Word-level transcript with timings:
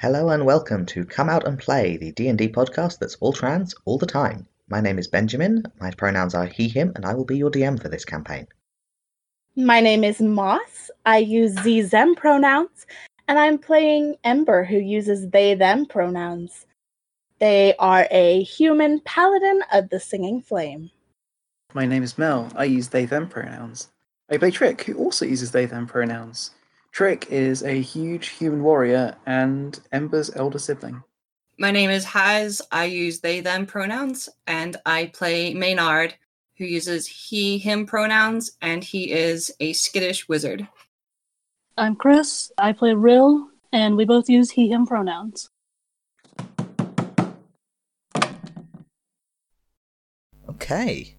Hello 0.00 0.28
and 0.28 0.46
welcome 0.46 0.86
to 0.86 1.04
Come 1.04 1.28
Out 1.28 1.44
and 1.44 1.58
Play, 1.58 1.96
the 1.96 2.12
D&D 2.12 2.50
podcast 2.50 3.00
that's 3.00 3.16
all 3.16 3.32
trans 3.32 3.74
all 3.84 3.98
the 3.98 4.06
time. 4.06 4.46
My 4.68 4.80
name 4.80 4.96
is 4.96 5.08
Benjamin, 5.08 5.64
my 5.80 5.90
pronouns 5.90 6.36
are 6.36 6.46
he, 6.46 6.68
him, 6.68 6.92
and 6.94 7.04
I 7.04 7.14
will 7.14 7.24
be 7.24 7.36
your 7.36 7.50
DM 7.50 7.82
for 7.82 7.88
this 7.88 8.04
campaign. 8.04 8.46
My 9.56 9.80
name 9.80 10.04
is 10.04 10.20
Moss. 10.20 10.92
I 11.04 11.18
use 11.18 11.52
Z 11.62 11.80
them 11.80 12.14
pronouns, 12.14 12.86
and 13.26 13.40
I'm 13.40 13.58
playing 13.58 14.14
Ember, 14.22 14.62
who 14.62 14.76
uses 14.76 15.30
they 15.30 15.56
them 15.56 15.84
pronouns. 15.84 16.66
They 17.40 17.74
are 17.80 18.06
a 18.12 18.44
human 18.44 19.00
paladin 19.00 19.62
of 19.72 19.88
the 19.88 19.98
Singing 19.98 20.42
Flame. 20.42 20.92
My 21.74 21.86
name 21.86 22.04
is 22.04 22.16
Mel. 22.16 22.52
I 22.54 22.66
use 22.66 22.86
they 22.86 23.04
them 23.04 23.28
pronouns. 23.28 23.88
I 24.30 24.36
play 24.36 24.52
Trick, 24.52 24.80
who 24.82 24.94
also 24.94 25.26
uses 25.26 25.50
they 25.50 25.66
them 25.66 25.88
pronouns. 25.88 26.52
Trick 26.98 27.28
is 27.30 27.62
a 27.62 27.80
huge 27.80 28.30
human 28.30 28.60
warrior 28.60 29.14
and 29.24 29.78
Ember's 29.92 30.34
elder 30.34 30.58
sibling. 30.58 31.04
My 31.56 31.70
name 31.70 31.90
is 31.90 32.04
Haz. 32.04 32.60
I 32.72 32.86
use 32.86 33.20
they 33.20 33.40
them 33.40 33.66
pronouns, 33.66 34.28
and 34.48 34.76
I 34.84 35.12
play 35.14 35.54
Maynard, 35.54 36.16
who 36.56 36.64
uses 36.64 37.06
he 37.06 37.56
him 37.56 37.86
pronouns, 37.86 38.50
and 38.60 38.82
he 38.82 39.12
is 39.12 39.52
a 39.60 39.74
skittish 39.74 40.28
wizard. 40.28 40.66
I'm 41.76 41.94
Chris. 41.94 42.50
I 42.58 42.72
play 42.72 42.94
Rill, 42.94 43.46
and 43.72 43.96
we 43.96 44.04
both 44.04 44.28
use 44.28 44.50
he 44.50 44.68
him 44.68 44.84
pronouns. 44.84 45.50
Okay. 50.48 51.14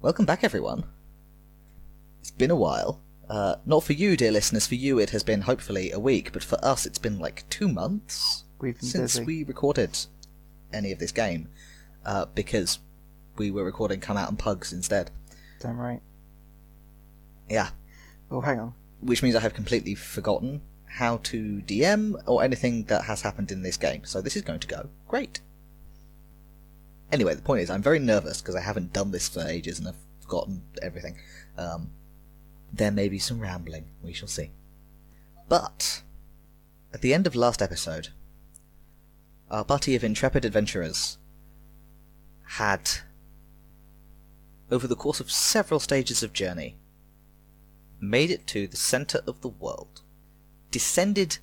Welcome 0.00 0.24
back, 0.24 0.44
everyone. 0.44 0.84
It's 2.20 2.30
been 2.30 2.52
a 2.52 2.54
while. 2.54 3.02
Uh, 3.28 3.56
not 3.66 3.84
for 3.84 3.92
you, 3.92 4.16
dear 4.16 4.30
listeners. 4.32 4.66
For 4.66 4.74
you, 4.74 4.98
it 4.98 5.10
has 5.10 5.22
been 5.22 5.42
hopefully 5.42 5.90
a 5.92 5.98
week, 5.98 6.32
but 6.32 6.42
for 6.42 6.62
us, 6.64 6.86
it's 6.86 6.98
been 6.98 7.18
like 7.18 7.44
two 7.50 7.68
months 7.68 8.44
since 8.80 9.14
busy. 9.18 9.24
we 9.24 9.44
recorded 9.44 9.98
any 10.72 10.92
of 10.92 10.98
this 10.98 11.12
game, 11.12 11.48
uh, 12.06 12.24
because 12.34 12.78
we 13.36 13.50
were 13.50 13.64
recording 13.64 14.00
Come 14.00 14.16
Out 14.16 14.28
and 14.30 14.38
Pugs 14.38 14.72
instead. 14.72 15.10
Damn 15.60 15.78
right. 15.78 16.00
Yeah, 17.48 17.70
Oh, 18.30 18.40
hang 18.40 18.60
on. 18.60 18.74
which 19.00 19.22
means 19.22 19.34
I 19.34 19.40
have 19.40 19.54
completely 19.54 19.94
forgotten 19.94 20.60
how 20.86 21.18
to 21.24 21.62
DM 21.66 22.20
or 22.26 22.42
anything 22.42 22.84
that 22.84 23.04
has 23.04 23.22
happened 23.22 23.50
in 23.52 23.62
this 23.62 23.76
game. 23.76 24.04
So 24.04 24.20
this 24.20 24.36
is 24.36 24.42
going 24.42 24.60
to 24.60 24.66
go 24.66 24.88
great. 25.06 25.40
Anyway, 27.12 27.34
the 27.34 27.42
point 27.42 27.62
is, 27.62 27.70
I'm 27.70 27.82
very 27.82 27.98
nervous 27.98 28.40
because 28.42 28.54
I 28.54 28.60
haven't 28.60 28.92
done 28.92 29.10
this 29.12 29.28
for 29.28 29.40
ages 29.40 29.78
and 29.78 29.88
I've 29.88 29.94
forgotten 30.20 30.62
everything. 30.82 31.16
Um, 31.56 31.90
there 32.72 32.90
may 32.90 33.08
be 33.08 33.18
some 33.18 33.40
rambling. 33.40 33.86
We 34.02 34.12
shall 34.12 34.28
see. 34.28 34.50
But 35.48 36.02
at 36.92 37.00
the 37.00 37.14
end 37.14 37.26
of 37.26 37.34
last 37.34 37.62
episode, 37.62 38.08
our 39.50 39.64
party 39.64 39.94
of 39.96 40.04
intrepid 40.04 40.44
adventurers 40.44 41.18
had, 42.44 42.90
over 44.70 44.86
the 44.86 44.96
course 44.96 45.20
of 45.20 45.30
several 45.30 45.80
stages 45.80 46.22
of 46.22 46.32
journey, 46.32 46.76
made 48.00 48.30
it 48.30 48.46
to 48.48 48.66
the 48.66 48.76
center 48.76 49.20
of 49.26 49.40
the 49.40 49.48
world, 49.48 50.02
descended 50.70 51.38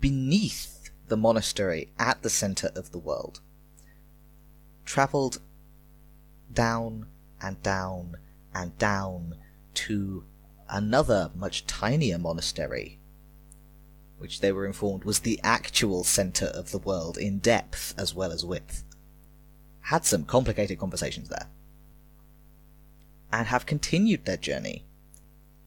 beneath 0.00 0.90
the 1.08 1.16
monastery 1.16 1.92
at 1.98 2.22
the 2.22 2.30
center 2.30 2.70
of 2.74 2.92
the 2.92 2.98
world, 2.98 3.40
traveled 4.84 5.40
down 6.52 7.06
and 7.42 7.62
down 7.62 8.16
and 8.54 8.76
down 8.78 9.34
to 9.74 10.24
another 10.70 11.30
much 11.34 11.66
tinier 11.66 12.18
monastery, 12.18 12.98
which 14.18 14.40
they 14.40 14.52
were 14.52 14.66
informed 14.66 15.04
was 15.04 15.20
the 15.20 15.40
actual 15.42 16.04
center 16.04 16.46
of 16.46 16.70
the 16.70 16.78
world 16.78 17.18
in 17.18 17.38
depth 17.38 17.94
as 17.98 18.14
well 18.14 18.32
as 18.32 18.44
width. 18.44 18.84
Had 19.82 20.04
some 20.04 20.24
complicated 20.24 20.78
conversations 20.78 21.28
there. 21.28 21.48
And 23.32 23.46
have 23.46 23.66
continued 23.66 24.24
their 24.24 24.36
journey 24.36 24.84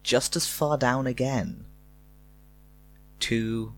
just 0.03 0.35
as 0.35 0.47
far 0.47 0.77
down 0.77 1.07
again 1.07 1.65
to 3.19 3.73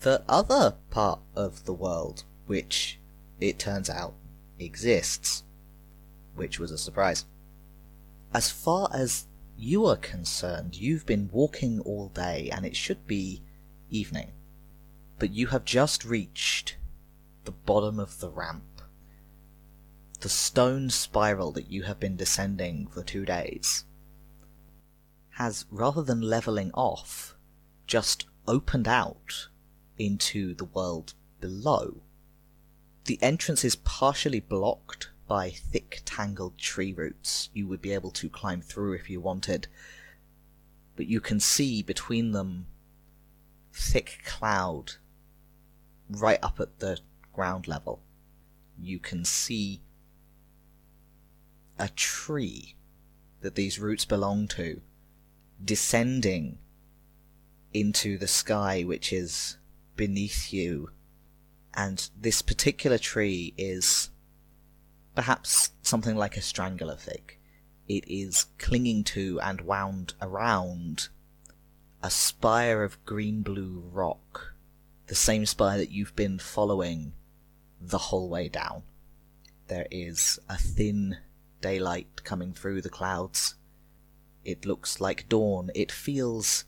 the 0.00 0.22
other 0.28 0.74
part 0.90 1.20
of 1.36 1.64
the 1.64 1.72
world, 1.72 2.24
which 2.46 2.98
it 3.38 3.58
turns 3.58 3.88
out 3.88 4.14
exists, 4.58 5.44
which 6.34 6.58
was 6.58 6.70
a 6.70 6.78
surprise. 6.78 7.24
As 8.34 8.50
far 8.50 8.90
as 8.92 9.26
you 9.60 9.84
are 9.84 9.96
concerned, 9.96 10.74
you've 10.74 11.04
been 11.04 11.28
walking 11.30 11.80
all 11.80 12.08
day 12.08 12.48
and 12.50 12.64
it 12.64 12.74
should 12.74 13.06
be 13.06 13.42
evening, 13.90 14.32
but 15.18 15.30
you 15.30 15.48
have 15.48 15.66
just 15.66 16.02
reached 16.02 16.76
the 17.44 17.52
bottom 17.52 18.00
of 18.00 18.20
the 18.20 18.30
ramp. 18.30 18.80
The 20.20 20.30
stone 20.30 20.88
spiral 20.88 21.52
that 21.52 21.70
you 21.70 21.82
have 21.82 22.00
been 22.00 22.16
descending 22.16 22.86
for 22.86 23.02
two 23.02 23.26
days 23.26 23.84
has, 25.32 25.66
rather 25.70 26.02
than 26.02 26.22
leveling 26.22 26.70
off, 26.72 27.36
just 27.86 28.26
opened 28.48 28.88
out 28.88 29.48
into 29.98 30.54
the 30.54 30.64
world 30.64 31.12
below. 31.38 32.00
The 33.04 33.18
entrance 33.22 33.62
is 33.62 33.76
partially 33.76 34.40
blocked 34.40 35.10
by 35.30 35.48
thick, 35.48 36.02
tangled 36.04 36.58
tree 36.58 36.92
roots 36.92 37.50
you 37.54 37.64
would 37.68 37.80
be 37.80 37.92
able 37.92 38.10
to 38.10 38.28
climb 38.28 38.60
through 38.60 38.94
if 38.94 39.08
you 39.08 39.20
wanted, 39.20 39.68
but 40.96 41.06
you 41.06 41.20
can 41.20 41.38
see 41.38 41.84
between 41.84 42.32
them 42.32 42.66
thick 43.72 44.22
cloud 44.26 44.94
right 46.08 46.40
up 46.42 46.58
at 46.58 46.80
the 46.80 46.98
ground 47.32 47.68
level. 47.68 48.02
You 48.76 48.98
can 48.98 49.24
see 49.24 49.82
a 51.78 51.88
tree 51.90 52.74
that 53.40 53.54
these 53.54 53.78
roots 53.78 54.04
belong 54.04 54.48
to 54.48 54.80
descending 55.64 56.58
into 57.72 58.18
the 58.18 58.26
sky 58.26 58.82
which 58.82 59.12
is 59.12 59.58
beneath 59.94 60.52
you. 60.52 60.90
And 61.72 62.10
this 62.20 62.42
particular 62.42 62.98
tree 62.98 63.54
is 63.56 64.09
perhaps 65.14 65.70
something 65.82 66.16
like 66.16 66.36
a 66.36 66.42
strangler 66.42 66.96
fig. 66.96 67.38
It 67.88 68.08
is 68.08 68.46
clinging 68.58 69.04
to 69.04 69.40
and 69.40 69.62
wound 69.62 70.14
around 70.22 71.08
a 72.02 72.10
spire 72.10 72.82
of 72.84 73.04
green 73.04 73.42
blue 73.42 73.82
rock, 73.92 74.54
the 75.08 75.14
same 75.14 75.44
spire 75.44 75.78
that 75.78 75.90
you've 75.90 76.16
been 76.16 76.38
following 76.38 77.12
the 77.80 77.98
whole 77.98 78.28
way 78.28 78.48
down. 78.48 78.82
There 79.66 79.86
is 79.90 80.38
a 80.48 80.56
thin 80.56 81.18
daylight 81.60 82.24
coming 82.24 82.52
through 82.52 82.82
the 82.82 82.88
clouds. 82.88 83.54
It 84.44 84.64
looks 84.64 85.00
like 85.00 85.28
dawn. 85.28 85.70
It 85.74 85.92
feels 85.92 86.64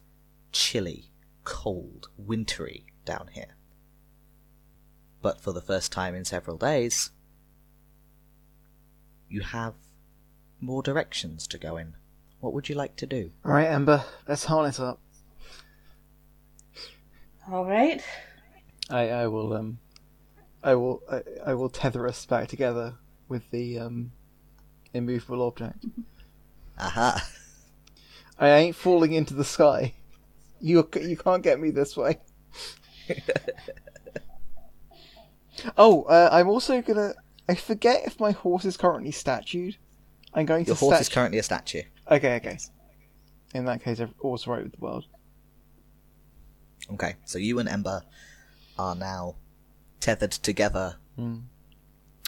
chilly, 0.52 1.10
cold, 1.44 2.08
wintry 2.16 2.86
down 3.04 3.28
here. 3.32 3.56
But 5.22 5.40
for 5.40 5.52
the 5.52 5.62
first 5.62 5.92
time 5.92 6.14
in 6.14 6.24
several 6.24 6.56
days, 6.56 7.10
you 9.32 9.40
have 9.40 9.74
more 10.60 10.82
directions 10.82 11.46
to 11.48 11.58
go 11.58 11.78
in. 11.78 11.94
What 12.40 12.52
would 12.52 12.68
you 12.68 12.74
like 12.74 12.96
to 12.96 13.06
do? 13.06 13.30
Alright, 13.44 13.68
Ember, 13.68 14.04
let's 14.28 14.44
harness 14.44 14.78
up. 14.78 15.00
All 17.50 17.64
right. 17.64 18.02
I, 18.90 19.08
I 19.08 19.26
will 19.28 19.54
um 19.54 19.78
I 20.62 20.74
will 20.74 21.02
I, 21.10 21.22
I 21.46 21.54
will 21.54 21.70
tether 21.70 22.06
us 22.06 22.26
back 22.26 22.48
together 22.48 22.94
with 23.28 23.50
the 23.50 23.78
um 23.78 24.12
immovable 24.92 25.42
object. 25.42 25.86
Aha! 26.78 27.26
I 28.38 28.48
ain't 28.48 28.76
falling 28.76 29.12
into 29.12 29.34
the 29.34 29.44
sky. 29.44 29.94
You 30.60 30.88
you 31.00 31.16
can't 31.16 31.42
get 31.42 31.58
me 31.58 31.70
this 31.70 31.96
way. 31.96 32.18
oh, 35.76 36.02
uh, 36.02 36.28
I'm 36.30 36.48
also 36.48 36.82
gonna. 36.82 37.14
I 37.52 37.54
forget 37.54 38.06
if 38.06 38.18
my 38.18 38.30
horse 38.30 38.64
is 38.64 38.78
currently 38.78 39.10
statued. 39.10 39.76
I'm 40.32 40.46
going 40.46 40.64
Your 40.64 40.74
to. 40.74 40.84
Your 40.84 40.90
horse 40.90 41.02
is 41.02 41.10
currently 41.10 41.38
a 41.38 41.42
statue. 41.42 41.82
Okay, 42.10 42.36
okay. 42.36 42.58
In 43.54 43.66
that 43.66 43.84
case, 43.84 44.00
all's 44.20 44.46
right 44.46 44.62
with 44.62 44.72
the 44.72 44.80
world. 44.80 45.04
Okay, 46.94 47.16
so 47.26 47.36
you 47.38 47.58
and 47.58 47.68
Ember 47.68 48.04
are 48.78 48.94
now 48.94 49.34
tethered 50.00 50.30
together 50.30 50.96
Hmm. 51.16 51.40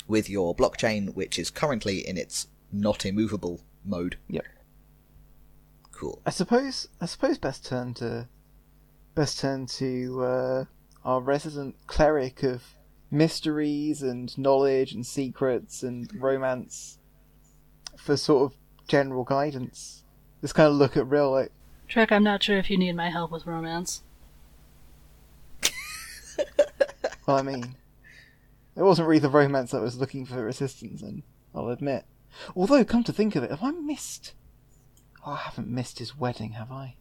with 0.06 0.28
your 0.28 0.54
blockchain, 0.54 1.14
which 1.14 1.38
is 1.38 1.48
currently 1.50 2.06
in 2.06 2.18
its 2.18 2.48
not 2.70 3.06
immovable 3.06 3.62
mode. 3.82 4.18
Yep. 4.28 4.44
Cool. 5.90 6.20
I 6.26 6.30
suppose. 6.32 6.86
I 7.00 7.06
suppose 7.06 7.38
best 7.38 7.64
turn 7.64 7.94
to. 7.94 8.28
Best 9.14 9.38
turn 9.40 9.64
to 9.80 10.22
uh, 10.22 10.64
our 11.02 11.22
resident 11.22 11.76
cleric 11.86 12.42
of 12.42 12.62
mysteries 13.14 14.02
and 14.02 14.37
knowledge 14.37 14.93
and 14.93 15.06
secrets 15.06 15.82
and 15.82 16.11
romance 16.20 16.99
for 17.96 18.16
sort 18.16 18.50
of 18.50 18.58
general 18.88 19.25
guidance. 19.25 20.05
Just 20.40 20.55
kind 20.55 20.69
of 20.69 20.75
look 20.75 20.96
at 20.96 21.06
Rill 21.06 21.31
like 21.31 21.52
Trick, 21.88 22.12
I'm 22.12 22.25
not 22.25 22.43
sure 22.43 22.58
if 22.58 22.70
you 22.70 22.76
need 22.76 22.96
my 22.96 23.11
help 23.11 23.31
with 23.31 23.46
romance. 23.46 24.02
Well, 27.26 27.38
I 27.38 27.43
mean, 27.43 27.76
it 28.76 28.82
wasn't 28.82 29.08
really 29.08 29.19
the 29.19 29.31
romance 29.31 29.72
I 29.72 29.81
was 29.81 29.96
looking 29.96 30.26
for 30.26 30.46
assistance 30.46 31.00
in, 31.00 31.22
I'll 31.55 31.70
admit. 31.70 32.05
Although, 32.55 32.84
come 32.84 33.05
to 33.05 33.12
think 33.12 33.34
of 33.34 33.43
it, 33.43 33.50
have 33.50 33.62
I 33.62 33.70
missed. 33.70 34.34
Oh, 35.25 35.32
I 35.32 35.37
haven't 35.37 35.69
missed 35.69 36.00
his 36.00 36.19
wedding, 36.19 36.52
have 36.52 36.70
I? 36.70 36.96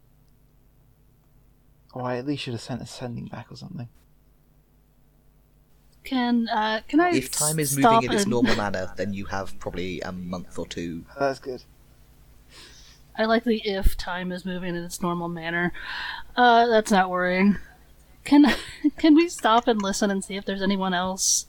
Or 1.92 2.02
I 2.02 2.16
at 2.16 2.26
least 2.26 2.44
should 2.44 2.54
have 2.54 2.62
sent 2.62 2.80
a 2.80 2.86
sending 2.86 3.26
back 3.26 3.52
or 3.52 3.56
something. 3.56 3.88
Can 6.04 6.48
uh, 6.48 6.82
can 6.86 7.00
I? 7.00 7.10
if 7.10 7.30
time 7.30 7.58
is 7.58 7.70
stop 7.70 7.94
moving 8.02 8.10
in 8.10 8.14
its 8.14 8.22
and- 8.24 8.30
normal 8.30 8.56
manner, 8.64 8.92
then 8.96 9.12
you 9.14 9.24
have 9.26 9.58
probably 9.58 10.00
a 10.02 10.12
month 10.12 10.58
or 10.58 10.66
two. 10.66 11.04
That's 11.18 11.38
good. 11.38 11.62
I 13.16 13.24
like 13.26 13.44
the 13.44 13.60
if 13.64 13.96
time 13.96 14.32
is 14.32 14.44
moving 14.44 14.74
in 14.74 14.82
its 14.84 15.00
normal 15.00 15.28
manner. 15.28 15.72
Uh, 16.36 16.66
that's 16.66 16.90
not 16.90 17.10
worrying. 17.10 17.56
Can 18.24 18.46
can 18.98 19.14
we 19.14 19.28
stop 19.28 19.66
and 19.68 19.80
listen 19.80 20.10
and 20.10 20.22
see 20.24 20.36
if 20.36 20.44
there's 20.44 20.62
anyone 20.62 20.92
else? 20.94 21.46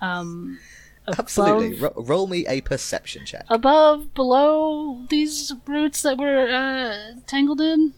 Um, 0.00 0.58
above, 1.06 1.18
Absolutely. 1.20 1.78
Ro- 1.80 1.92
roll 1.96 2.26
me 2.26 2.46
a 2.46 2.60
perception 2.60 3.24
check. 3.26 3.44
above, 3.48 4.14
below 4.14 5.04
these 5.08 5.52
roots 5.66 6.02
that 6.02 6.18
we're 6.18 6.48
uh, 6.54 7.20
tangled 7.26 7.60
in. 7.60 7.94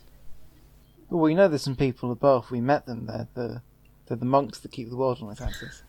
Well, 1.11 1.23
we 1.23 1.35
know 1.35 1.49
there's 1.49 1.63
some 1.63 1.77
people 1.77 2.13
above. 2.13 2.51
We 2.51 2.61
met 2.61 2.87
them. 2.87 3.07
They're 3.07 3.29
the, 3.35 3.63
they're 4.09 4.17
the 4.17 4.25
monks 4.25 4.59
that 4.59 4.73
keep 4.73 4.89
the 4.91 4.97
world 4.97 5.19
on 5.23 5.31
its 5.31 5.41
axis. 5.41 5.83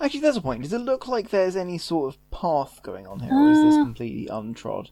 Actually, 0.00 0.20
there's 0.20 0.36
a 0.36 0.40
point. 0.40 0.62
Does 0.62 0.72
it 0.72 0.78
look 0.78 1.08
like 1.08 1.30
there's 1.30 1.56
any 1.56 1.78
sort 1.78 2.14
of 2.14 2.30
path 2.30 2.80
going 2.82 3.06
on 3.06 3.20
here, 3.20 3.32
or 3.32 3.50
is 3.50 3.62
this 3.62 3.74
Uh. 3.74 3.84
completely 3.84 4.26
untrod? 4.26 4.88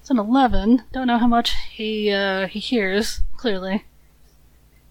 It's 0.00 0.10
an 0.10 0.18
eleven. 0.18 0.82
Don't 0.92 1.06
know 1.06 1.18
how 1.18 1.26
much 1.26 1.52
he 1.72 2.10
uh, 2.10 2.46
he 2.46 2.58
hears 2.58 3.20
clearly. 3.36 3.84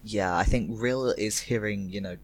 Yeah, 0.02 0.36
I 0.36 0.44
think 0.44 0.70
Rill 0.72 1.10
is 1.12 1.40
hearing, 1.40 1.88
you 1.88 2.00
know, 2.00 2.16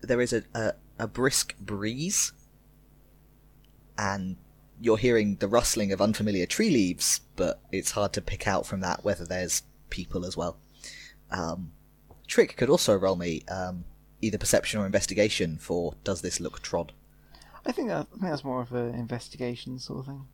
there 0.00 0.20
is 0.22 0.32
a, 0.32 0.42
a, 0.54 0.72
a 0.98 1.06
brisk 1.06 1.54
breeze, 1.58 2.32
and 3.98 4.36
you're 4.80 4.96
hearing 4.96 5.36
the 5.36 5.48
rustling 5.48 5.92
of 5.92 6.00
unfamiliar 6.00 6.46
tree 6.46 6.70
leaves, 6.70 7.20
but 7.36 7.60
it's 7.70 7.92
hard 7.92 8.12
to 8.14 8.22
pick 8.22 8.46
out 8.46 8.66
from 8.66 8.80
that 8.80 9.04
whether 9.04 9.24
there's 9.26 9.62
people 9.90 10.24
as 10.24 10.36
well. 10.36 10.56
Um, 11.30 11.72
Trick 12.26 12.56
could 12.56 12.70
also 12.70 12.96
roll 12.96 13.16
me 13.16 13.42
um, 13.48 13.84
either 14.20 14.38
perception 14.38 14.80
or 14.80 14.86
investigation 14.86 15.58
for 15.58 15.94
does 16.04 16.22
this 16.22 16.40
look 16.40 16.62
trod? 16.62 16.92
I 17.66 17.72
think 17.72 17.88
that, 17.88 18.06
I 18.14 18.18
think 18.18 18.22
that's 18.22 18.44
more 18.44 18.60
of 18.60 18.72
an 18.72 18.94
investigation 18.94 19.78
sort 19.78 20.00
of 20.00 20.06
thing. 20.06 20.26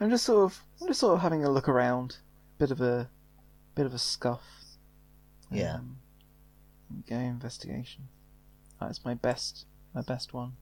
I'm 0.00 0.10
just 0.10 0.24
sort 0.24 0.44
of 0.44 0.64
I'm 0.80 0.88
just 0.88 1.00
sort 1.00 1.14
of 1.14 1.20
having 1.20 1.44
a 1.44 1.50
look 1.50 1.68
around, 1.68 2.18
bit 2.58 2.70
of 2.70 2.80
a 2.80 3.10
bit 3.74 3.86
of 3.86 3.94
a 3.94 3.98
scuff. 3.98 4.42
Yeah. 5.50 5.76
Um, 5.76 5.98
go 7.08 7.16
investigation. 7.16 8.08
That's 8.80 9.04
my 9.04 9.14
best 9.14 9.66
my 9.94 10.00
best 10.00 10.32
one. 10.32 10.52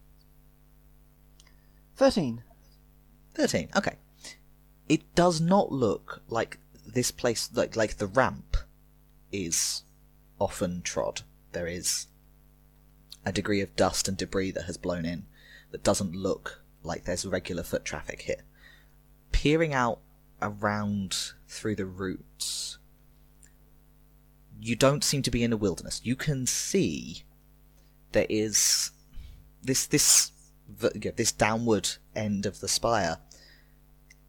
Thirteen. 1.96 2.42
13 3.38 3.68
okay 3.76 3.94
it 4.88 5.14
does 5.14 5.40
not 5.40 5.70
look 5.70 6.22
like 6.28 6.58
this 6.84 7.12
place 7.12 7.48
like 7.54 7.76
like 7.76 7.98
the 7.98 8.06
ramp 8.06 8.56
is 9.32 9.82
often 10.38 10.82
trod. 10.82 11.22
There 11.52 11.66
is 11.66 12.06
a 13.24 13.32
degree 13.32 13.60
of 13.60 13.76
dust 13.76 14.08
and 14.08 14.16
debris 14.16 14.52
that 14.52 14.64
has 14.64 14.76
blown 14.76 15.04
in 15.04 15.26
that 15.70 15.82
doesn't 15.82 16.14
look 16.14 16.62
like 16.82 17.04
there's 17.04 17.26
regular 17.26 17.62
foot 17.62 17.84
traffic 17.84 18.22
here. 18.22 18.42
Peering 19.32 19.74
out 19.74 20.00
around 20.40 21.32
through 21.48 21.76
the 21.76 21.86
roots 21.86 22.78
you 24.60 24.76
don't 24.76 25.04
seem 25.04 25.22
to 25.22 25.30
be 25.30 25.42
in 25.42 25.52
a 25.52 25.56
wilderness. 25.56 26.00
You 26.04 26.16
can 26.16 26.46
see 26.46 27.22
there 28.12 28.26
is 28.28 28.90
this 29.62 29.86
this 29.86 30.32
this 31.16 31.32
downward 31.32 31.88
end 32.14 32.46
of 32.46 32.60
the 32.60 32.68
spire 32.68 33.18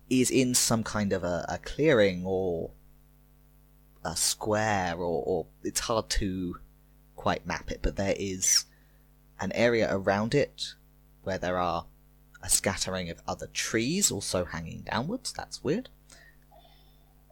is 0.10 0.32
in 0.32 0.56
some 0.56 0.84
kind 0.84 1.14
of 1.14 1.24
a, 1.24 1.46
a 1.50 1.58
clearing 1.60 2.24
or 2.26 2.72
a 4.04 4.16
square 4.16 4.96
or, 4.96 5.24
or 5.26 5.46
it's 5.64 5.82
hard 5.82 6.10
to 6.10 6.56
quite 7.16 7.46
map 7.46 7.70
it 7.70 7.80
but 7.82 7.98
there 7.98 8.16
is 8.18 8.66
an 9.42 9.52
area 9.54 9.88
around 9.92 10.34
it 10.34 10.74
where 11.24 11.38
there 11.38 11.58
are 11.58 11.86
a 12.42 12.50
scattering 12.50 13.10
of 13.10 13.22
other 13.28 13.48
trees 13.48 14.12
also 14.12 14.46
hanging 14.46 14.82
downwards. 14.82 15.34
That's 15.34 15.64
weird. 15.64 15.90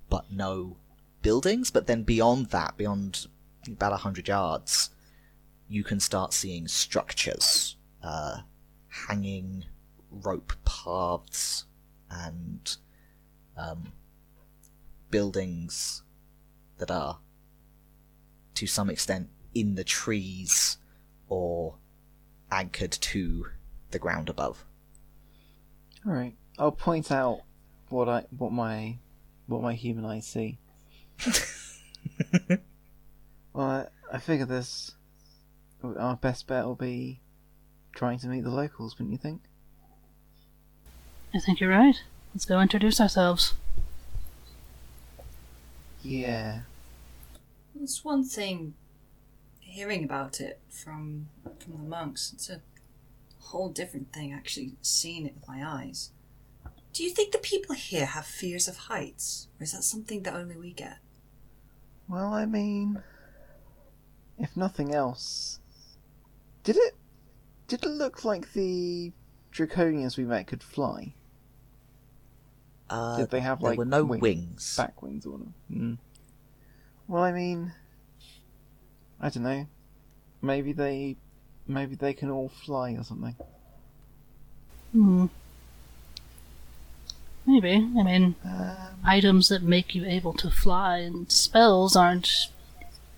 But 0.10 0.31
no 0.31 0.78
buildings. 1.22 1.72
But 1.72 1.88
then 1.88 2.04
beyond 2.04 2.48
that 2.48 2.78
beyond 2.78 3.28
about 3.68 3.94
a 3.94 3.98
hundred 3.98 4.28
yards 4.28 4.92
you 5.68 5.84
can 5.84 6.00
start 6.00 6.34
seeing 6.34 6.66
structures 6.66 7.75
uh, 8.02 8.38
hanging 8.88 9.66
rope 10.10 10.54
paths 10.64 11.66
and 12.10 12.78
um, 13.58 13.92
buildings 15.12 16.04
that 16.77 16.91
are 16.91 17.19
to 18.56 18.68
some 18.68 18.89
extent 18.89 19.29
in 19.53 19.75
the 19.75 19.83
trees 19.83 20.77
or 21.29 21.75
anchored 22.51 22.91
to 22.91 23.47
the 23.91 24.00
ground 24.00 24.29
above. 24.29 24.65
All 26.06 26.13
right. 26.13 26.35
I'll 26.57 26.71
point 26.71 27.12
out 27.12 27.41
what 27.89 28.09
I 28.09 28.25
what 28.35 28.51
my 28.51 28.97
what 29.47 29.62
my 29.62 29.74
human 29.74 30.06
eyes 30.06 30.25
see. 30.25 30.57
well, 33.53 33.65
I, 33.65 33.85
I 34.12 34.19
figure 34.19 34.45
this 34.45 34.95
our 35.83 36.15
best 36.15 36.47
bet 36.47 36.65
will 36.65 36.75
be 36.75 37.19
trying 37.94 38.19
to 38.19 38.27
meet 38.27 38.44
the 38.44 38.50
locals, 38.50 38.97
wouldn't 38.97 39.12
you 39.12 39.18
think? 39.18 39.41
I 41.33 41.39
think 41.39 41.59
you're 41.59 41.69
right. 41.69 42.01
Let's 42.33 42.45
go 42.45 42.59
introduce 42.62 43.00
ourselves. 43.00 43.53
Yeah. 46.07 46.62
It's 47.81 48.06
one 48.06 48.24
thing 48.24 48.75
hearing 49.59 50.06
about 50.06 50.39
it 50.39 50.62
from 50.69 51.27
from 51.59 51.74
the 51.74 51.89
monks. 51.89 52.31
It's 52.33 52.50
a 52.50 52.62
whole 53.39 53.68
different 53.68 54.13
thing 54.13 54.31
actually 54.31 54.75
seeing 54.81 55.25
it 55.25 55.36
with 55.36 55.48
my 55.50 55.68
eyes. 55.68 56.12
Do 56.94 57.04
you 57.04 57.09
think 57.09 57.33
the 57.33 57.39
people 57.39 57.75
here 57.75 58.06
have 58.06 58.25
fears 58.25 58.69
of 58.69 58.77
heights? 58.77 59.50
Or 59.59 59.63
is 59.65 59.74
that 59.74 59.83
something 59.83 60.24
that 60.24 60.33
only 60.33 60.56
we 60.56 60.71
get? 60.71 61.00
Well, 62.07 62.33
I 62.33 62.45
mean, 62.45 63.04
if 64.40 64.56
nothing 64.56 64.95
else, 64.95 65.59
did 66.64 66.78
it 66.78 66.95
did 67.68 67.83
it 67.83 67.90
look 67.90 68.23
like 68.23 68.54
the 68.54 69.11
draconians 69.52 70.16
we 70.16 70.23
met 70.23 70.47
could 70.47 70.64
fly? 70.64 71.16
Uh, 72.89 73.17
Did 73.17 73.29
they 73.31 73.39
have 73.41 73.59
there 73.61 73.71
like 73.71 73.77
were 73.77 73.85
no 73.85 74.03
wings? 74.03 74.21
wings. 74.21 74.77
back 74.77 75.01
wings 75.01 75.25
on 75.25 75.31
them? 75.39 75.53
Mm. 75.71 75.97
Well, 77.07 77.23
I 77.23 77.31
mean, 77.31 77.73
I 79.19 79.29
don't 79.29 79.44
know. 79.44 79.67
Maybe 80.41 80.71
they, 80.73 81.17
maybe 81.67 81.95
they 81.95 82.13
can 82.13 82.29
all 82.29 82.49
fly 82.49 82.91
or 82.94 83.03
something. 83.03 83.35
Hmm. 84.94 85.25
Maybe. 87.45 87.75
I 87.75 88.03
mean, 88.03 88.35
Um, 88.44 88.77
items 89.06 89.49
that 89.49 89.63
make 89.63 89.95
you 89.95 90.06
able 90.06 90.33
to 90.33 90.49
fly 90.49 90.97
and 90.99 91.31
spells 91.31 91.95
aren't 91.95 92.47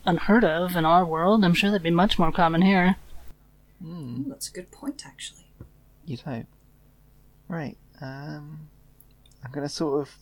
unheard 0.06 0.44
of 0.44 0.76
in 0.76 0.86
our 0.86 1.06
world. 1.06 1.44
I'm 1.44 1.54
sure 1.54 1.72
they'd 1.72 1.82
be 1.84 1.90
much 1.92 2.18
more 2.20 2.32
common 2.32 2.62
here. 2.62 2.96
hmm, 3.82 4.22
Ooh, 4.22 4.30
that's 4.30 4.50
a 4.50 4.52
good 4.52 4.72
point 4.72 5.04
actually. 5.06 5.46
you'd 6.06 6.22
hope. 6.22 6.46
Right. 7.48 7.78
Um, 8.02 8.70
I'm 9.44 9.52
gonna 9.52 9.70
sort 9.70 10.02
of. 10.02 10.14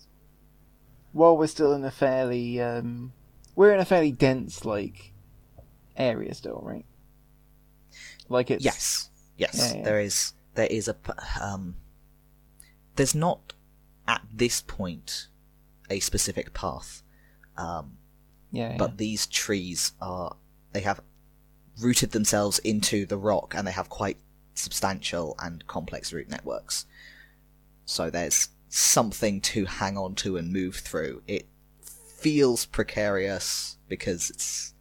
While 1.13 1.37
we're 1.37 1.47
still 1.47 1.73
in 1.73 1.83
a 1.83 1.91
fairly, 1.91 2.61
um, 2.61 3.13
we're 3.55 3.73
in 3.73 3.79
a 3.79 3.85
fairly 3.85 4.11
dense 4.11 4.65
like 4.65 5.13
area 5.95 6.33
still, 6.33 6.61
right? 6.63 6.85
Like 8.29 8.51
it's 8.51 8.63
Yes, 8.63 9.09
yes. 9.37 9.57
Yeah, 9.57 9.77
yeah. 9.77 9.83
There 9.83 9.99
is 9.99 10.33
there 10.53 10.67
is 10.67 10.87
a 10.87 10.95
um. 11.41 11.75
There's 12.95 13.15
not 13.15 13.53
at 14.07 14.21
this 14.33 14.61
point 14.61 15.27
a 15.89 15.99
specific 15.99 16.53
path, 16.53 17.03
um, 17.57 17.97
yeah, 18.51 18.71
yeah. 18.71 18.77
but 18.77 18.97
these 18.97 19.27
trees 19.27 19.93
are 20.01 20.35
they 20.73 20.81
have 20.81 21.01
rooted 21.79 22.11
themselves 22.11 22.59
into 22.59 23.05
the 23.05 23.17
rock 23.17 23.53
and 23.55 23.67
they 23.67 23.71
have 23.71 23.89
quite 23.89 24.17
substantial 24.55 25.35
and 25.39 25.65
complex 25.67 26.11
root 26.11 26.29
networks. 26.29 26.85
So 27.85 28.09
there's 28.09 28.49
something 28.69 29.41
to 29.41 29.65
hang 29.65 29.97
on 29.97 30.15
to 30.15 30.37
and 30.37 30.51
move 30.51 30.75
through. 30.75 31.21
It 31.27 31.47
feels 32.17 32.65
precarious 32.65 33.77
because 33.87 34.29
it's 34.29 34.73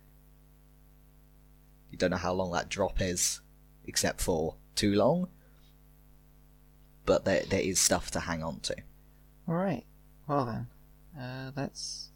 you 1.91 1.99
don't 1.99 2.11
know 2.11 2.17
how 2.17 2.33
long 2.33 2.53
that 2.53 2.69
drop 2.69 3.01
is, 3.01 3.41
except 3.87 4.21
for 4.21 4.57
too 4.75 4.95
long. 4.95 5.29
But 7.05 7.25
there 7.25 7.45
there 7.49 7.61
is 7.61 7.79
stuff 7.81 8.11
to 8.13 8.21
hang 8.21 8.43
on 8.43 8.61
to. 8.61 8.77
All 9.49 9.55
right. 9.55 9.85
Well 10.27 10.45
then, 10.47 11.23
uh, 11.23 11.53
let's 11.57 12.11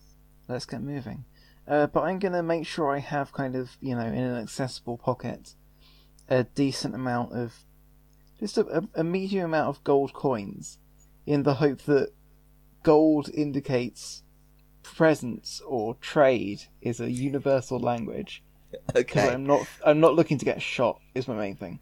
let's 0.48 0.66
get 0.66 0.82
moving. 0.82 1.24
Uh, 1.68 1.86
but 1.86 2.02
I'm 2.02 2.18
gonna 2.18 2.42
make 2.42 2.66
sure 2.66 2.90
I 2.90 2.98
have 2.98 3.32
kind 3.32 3.54
of, 3.54 3.70
you 3.80 3.94
know, 3.94 4.06
in 4.06 4.18
an 4.18 4.42
accessible 4.42 4.98
pocket, 4.98 5.54
a 6.28 6.42
decent 6.42 6.96
amount 6.96 7.32
of, 7.32 7.54
just 8.40 8.58
a, 8.58 8.66
a, 8.78 8.82
a 8.96 9.04
medium 9.04 9.44
amount 9.44 9.68
of 9.68 9.84
gold 9.84 10.12
coins, 10.12 10.78
in 11.26 11.42
the 11.42 11.54
hope 11.54 11.82
that 11.82 12.10
gold 12.82 13.28
indicates 13.32 14.22
presence 14.82 15.60
or 15.66 15.94
trade 15.96 16.62
is 16.80 17.00
a 17.00 17.10
universal 17.10 17.78
language. 17.78 18.42
Okay. 18.94 19.28
I'm 19.28 19.44
not, 19.44 19.66
I'm 19.84 20.00
not 20.00 20.14
looking 20.14 20.38
to 20.38 20.44
get 20.44 20.62
shot. 20.62 21.00
Is 21.14 21.26
my 21.28 21.34
main 21.34 21.56
thing. 21.56 21.80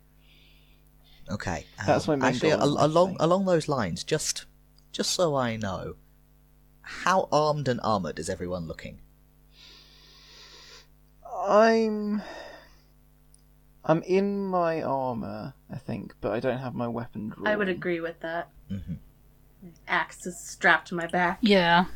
Okay. 1.31 1.67
That's 1.87 2.09
my 2.09 2.15
um, 2.15 2.21
main 2.21 2.29
Actually, 2.31 2.51
goal, 2.51 2.79
al- 2.79 2.87
along 2.87 3.11
say. 3.13 3.17
along 3.21 3.45
those 3.45 3.69
lines, 3.69 4.05
just 4.05 4.47
just 4.93 5.11
so 5.11 5.35
I 5.37 5.57
know, 5.57 5.97
how 6.81 7.29
armed 7.31 7.69
and 7.69 7.79
armored 7.83 8.19
is 8.19 8.31
everyone 8.31 8.67
looking? 8.67 9.01
I'm, 11.47 12.23
I'm 13.85 14.03
in 14.03 14.47
my 14.47 14.83
armor, 14.83 15.55
I 15.71 15.77
think, 15.79 16.15
but 16.21 16.33
I 16.33 16.41
don't 16.41 16.59
have 16.59 16.75
my 16.75 16.89
weapon 16.89 17.29
drawn. 17.29 17.47
I 17.47 17.57
would 17.57 17.69
agree 17.69 18.01
with 18.01 18.21
that. 18.21 18.49
hmm 18.69 18.95
Axe 19.87 20.27
is 20.27 20.39
strapped 20.39 20.89
to 20.89 20.95
my 20.95 21.07
back. 21.07 21.39
Yeah. 21.41 21.87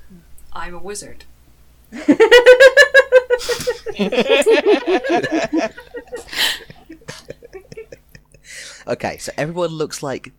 I'm 0.53 0.75
a 0.75 0.79
wizard. 0.79 1.25
Okay, 8.87 9.17
so 9.19 9.33
everyone 9.37 9.71
looks 9.71 10.03
like 10.03 10.33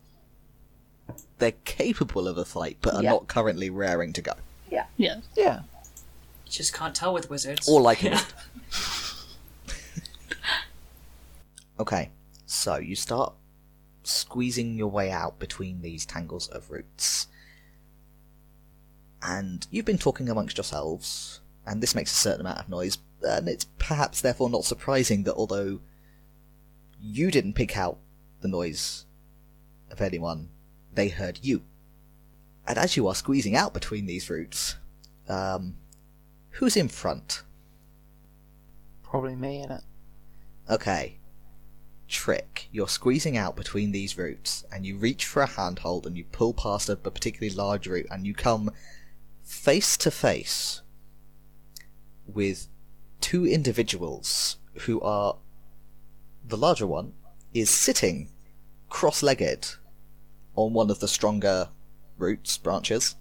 they're 1.38 1.54
capable 1.66 2.28
of 2.28 2.38
a 2.38 2.46
fight, 2.46 2.78
but 2.82 2.94
are 2.96 3.04
Yeah. 3.04 3.12
not 3.12 3.28
currently 3.28 3.70
raring 3.70 4.14
to 4.14 4.22
go, 4.22 4.34
Yeah. 4.70 4.86
Yeah. 4.98 5.22
You 5.36 5.62
just 6.52 6.74
can't 6.74 6.94
tell 6.96 7.14
with 7.14 7.30
wizards. 7.30 7.68
or 7.70 7.82
like 7.82 8.04
Yeah. 8.04 8.20
it. 8.20 8.34
Okay, 11.80 12.10
so 12.46 12.76
you 12.78 12.96
start 12.96 13.34
squeezing 14.08 14.76
your 14.76 14.90
way 14.90 15.12
out 15.12 15.40
between 15.40 15.82
these 15.82 16.06
tangles 16.06 16.48
of 16.48 16.70
roots. 16.72 17.28
And 19.22 19.66
you've 19.72 19.86
been 19.86 19.98
talking 19.98 20.30
amongst 20.30 20.58
yourselves, 20.58 21.40
and 21.66 21.82
this 21.82 21.96
makes 21.96 22.12
a 22.12 22.16
certain 22.16 22.42
amount 22.42 22.60
of 22.60 22.70
noise, 22.70 22.98
and 23.22 23.48
it's 23.48 23.66
perhaps 23.80 24.22
therefore 24.22 24.50
not 24.50 24.66
surprising 24.66 25.24
that 25.24 25.36
although 25.36 25.80
you 27.00 27.32
didn't 27.32 27.54
pick 27.54 27.78
out 27.78 27.98
the 28.42 28.48
noise 28.48 29.06
of 29.90 30.02
anyone, 30.02 30.50
they 30.94 31.08
heard 31.08 31.40
you. 31.42 31.64
And 32.68 32.78
as 32.78 32.96
you 32.96 33.08
are 33.08 33.16
squeezing 33.16 33.56
out 33.56 33.74
between 33.74 34.06
these 34.06 34.30
roots, 34.30 34.76
um, 35.28 35.76
who's 36.52 36.78
in 36.78 36.88
front? 36.88 37.44
Probably 39.04 39.36
me 39.36 39.62
in 39.62 39.72
it. 39.72 39.82
Okay. 40.70 41.18
Trick. 42.08 42.68
You're 42.72 42.88
squeezing 42.88 43.38
out 43.38 43.56
between 43.56 43.92
these 43.92 44.18
roots, 44.18 44.66
and 44.72 44.86
you 44.86 44.98
reach 44.98 45.26
for 45.26 45.42
a 45.42 45.48
handhold, 45.48 46.06
and 46.06 46.18
you 46.18 46.26
pull 46.26 46.54
past 46.54 46.90
a, 46.90 46.94
a 46.94 47.12
particularly 47.12 47.56
large 47.56 47.88
root, 47.88 48.08
and 48.12 48.26
you 48.26 48.34
come 48.34 48.72
face 49.44 49.98
to 49.98 50.12
face 50.12 50.82
with 52.26 52.68
two 53.22 53.46
individuals 53.46 54.58
who 54.82 55.02
are. 55.02 55.38
The 56.46 56.58
larger 56.58 56.88
one 56.88 57.14
is 57.54 57.70
sitting 57.70 58.30
cross 58.90 59.24
legged 59.24 59.68
on 60.56 60.74
one 60.74 60.92
of 60.92 61.00
the 61.00 61.08
stronger 61.08 61.70
roots, 62.18 62.58
branches, 62.58 63.16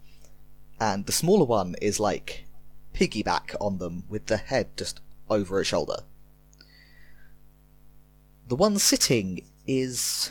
and 0.79 1.07
the 1.07 1.13
smaller 1.13 1.47
one 1.47 1.75
is 1.81 1.99
like 1.99 2.45
piggyback 2.93 3.55
on 3.61 3.79
them 3.79 4.05
with 4.09 4.27
the 4.27 4.37
head 4.37 4.77
just 4.77 5.01
over 5.31 5.61
its 5.61 5.69
shoulder. 5.69 6.03
The 8.53 8.57
one 8.57 8.79
sitting 8.79 9.47
is 9.67 10.31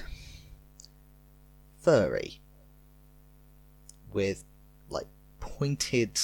furry, 1.79 2.39
with 4.13 4.43
like 4.91 5.07
pointed, 5.39 6.19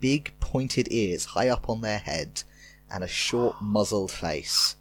big 0.00 0.34
pointed 0.38 0.88
ears 0.90 1.24
high 1.24 1.48
up 1.48 1.70
on 1.70 1.80
their 1.80 1.96
head, 2.00 2.42
and 2.90 3.02
a 3.02 3.08
short 3.08 3.56
muzzled 3.62 4.10
face, 4.10 4.76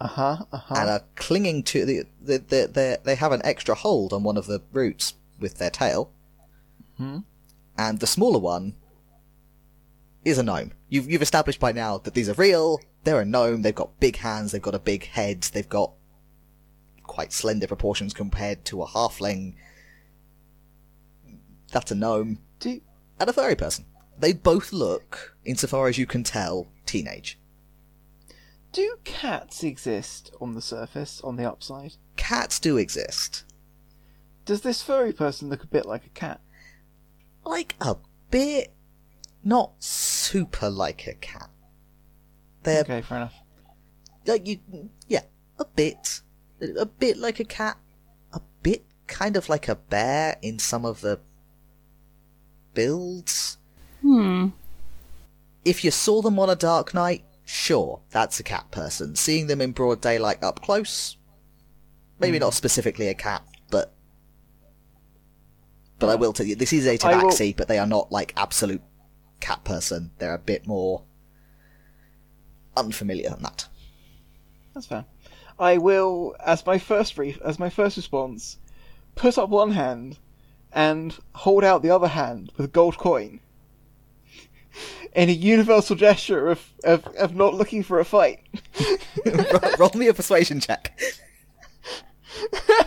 Uh 0.00 0.06
huh. 0.06 0.44
Uh 0.52 0.58
huh. 0.58 0.74
and 0.78 0.88
are 0.90 1.02
clinging 1.16 1.64
to 1.64 1.84
the, 1.84 2.04
the, 2.20 2.38
the, 2.38 2.70
the 2.72 3.00
they 3.02 3.16
have 3.16 3.32
an 3.32 3.44
extra 3.44 3.74
hold 3.74 4.12
on 4.12 4.22
one 4.22 4.36
of 4.36 4.46
the 4.46 4.62
roots 4.72 5.14
with 5.40 5.58
their 5.58 5.70
tail, 5.70 6.12
Hmm? 6.98 7.18
and 7.76 7.98
the 7.98 8.06
smaller 8.06 8.38
one 8.38 8.76
is 10.24 10.38
a 10.38 10.44
gnome. 10.44 10.70
You've 10.88 11.10
you've 11.10 11.20
established 11.20 11.58
by 11.58 11.72
now 11.72 11.98
that 11.98 12.14
these 12.14 12.28
are 12.28 12.34
real. 12.34 12.80
They're 13.04 13.20
a 13.20 13.24
gnome. 13.24 13.62
They've 13.62 13.74
got 13.74 13.98
big 14.00 14.16
hands. 14.16 14.52
They've 14.52 14.62
got 14.62 14.74
a 14.74 14.78
big 14.78 15.06
head. 15.06 15.42
They've 15.52 15.68
got 15.68 15.92
quite 17.02 17.32
slender 17.32 17.66
proportions 17.66 18.14
compared 18.14 18.64
to 18.66 18.82
a 18.82 18.86
halfling. 18.86 19.54
That's 21.72 21.90
a 21.90 21.94
gnome 21.94 22.38
Do 22.60 22.80
and 23.18 23.28
a 23.28 23.32
furry 23.32 23.56
person. 23.56 23.86
They 24.18 24.32
both 24.32 24.72
look, 24.72 25.36
insofar 25.44 25.88
as 25.88 25.98
you 25.98 26.06
can 26.06 26.22
tell, 26.22 26.68
teenage. 26.86 27.38
do 28.72 28.98
cats 29.04 29.64
exist 29.64 30.30
on 30.40 30.54
the 30.54 30.60
surface 30.62 31.20
on 31.22 31.36
the 31.36 31.44
upside? 31.50 31.94
Cats 32.16 32.58
do 32.60 32.76
exist, 32.76 33.44
Does 34.44 34.60
this 34.60 34.82
furry 34.82 35.12
person 35.12 35.48
look 35.48 35.64
a 35.64 35.66
bit 35.66 35.86
like 35.86 36.06
a 36.06 36.10
cat? 36.10 36.40
like 37.44 37.74
a 37.80 37.96
bit, 38.30 38.72
not 39.42 39.72
super 39.82 40.70
like 40.70 41.06
a 41.08 41.14
cat. 41.14 41.50
They're 42.62 42.80
Okay, 42.82 43.02
fair 43.02 43.18
enough. 43.18 43.34
like 44.26 44.46
you 44.46 44.58
yeah 45.08 45.22
a 45.58 45.64
bit 45.64 46.20
a 46.78 46.86
bit 46.86 47.16
like 47.18 47.40
a 47.40 47.44
cat 47.44 47.76
a 48.32 48.40
bit 48.62 48.84
kind 49.06 49.36
of 49.36 49.48
like 49.48 49.68
a 49.68 49.74
bear 49.74 50.36
in 50.42 50.58
some 50.58 50.84
of 50.84 51.00
the 51.00 51.18
builds 52.74 53.58
Hmm. 54.00 54.48
if 55.64 55.84
you 55.84 55.90
saw 55.92 56.22
them 56.22 56.38
on 56.38 56.50
a 56.50 56.56
dark 56.56 56.92
night 56.94 57.24
sure 57.44 58.00
that's 58.10 58.40
a 58.40 58.42
cat 58.42 58.70
person 58.70 59.14
seeing 59.14 59.46
them 59.46 59.60
in 59.60 59.72
broad 59.72 60.00
daylight 60.00 60.42
up 60.42 60.60
close 60.62 61.16
maybe 62.18 62.38
not 62.38 62.54
specifically 62.54 63.08
a 63.08 63.14
cat 63.14 63.42
but 63.70 63.92
but 65.98 66.08
i 66.08 66.14
will 66.14 66.32
tell 66.32 66.46
you 66.46 66.56
this 66.56 66.72
is 66.72 66.86
a 66.86 66.98
I 67.06 67.16
will- 67.16 67.30
tabaxi 67.30 67.56
but 67.56 67.68
they 67.68 67.78
are 67.78 67.86
not 67.86 68.10
like 68.10 68.32
absolute 68.36 68.82
cat 69.40 69.62
person 69.64 70.10
they're 70.18 70.34
a 70.34 70.38
bit 70.38 70.66
more 70.66 71.02
unfamiliar 72.76 73.30
than 73.30 73.42
that 73.42 73.66
That's 74.74 74.86
fair. 74.86 75.04
I 75.58 75.78
will, 75.78 76.34
as 76.44 76.64
my 76.66 76.78
first 76.78 77.18
re- 77.18 77.38
as 77.44 77.58
my 77.58 77.70
first 77.70 77.96
response, 77.96 78.58
put 79.14 79.38
up 79.38 79.48
one 79.48 79.72
hand 79.72 80.18
and 80.72 81.16
hold 81.34 81.62
out 81.62 81.82
the 81.82 81.90
other 81.90 82.08
hand 82.08 82.50
with 82.56 82.66
a 82.66 82.68
gold 82.68 82.96
coin. 82.98 83.40
In 85.14 85.28
a 85.28 85.32
universal 85.32 85.94
gesture 85.94 86.48
of, 86.48 86.66
of, 86.84 87.06
of 87.18 87.34
not 87.34 87.54
looking 87.54 87.82
for 87.82 88.00
a 88.00 88.04
fight. 88.04 88.40
roll, 89.26 89.60
roll 89.78 89.90
me 89.94 90.08
a 90.08 90.14
persuasion 90.14 90.58
check. 90.58 90.98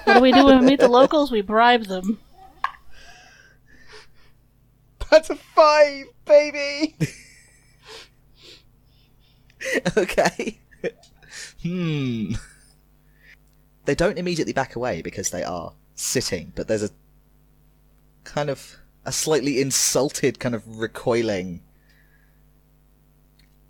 What 0.05 0.15
do 0.15 0.21
we 0.21 0.31
do 0.31 0.45
when 0.45 0.59
we 0.59 0.65
meet 0.65 0.79
the 0.79 0.87
locals? 0.87 1.31
We 1.31 1.41
bribe 1.41 1.85
them. 1.85 2.19
That's 5.11 5.29
a 5.29 5.35
five, 5.35 6.05
baby! 6.25 6.95
okay. 9.97 10.59
hmm. 11.61 12.33
They 13.85 13.95
don't 13.95 14.17
immediately 14.17 14.53
back 14.53 14.75
away 14.75 15.01
because 15.01 15.29
they 15.29 15.43
are 15.43 15.73
sitting, 15.93 16.51
but 16.55 16.67
there's 16.67 16.83
a 16.83 16.89
kind 18.23 18.49
of 18.49 18.77
a 19.05 19.11
slightly 19.11 19.61
insulted 19.61 20.39
kind 20.39 20.55
of 20.55 20.79
recoiling. 20.79 21.61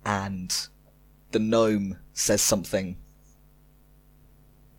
And 0.04 0.54
the 1.32 1.38
gnome 1.38 1.98
says 2.12 2.40
something 2.40 2.96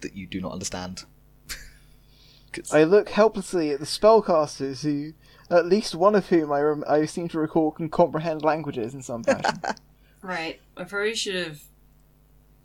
that 0.01 0.15
you 0.15 0.25
do 0.25 0.41
not 0.41 0.53
understand. 0.53 1.03
I 2.73 2.83
look 2.83 3.09
helplessly 3.09 3.71
at 3.71 3.79
the 3.79 3.85
spellcasters 3.85 4.81
who, 4.81 5.13
at 5.55 5.65
least 5.65 5.93
one 5.93 6.15
of 6.15 6.27
whom 6.27 6.51
I, 6.51 6.61
rem- 6.61 6.83
I 6.87 7.05
seem 7.05 7.27
to 7.29 7.39
recall 7.39 7.71
can 7.71 7.89
comprehend 7.89 8.41
languages 8.41 8.93
in 8.93 9.01
some 9.01 9.23
fashion. 9.23 9.61
Right. 10.21 10.59
I 10.75 10.83
probably 10.83 11.15
should 11.15 11.35
have 11.35 11.61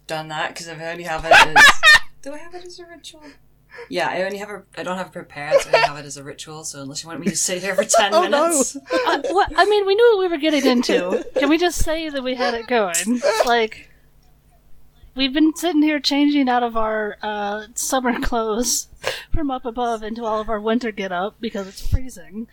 done 0.06 0.28
that 0.28 0.48
because 0.48 0.68
I 0.68 0.72
only 0.90 1.04
have 1.04 1.24
it 1.24 1.32
as. 1.32 1.54
Do 2.22 2.32
I 2.32 2.38
have 2.38 2.54
it 2.54 2.64
as 2.64 2.78
a 2.78 2.86
ritual? 2.86 3.22
Yeah, 3.88 4.08
I 4.08 4.22
only 4.22 4.38
have 4.38 4.50
a. 4.50 4.62
I 4.76 4.82
don't 4.82 4.96
have 4.98 5.08
it 5.08 5.12
prepared, 5.12 5.60
so 5.60 5.70
I 5.70 5.74
only 5.76 5.86
have 5.88 5.98
it 5.98 6.04
as 6.06 6.16
a 6.16 6.22
ritual. 6.24 6.62
So 6.64 6.82
unless 6.82 7.02
you 7.02 7.08
want 7.08 7.20
me 7.20 7.26
to 7.28 7.36
sit 7.36 7.62
here 7.62 7.74
for 7.74 7.84
ten 7.84 8.12
Oh, 8.14 8.26
no. 8.26 8.48
minutes, 8.50 8.76
Uh, 9.06 9.22
what, 9.30 9.50
I 9.56 9.64
mean, 9.64 9.86
we 9.86 9.94
knew 9.94 10.10
what 10.16 10.20
we 10.20 10.28
were 10.28 10.40
getting 10.40 10.64
into. 10.66 11.24
Can 11.38 11.48
we 11.48 11.58
just 11.58 11.78
say 11.78 12.08
that 12.08 12.22
we 12.22 12.34
had 12.34 12.54
it 12.54 12.66
going? 12.66 13.20
Like, 13.46 13.88
we've 15.14 15.32
been 15.32 15.54
sitting 15.56 15.82
here 15.82 16.00
changing 16.00 16.48
out 16.48 16.62
of 16.62 16.76
our 16.76 17.16
uh, 17.22 17.64
summer 17.74 18.18
clothes 18.20 18.88
from 19.34 19.50
up 19.50 19.64
above 19.64 20.02
into 20.02 20.24
all 20.24 20.40
of 20.40 20.48
our 20.50 20.60
winter 20.60 20.90
get 20.92 21.10
up 21.12 21.36
because 21.40 21.66
it's 21.66 21.86
freezing. 21.86 22.48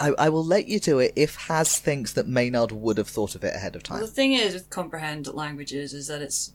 I, 0.00 0.08
I 0.18 0.28
will 0.30 0.44
let 0.44 0.66
you 0.66 0.80
do 0.80 0.98
it 0.98 1.12
if 1.14 1.36
Haz 1.36 1.78
thinks 1.78 2.12
that 2.14 2.26
Maynard 2.26 2.72
would 2.72 2.96
have 2.96 3.08
thought 3.08 3.34
of 3.34 3.44
it 3.44 3.54
ahead 3.54 3.76
of 3.76 3.82
time. 3.82 3.96
Well, 3.98 4.06
time. 4.06 4.08
the 4.08 4.14
thing 4.14 4.32
is 4.32 4.54
with 4.54 4.70
comprehend 4.70 5.26
languages 5.32 5.92
is 5.92 6.06
that 6.08 6.22
it's 6.22 6.52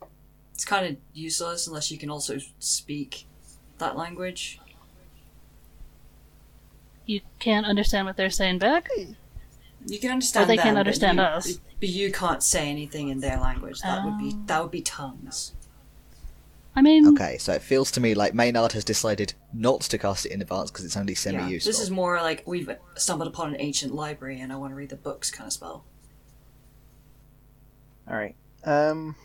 it's 0.53 0.65
kind 0.65 0.85
of 0.87 0.97
useless 1.13 1.67
unless 1.67 1.91
you 1.91 1.97
can 1.97 2.09
also 2.09 2.37
speak 2.59 3.25
that 3.77 3.95
language. 3.95 4.59
You 7.05 7.21
can't 7.39 7.65
understand 7.65 8.07
what 8.07 8.17
they're 8.17 8.29
saying 8.31 8.59
back? 8.59 8.87
You 9.85 9.99
can 9.99 10.11
understand 10.11 10.45
Or 10.45 10.47
they 10.47 10.55
them, 10.55 10.63
can't 10.63 10.77
understand 10.77 11.17
you- 11.19 11.23
us. 11.23 11.59
But 11.79 11.89
you 11.89 12.11
can't 12.11 12.41
say 12.41 12.69
anything 12.69 13.09
in 13.09 13.19
their 13.19 13.37
language. 13.37 13.81
That 13.81 14.05
would 14.05 14.17
be 14.17 14.31
Oh. 14.33 14.41
that 14.47 14.61
would 14.61 14.71
be 14.71 14.81
tongues. 14.81 15.53
I 16.77 16.81
mean, 16.81 17.07
Okay, 17.07 17.37
so 17.37 17.53
it 17.53 17.61
feels 17.61 17.89
to 17.91 18.01
me 18.01 18.15
like 18.15 18.33
Maynard 18.33 18.73
has 18.73 18.83
decided 18.83 19.33
not 19.53 19.81
to 19.81 19.97
cast 19.97 20.25
it 20.25 20.33
in 20.33 20.41
advance 20.41 20.71
because 20.71 20.83
it's 20.83 20.97
only 20.97 21.13
Yeah, 21.13 21.19
semi-useful. 21.19 21.69
this 21.71 21.79
is 21.79 21.89
more 21.89 22.17
like 22.21 22.43
we've 22.45 22.69
stumbled 22.95 23.29
upon 23.29 23.53
an 23.55 23.61
ancient 23.61 23.93
library 23.95 24.41
and 24.41 24.51
I 24.51 24.57
want 24.57 24.71
to 24.71 24.75
read 24.75 24.89
the 24.89 24.97
books 24.97 25.31
kind 25.31 25.47
of 25.47 25.53
spell. 25.53 25.85
All 28.09 28.15
right. 28.17 28.35
Um, 28.65 29.15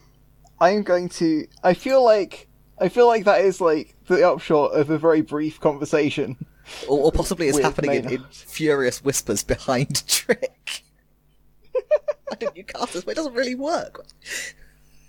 I'm 0.61 0.83
going 0.83 1.09
to. 1.11 1.47
I 1.65 1.75
feel 1.75 2.05
like 2.05 2.49
I 2.79 2.89
feel 2.89 3.07
like 3.09 3.25
that 3.25 3.41
is 3.43 3.61
like 3.61 3.97
the 4.07 4.27
upshot 4.27 4.73
of 4.73 4.91
a 4.91 4.99
very 4.99 5.21
brief 5.23 5.59
conversation. 5.61 6.37
or, 6.89 6.99
or 7.01 7.13
possibly 7.13 7.49
it's 7.49 7.57
with 7.57 7.65
happening 7.65 7.91
in, 7.93 7.97
in 8.05 8.05
Maynard. 8.07 8.33
furious 8.35 9.03
whispers 9.03 9.43
behind 9.43 10.07
Trick. 10.09 10.85
Why 12.29 12.37
didn't 12.39 12.57
you 12.57 12.65
cast 12.65 12.93
this? 12.93 13.05
But 13.05 13.13
it 13.13 13.17
doesn't 13.17 13.35
really 13.35 13.57
work. 13.57 14.07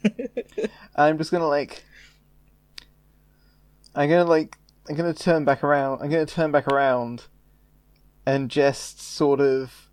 I'm 0.95 1.17
just 1.19 1.31
gonna 1.31 1.47
like. 1.47 1.83
I'm 3.95 4.09
gonna 4.09 4.25
like. 4.25 4.57
I'm 4.89 4.95
gonna 4.95 5.13
turn 5.13 5.45
back 5.45 5.63
around. 5.63 6.01
I'm 6.01 6.09
gonna 6.09 6.25
turn 6.25 6.51
back 6.51 6.67
around, 6.67 7.27
and 8.25 8.49
just 8.49 9.01
sort 9.01 9.39
of. 9.39 9.89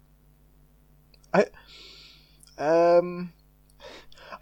I. 1.32 1.46
Um. 2.58 3.32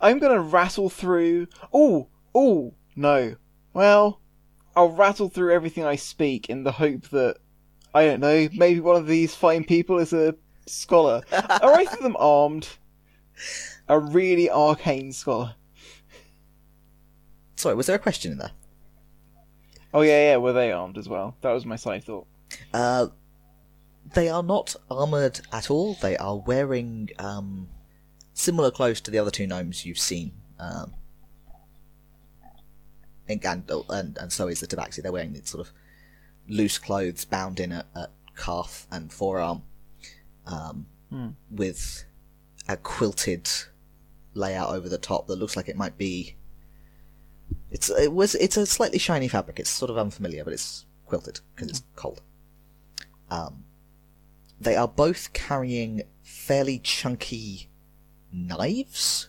I'm 0.00 0.18
gonna 0.18 0.40
rattle 0.40 0.90
through. 0.90 1.48
Oh, 1.72 2.08
oh 2.34 2.74
no. 2.94 3.36
Well, 3.72 4.20
I'll 4.74 4.90
rattle 4.90 5.28
through 5.28 5.52
everything 5.52 5.84
I 5.84 5.96
speak 5.96 6.50
in 6.50 6.64
the 6.64 6.72
hope 6.72 7.08
that 7.08 7.38
I 7.94 8.04
don't 8.04 8.20
know. 8.20 8.48
Maybe 8.52 8.80
one 8.80 8.96
of 8.96 9.06
these 9.06 9.34
fine 9.34 9.64
people 9.64 9.98
is 9.98 10.12
a 10.12 10.34
scholar. 10.66 11.22
Are 11.32 11.80
either 11.80 11.96
of 11.96 12.02
them 12.02 12.16
armed? 12.18 12.68
A 13.88 13.98
really 13.98 14.50
arcane 14.50 15.12
scholar. 15.12 15.54
Sorry, 17.56 17.74
was 17.74 17.86
there 17.86 17.96
a 17.96 18.00
question 18.00 18.32
in 18.32 18.38
there? 18.38 18.50
Oh 19.96 20.02
yeah, 20.02 20.32
yeah. 20.32 20.36
Were 20.36 20.52
they 20.52 20.72
armed 20.72 20.98
as 20.98 21.08
well? 21.08 21.36
That 21.40 21.52
was 21.52 21.64
my 21.64 21.76
side 21.76 22.04
thought. 22.04 22.26
Uh, 22.74 23.06
they 24.12 24.28
are 24.28 24.42
not 24.42 24.76
armored 24.90 25.40
at 25.52 25.70
all. 25.70 25.94
They 25.94 26.18
are 26.18 26.36
wearing 26.36 27.08
um, 27.18 27.68
similar 28.34 28.70
clothes 28.70 29.00
to 29.02 29.10
the 29.10 29.18
other 29.18 29.30
two 29.30 29.46
gnomes 29.46 29.86
you've 29.86 29.98
seen. 29.98 30.32
Um, 30.60 30.92
and, 33.26 33.42
and, 33.42 33.70
and, 33.88 34.18
and 34.18 34.30
so 34.30 34.48
is 34.48 34.60
the 34.60 34.66
Tabaxi. 34.66 35.02
They're 35.02 35.12
wearing 35.12 35.32
these 35.32 35.48
sort 35.48 35.66
of 35.66 35.72
loose 36.46 36.76
clothes 36.76 37.24
bound 37.24 37.58
in 37.58 37.72
at, 37.72 37.86
at 37.96 38.10
calf 38.36 38.86
and 38.90 39.10
forearm 39.10 39.62
um, 40.46 40.86
Hmm. 41.08 41.28
with 41.50 42.04
a 42.68 42.76
quilted 42.76 43.48
layout 44.34 44.74
over 44.74 44.88
the 44.90 44.98
top 44.98 45.28
that 45.28 45.36
looks 45.36 45.56
like 45.56 45.68
it 45.68 45.76
might 45.76 45.96
be. 45.96 46.36
It's 47.70 47.90
it 47.90 48.12
was 48.12 48.34
it's 48.36 48.56
a 48.56 48.66
slightly 48.66 48.98
shiny 48.98 49.28
fabric. 49.28 49.58
It's 49.58 49.70
sort 49.70 49.90
of 49.90 49.98
unfamiliar, 49.98 50.44
but 50.44 50.52
it's 50.52 50.86
quilted 51.06 51.40
because 51.54 51.68
it's 51.68 51.82
cold. 51.94 52.22
Um, 53.30 53.64
they 54.60 54.76
are 54.76 54.88
both 54.88 55.32
carrying 55.32 56.02
fairly 56.22 56.78
chunky 56.78 57.68
knives, 58.32 59.28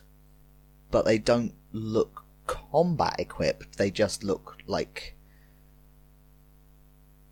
but 0.90 1.04
they 1.04 1.18
don't 1.18 1.54
look 1.72 2.24
combat 2.46 3.16
equipped. 3.18 3.76
They 3.76 3.90
just 3.90 4.24
look 4.24 4.56
like 4.66 5.14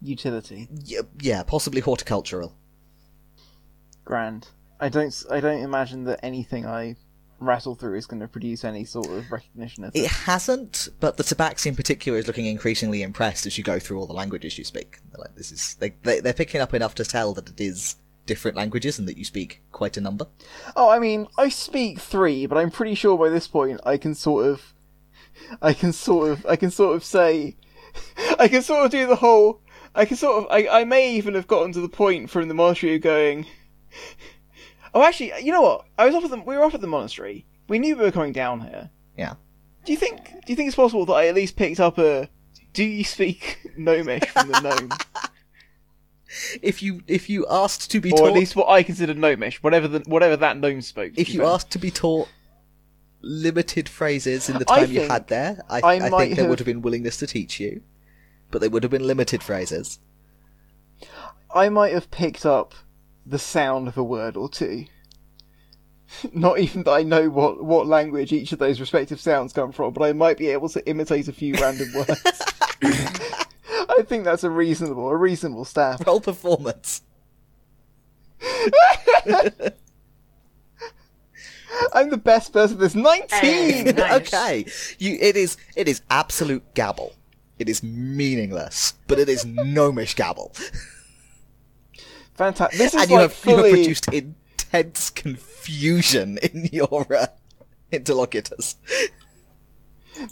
Utility. 0.03 0.69
yeah, 0.85 1.01
yeah 1.21 1.43
possibly 1.43 1.81
horticultural. 1.81 2.55
Grand. 4.05 4.49
I 4.79 4.89
don't. 4.89 5.25
I 5.31 5.41
don't 5.41 5.63
imagine 5.63 6.05
that 6.05 6.21
anything 6.23 6.67
I 6.67 6.97
rattle 7.39 7.75
through 7.75 7.97
is 7.97 8.07
going 8.07 8.21
to 8.21 8.29
produce 8.29 8.65
any 8.65 8.85
sort 8.85 9.09
of 9.11 9.31
recognition 9.31 9.85
of 9.85 9.95
It 9.95 10.05
it. 10.05 10.11
hasn't, 10.11 10.89
but 11.01 11.17
the 11.17 11.23
Tabaxi 11.23 11.67
in 11.67 11.77
particular 11.77 12.19
is 12.19 12.27
looking 12.27 12.47
increasingly 12.47 13.03
impressed 13.03 13.47
as 13.47 13.59
you 13.59 13.65
go 13.65 13.79
through 13.79 13.99
all 13.99 14.07
the 14.07 14.13
languages 14.15 14.57
you 14.59 14.65
speak. 14.65 14.99
They're 15.13 15.21
like, 15.21 15.35
this 15.35 15.53
is 15.53 15.75
they, 15.81 15.95
they 16.03 16.21
they're 16.21 16.33
picking 16.33 16.61
up 16.61 16.75
enough 16.75 16.95
to 16.97 17.05
tell 17.05 17.35
that 17.35 17.49
it 17.49 17.61
is 17.61 17.97
different 18.25 18.57
languages 18.57 18.99
and 18.99 19.07
that 19.07 19.17
you 19.17 19.25
speak 19.25 19.63
quite 19.71 19.97
a 19.97 20.01
number. 20.01 20.27
Oh, 20.75 20.89
I 20.89 20.99
mean, 20.99 21.29
I 21.39 21.49
speak 21.49 22.01
three, 22.01 22.47
but 22.47 22.59
I'm 22.59 22.71
pretty 22.71 22.95
sure 22.95 23.17
by 23.17 23.29
this 23.29 23.47
point 23.47 23.81
I 23.85 23.97
can 23.99 24.15
sort 24.15 24.47
of, 24.47 24.73
I 25.63 25.73
can 25.73 25.93
sort 25.93 26.31
of, 26.31 26.47
I 26.47 26.57
can 26.57 26.71
sort 26.71 26.97
of 26.97 27.05
say, 27.05 27.57
I 28.39 28.49
can 28.49 28.63
sort 28.63 28.85
of 28.87 28.91
do 28.91 29.07
the 29.07 29.17
whole. 29.17 29.61
I 29.95 30.05
can 30.05 30.17
sort 30.17 30.45
of. 30.45 30.51
I, 30.51 30.69
I 30.81 30.85
may 30.85 31.15
even 31.15 31.35
have 31.35 31.47
gotten 31.47 31.73
to 31.73 31.81
the 31.81 31.89
point 31.89 32.29
from 32.29 32.49
the 32.49 32.55
of 32.95 33.01
going. 33.01 33.47
Oh, 34.97 35.03
actually, 35.03 35.31
you 35.43 35.53
know 35.53 35.61
what? 35.61 35.85
I 35.99 36.07
was 36.07 36.15
off 36.15 36.25
at 36.25 36.31
the. 36.31 36.39
We 36.39 36.57
were 36.57 36.65
off 36.65 36.75
at 36.75 36.81
the 36.81 36.87
monastery. 36.87 37.45
We 37.69 37.79
knew 37.79 37.97
we 37.97 38.05
were 38.05 38.11
coming 38.11 38.33
down 38.33 38.63
here. 38.63 38.89
Yeah. 39.15 39.35
Do 39.85 39.93
you 39.93 39.99
think? 39.99 40.25
Do 40.25 40.41
you 40.47 40.57
think 40.57 40.69
it's 40.69 40.77
possible 40.77 41.05
that 41.05 41.13
I 41.13 41.27
at 41.27 41.35
least 41.35 41.55
picked 41.55 41.81
up 41.81 41.99
a? 41.99 42.31
Do 42.73 42.83
you 42.83 43.05
speak 43.05 43.59
gnomish 43.77 44.27
from 44.31 44.49
the 44.49 44.59
gnome, 44.63 44.89
If 46.63 46.83
you 46.83 47.03
if 47.07 47.29
you 47.29 47.47
asked 47.51 47.91
to 47.91 48.01
be 48.01 48.11
or 48.11 48.17
taught, 48.17 48.29
at 48.29 48.33
least 48.33 48.57
what 48.57 48.71
I 48.71 48.83
consider 48.83 49.13
gnomish, 49.13 49.63
whatever 49.63 49.87
the 49.87 49.99
whatever 50.07 50.35
that 50.39 50.57
gnome 50.57 50.81
spoke? 50.81 51.13
if 51.19 51.27
be 51.27 51.35
you 51.35 51.45
asked 51.45 51.71
to 51.73 51.79
be 51.79 51.91
taught 51.91 52.29
limited 53.21 53.91
phrases 53.91 54.49
in 54.49 54.59
the 54.59 54.65
time 54.65 54.91
you 54.91 55.03
had 55.03 55.29
there, 55.29 55.63
I, 55.69 55.81
I 55.81 56.07
I, 56.07 56.09
think 56.09 56.37
there 56.37 56.49
would 56.49 56.59
have 56.59 56.67
been 56.67 56.81
willingness 56.81 57.19
to 57.19 57.27
teach 57.27 57.61
you, 57.61 57.83
but 58.51 58.63
they 58.63 58.69
would 58.69 58.83
have 58.83 58.91
been 58.91 59.07
limited 59.07 59.43
phrases. 59.43 59.99
I 61.55 61.69
might 61.69 61.93
have 61.93 62.11
picked 62.11 62.47
up 62.47 62.75
the 63.27 63.39
sound 63.39 63.89
of 63.89 63.99
a 63.99 64.05
word 64.05 64.37
or 64.37 64.49
two. 64.49 64.87
Not 66.33 66.61
even 66.61 66.85
that 66.85 66.93
I 66.93 67.03
know 67.03 67.29
what, 67.29 67.63
what 67.63 67.87
language 67.87 68.33
each 68.33 68.53
of 68.53 68.59
those 68.59 68.81
respective 68.81 69.21
sounds 69.21 69.53
come 69.53 69.73
from, 69.73 69.93
but 69.93 70.05
I 70.05 70.13
might 70.13 70.39
be 70.39 70.49
able 70.49 70.69
to 70.71 70.89
imitate 70.89 71.29
a 71.29 71.33
few 71.33 71.55
random 71.55 71.93
words. 71.95 72.23
I 72.83 74.03
think 74.07 74.25
that's 74.25 74.45
a 74.45 74.51
reasonable, 74.51 75.09
a 75.09 75.17
reasonable 75.17 75.65
stat. 75.65 76.03
Roll 76.07 76.21
performance. 76.21 77.03
I'm 81.93 82.11
the 82.11 82.17
best 82.17 82.53
person. 82.53 82.79
There's 82.79 82.95
19. 82.95 83.29
Hey. 83.29 83.83
Nice. 83.97 84.13
okay, 84.13 84.67
you 84.99 85.19
it 85.21 85.37
is 85.37 85.57
it 85.75 85.89
is 85.89 86.03
absolute 86.11 86.63
gabble. 86.75 87.15
It 87.59 87.69
is 87.69 87.83
meaningless, 87.83 88.95
but 89.07 89.19
it 89.19 89.29
is 89.29 89.45
gnomish 89.47 90.15
gabble, 90.15 90.53
Fantastic. 92.37 92.79
This 92.79 92.95
is 92.95 93.03
and 93.03 93.11
you 93.11 93.17
like 93.17 93.31
have 93.31 93.45
you 93.45 93.51
have 93.51 93.61
fully. 93.63 93.71
produced 93.71 94.09
intense 94.13 95.11
confusion 95.11 96.39
in 96.43 96.69
your 96.73 97.07
uh, 97.15 97.27
interlocutors. 97.91 98.77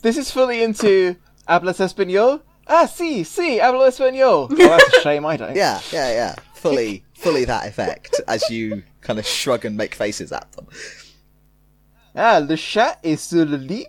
This 0.03 0.17
is 0.17 0.31
fully 0.31 0.63
into 0.63 1.17
hablas 1.49 1.81
español. 1.81 2.43
Ah, 2.67 2.87
sí, 2.87 3.21
sí, 3.25 3.59
hablo 3.61 3.87
español. 3.87 4.49
Oh, 4.51 4.55
that's 4.57 4.97
a 4.99 5.01
shame. 5.03 5.27
I 5.27 5.37
don't. 5.37 5.55
Yeah, 5.57 5.81
yeah, 5.93 6.11
yeah. 6.13 6.35
Fully, 6.55 7.05
fully 7.15 7.45
that 7.45 7.67
effect 7.67 8.21
as 8.27 8.49
you 8.49 8.83
kind 9.03 9.19
of 9.19 9.27
shrug 9.27 9.67
and 9.67 9.77
make 9.77 9.95
faces 9.95 10.33
at 10.33 10.51
them. 10.53 10.67
Ah, 12.17 12.39
le 12.39 12.57
chat 12.57 12.99
est 13.03 13.19
sur 13.19 13.45
le 13.45 13.59
lit. 13.59 13.89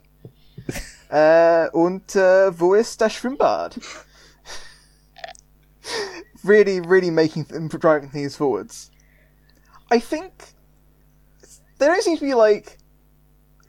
Äh, 1.10 1.69
und 1.71 2.15
äh, 2.15 2.51
wo 2.60 2.73
ist 2.73 2.99
das 2.99 3.13
Schwimmbad? 3.13 3.80
really, 6.45 6.79
really 6.81 7.10
making 7.10 7.45
th- 7.45 7.69
driving 7.79 8.10
things 8.10 8.36
forwards. 8.36 8.91
I 9.91 9.99
think 9.99 10.53
they 11.77 11.88
don't 11.88 12.01
seem 12.01 12.17
to 12.17 12.23
be 12.23 12.34
like 12.34 12.77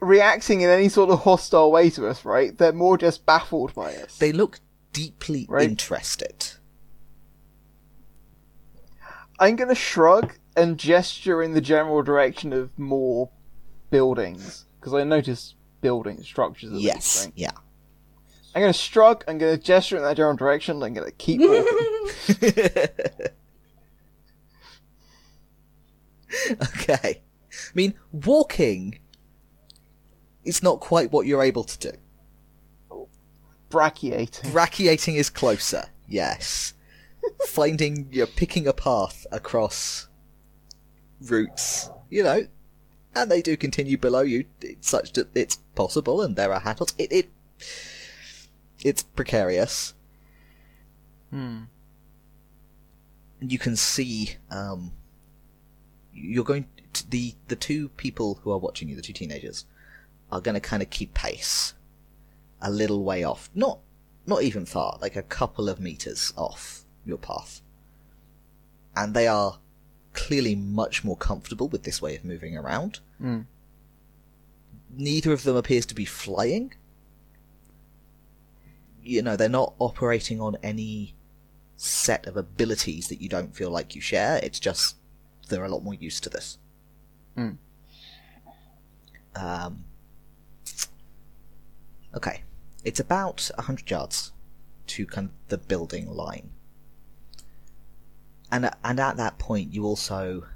reacting 0.01 0.61
in 0.61 0.71
any 0.71 0.89
sort 0.89 1.11
of 1.11 1.21
hostile 1.21 1.73
way 1.73 1.91
to 1.91 2.07
us, 2.07 2.25
right? 2.25 2.57
They're 2.57 2.73
more 2.73 2.97
just 2.99 3.27
baffled 3.27 3.75
by 3.75 3.95
us. 3.97 4.19
They 4.19 4.33
look 4.33 4.61
deeply 4.93 5.47
Right. 5.49 5.69
interested. 5.69 6.47
I'm 9.39 9.57
gonna 9.57 9.75
shrug 9.75 10.35
and 10.57 10.79
gesture 10.79 11.43
in 11.43 11.53
the 11.53 11.61
general 11.61 12.03
direction 12.03 12.53
of 12.53 12.79
more 12.79 13.31
buildings 13.91 14.65
because 14.81 14.95
I 14.95 15.05
notice 15.05 15.55
building 15.83 16.23
structures. 16.23 16.71
Yes, 16.73 16.95
least, 17.17 17.25
right? 17.27 17.33
yeah. 17.37 17.51
I'm 18.57 18.63
gonna 18.63 18.73
shrug. 18.73 19.23
I'm 19.29 19.37
gonna 19.37 19.59
gesture 19.59 19.99
in 19.99 20.03
that 20.03 20.17
general 20.17 20.35
direction. 20.35 20.83
I'm 20.83 20.95
gonna 20.95 21.11
keep 21.11 21.43
walking. 21.43 22.09
okay. 26.63 27.21
I 27.53 27.75
mean, 27.75 27.93
walking 28.13 28.99
is 30.43 30.63
not 30.63 30.81
quite 30.81 31.13
what 31.13 31.27
you're 31.27 31.43
able 31.43 31.65
to 31.65 31.79
do. 31.79 33.07
brachiating. 33.69 34.51
Brachiating 34.53 35.17
is 35.17 35.29
closer, 35.29 35.91
yes. 36.09 36.73
Finding, 37.49 38.09
you're 38.11 38.27
picking 38.27 38.67
a 38.67 38.73
path 38.73 39.27
across 39.31 40.09
roots, 41.21 41.91
you 42.09 42.23
know, 42.23 42.47
and 43.15 43.31
they 43.31 43.43
do 43.43 43.55
continue 43.59 43.99
below 43.99 44.23
you, 44.23 44.47
such 44.81 45.13
that 45.13 45.29
it's 45.37 45.57
possible, 45.75 46.23
and 46.23 46.37
there 46.37 46.55
are 46.55 46.61
hattles. 46.61 46.95
It, 46.97 47.13
it 47.13 47.31
it's 48.81 49.03
precarious. 49.03 49.95
Hmm. 51.31 51.65
You 53.41 53.59
can 53.59 53.77
see, 53.77 54.37
um, 54.51 54.93
you're 56.13 56.45
going 56.45 56.67
to, 56.95 57.11
the 57.11 57.35
the 57.49 57.57
two 57.57 57.91
people 57.91 58.41
who 58.43 58.51
are 58.51 58.59
watching 58.59 58.89
you, 58.89 58.97
the 58.97 59.03
two 59.03 59.13
teenagers, 59.13 59.67
are 60.33 60.41
going 60.41 60.55
to 60.55 60.61
kind 60.61 60.83
of 60.83 60.91
keep 60.91 61.15
pace, 61.15 61.75
a 62.61 62.71
little 62.71 63.05
way 63.05 63.25
off, 63.25 63.51
not 63.55 63.81
not 64.27 64.43
even 64.43 64.67
far, 64.67 64.99
like 65.01 65.17
a 65.17 65.23
couple 65.23 65.69
of 65.69 65.79
meters 65.79 66.33
off 66.37 66.85
your 67.05 67.19
path, 67.19 67.61
and 68.97 69.15
they 69.15 69.27
are 69.29 69.59
clearly 70.15 70.55
much 70.55 71.05
more 71.05 71.17
comfortable 71.17 71.69
with 71.69 71.83
this 71.83 72.01
way 72.01 72.17
of 72.17 72.25
moving 72.25 72.57
around. 72.57 73.01
Hmm. 73.19 73.43
Neither 74.97 75.33
of 75.33 75.43
them 75.43 75.57
appears 75.57 75.85
to 75.87 75.95
be 75.95 76.07
flying. 76.07 76.73
You 79.07 79.23
know, 79.23 79.37
they're 79.37 79.49
not 79.49 79.75
operating 79.79 80.41
on 80.41 80.57
any 80.63 81.15
set 81.77 82.27
of 82.27 82.37
abilities 82.37 83.09
that 83.09 83.21
you 83.21 83.29
don't 83.29 83.55
feel 83.55 83.71
like 83.71 83.95
you 83.95 84.01
share. 84.01 84.41
It's 84.43 84.59
just 84.59 84.97
they're 85.49 85.65
a 85.65 85.69
lot 85.69 85.85
more 85.85 85.95
used 85.95 86.25
to 86.25 86.31
this. 86.31 86.59
Hmm. 87.37 87.51
Um, 89.35 89.85
okay, 92.15 92.43
it's 92.85 93.01
about 93.01 93.51
a 93.57 93.63
hundred 93.63 93.91
yards 93.91 94.33
to 94.89 95.07
kind 95.07 95.29
of 95.29 95.35
the 95.49 95.59
building 95.59 96.09
line, 96.09 96.51
and 98.51 98.71
and 98.83 98.99
at 98.99 99.17
that 99.19 99.39
point 99.39 99.73
you 99.73 99.85
also 99.85 100.47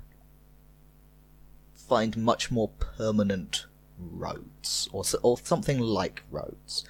find 1.75 2.17
much 2.17 2.51
more 2.51 2.69
permanent 2.69 3.67
roads, 3.99 4.89
or 4.93 5.05
or 5.23 5.39
something 5.39 5.79
like 5.79 6.23
roads. 6.31 6.85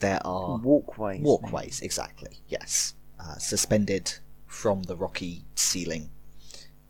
There 0.00 0.20
are 0.26 0.58
Walkways. 0.58 1.22
walkways, 1.22 1.80
exactly. 1.82 2.38
Yes, 2.48 2.94
uh, 3.18 3.36
suspended 3.36 4.14
from 4.46 4.84
the 4.84 4.96
rocky 4.96 5.44
ceiling 5.54 6.10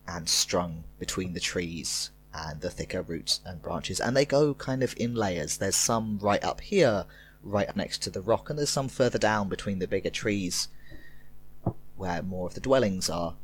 and 0.07 0.29
strung 0.29 0.85
between 0.99 1.35
the 1.35 1.41
trees 1.41 2.11
and 2.33 2.61
the 2.61 2.71
thicker 2.71 3.03
roots 3.03 3.41
and 3.45 3.61
branches, 3.61 4.01
and 4.01 4.17
they 4.17 4.25
go 4.25 4.55
kind 4.55 4.83
of 4.83 4.95
in 4.97 5.15
layers. 5.15 5.59
There's 5.59 5.77
some 5.77 6.19
right 6.21 6.43
up 6.45 6.61
here, 6.61 7.05
right 7.43 7.69
up 7.69 7.77
next 7.77 7.99
to 8.03 8.11
the 8.11 8.21
rock, 8.23 8.49
and 8.49 8.59
there's 8.59 8.71
some 8.71 8.89
further 8.89 9.19
down 9.19 9.49
between 9.49 9.81
the 9.81 9.89
bigger 9.89 10.11
trees 10.11 10.69
where 11.97 12.23
more 12.23 12.47
of 12.47 12.55
the 12.55 12.61
dwellings 12.61 13.11
are. 13.11 13.35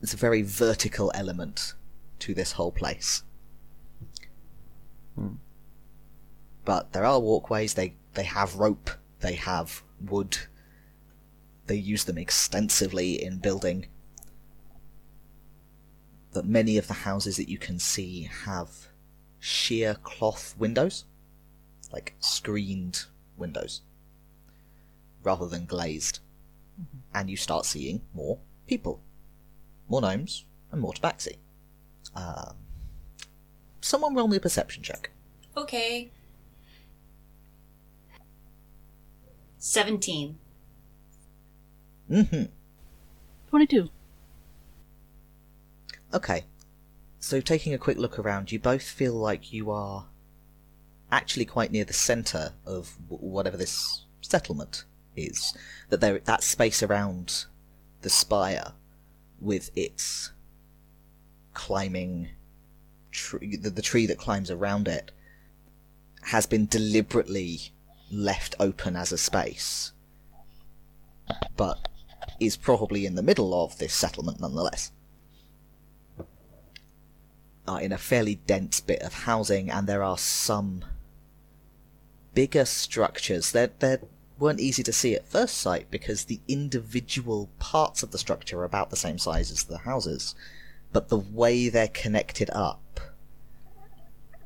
It's 0.00 0.14
a 0.14 0.16
very 0.16 0.42
vertical 0.42 1.10
element 1.14 1.74
to 2.20 2.34
this 2.34 2.52
whole 2.52 2.72
place. 2.72 3.22
Hmm. 5.14 5.34
But 6.64 6.92
there 6.92 7.04
are 7.04 7.20
walkways, 7.20 7.74
they, 7.74 7.94
they 8.16 8.24
have 8.24 8.56
rope, 8.56 8.90
they 9.20 9.34
have 9.34 9.82
wood, 10.00 10.36
they 11.66 11.76
use 11.76 12.04
them 12.04 12.18
extensively 12.18 13.22
in 13.22 13.38
building 13.38 13.86
But 16.36 16.44
many 16.44 16.76
of 16.76 16.86
the 16.86 16.92
houses 16.92 17.38
that 17.38 17.48
you 17.48 17.56
can 17.56 17.78
see 17.78 18.28
have 18.44 18.88
sheer 19.38 19.94
cloth 19.94 20.54
windows, 20.58 21.06
like 21.90 22.14
screened 22.20 23.06
windows, 23.38 23.80
rather 25.22 25.46
than 25.48 25.64
glazed. 25.64 26.20
And 27.14 27.30
you 27.30 27.38
start 27.38 27.64
seeing 27.64 28.02
more 28.12 28.38
people, 28.66 29.00
more 29.88 30.02
gnomes, 30.02 30.44
and 30.70 30.82
more 30.82 30.92
tabaxi. 30.92 31.36
Um, 32.14 32.56
someone 33.80 34.14
roll 34.14 34.28
me 34.28 34.36
a 34.36 34.40
perception 34.40 34.82
check. 34.82 35.08
Okay. 35.56 36.10
17. 39.66 40.38
Mm-hmm. 42.08 42.44
22. 43.50 43.88
Okay. 46.14 46.44
So 47.18 47.40
taking 47.40 47.74
a 47.74 47.78
quick 47.78 47.98
look 47.98 48.16
around, 48.16 48.52
you 48.52 48.60
both 48.60 48.84
feel 48.84 49.14
like 49.14 49.52
you 49.52 49.72
are 49.72 50.06
actually 51.10 51.46
quite 51.46 51.72
near 51.72 51.84
the 51.84 51.92
centre 51.92 52.52
of 52.64 52.96
w- 53.10 53.28
whatever 53.28 53.56
this 53.56 54.04
settlement 54.20 54.84
is. 55.16 55.52
That 55.88 56.00
there, 56.00 56.20
that 56.20 56.44
space 56.44 56.80
around 56.80 57.46
the 58.02 58.10
spire, 58.10 58.72
with 59.40 59.70
its 59.74 60.30
climbing 61.54 62.28
tree, 63.10 63.56
the, 63.56 63.70
the 63.70 63.82
tree 63.82 64.06
that 64.06 64.18
climbs 64.18 64.50
around 64.50 64.86
it, 64.86 65.10
has 66.22 66.46
been 66.46 66.66
deliberately 66.66 67.72
left 68.10 68.54
open 68.60 68.96
as 68.96 69.12
a 69.12 69.18
space, 69.18 69.92
but 71.56 71.88
is 72.38 72.56
probably 72.56 73.06
in 73.06 73.14
the 73.14 73.22
middle 73.22 73.54
of 73.54 73.78
this 73.78 73.94
settlement 73.94 74.40
nonetheless 74.40 74.92
are 77.66 77.80
in 77.80 77.92
a 77.92 77.98
fairly 77.98 78.36
dense 78.46 78.80
bit 78.80 79.02
of 79.02 79.12
housing, 79.12 79.70
and 79.70 79.86
there 79.86 80.02
are 80.02 80.18
some 80.18 80.84
bigger 82.34 82.64
structures. 82.64 83.52
They 83.52 83.68
they 83.78 83.98
weren't 84.38 84.60
easy 84.60 84.82
to 84.82 84.92
see 84.92 85.14
at 85.14 85.26
first 85.26 85.56
sight 85.56 85.90
because 85.90 86.24
the 86.24 86.40
individual 86.46 87.48
parts 87.58 88.02
of 88.02 88.10
the 88.10 88.18
structure 88.18 88.60
are 88.60 88.64
about 88.64 88.90
the 88.90 88.96
same 88.96 89.18
size 89.18 89.50
as 89.50 89.64
the 89.64 89.78
houses, 89.78 90.34
but 90.92 91.08
the 91.08 91.18
way 91.18 91.68
they're 91.68 91.88
connected 91.88 92.50
up, 92.50 93.00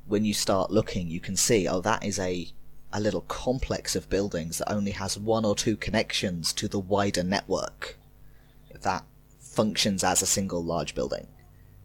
when 0.07 0.25
you 0.25 0.33
start 0.33 0.71
looking, 0.71 1.09
you 1.09 1.21
can 1.21 1.37
see 1.37 1.69
oh 1.69 1.81
that 1.81 2.05
is 2.05 2.19
a 2.19 2.49
a 2.93 3.01
little 3.01 3.23
complex 3.23 3.95
of 3.95 4.09
buildings 4.11 4.59
that 4.59 4.73
only 4.73 4.91
has 4.93 5.19
one 5.19 5.45
or 5.45 5.55
two 5.55 5.77
connections 5.77 6.53
to 6.53 6.69
the 6.69 6.79
wider 6.79 7.23
network 7.23 7.99
that 8.83 9.05
functions 9.39 10.03
as 10.03 10.23
a 10.23 10.27
single 10.27 10.63
large 10.63 10.95
building. 10.95 11.27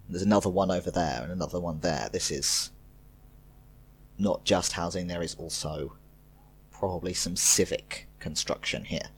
There's 0.10 0.22
another 0.22 0.50
one 0.50 0.72
over 0.72 0.92
there 0.92 1.22
and 1.24 1.32
another 1.32 1.60
one 1.60 1.80
there. 1.82 2.10
This 2.12 2.32
is 2.32 2.72
not 4.18 4.46
just 4.46 4.74
housing, 4.74 5.08
there 5.08 5.22
is 5.22 5.36
also 5.36 5.98
probably 6.72 7.14
some 7.14 7.36
civic 7.36 8.08
construction 8.20 8.86
here. 8.86 9.10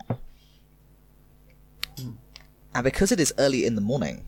And 2.74 2.84
because 2.84 3.12
it 3.12 3.20
is 3.20 3.34
early 3.38 3.66
in 3.66 3.76
the 3.76 3.82
morning, 3.82 4.26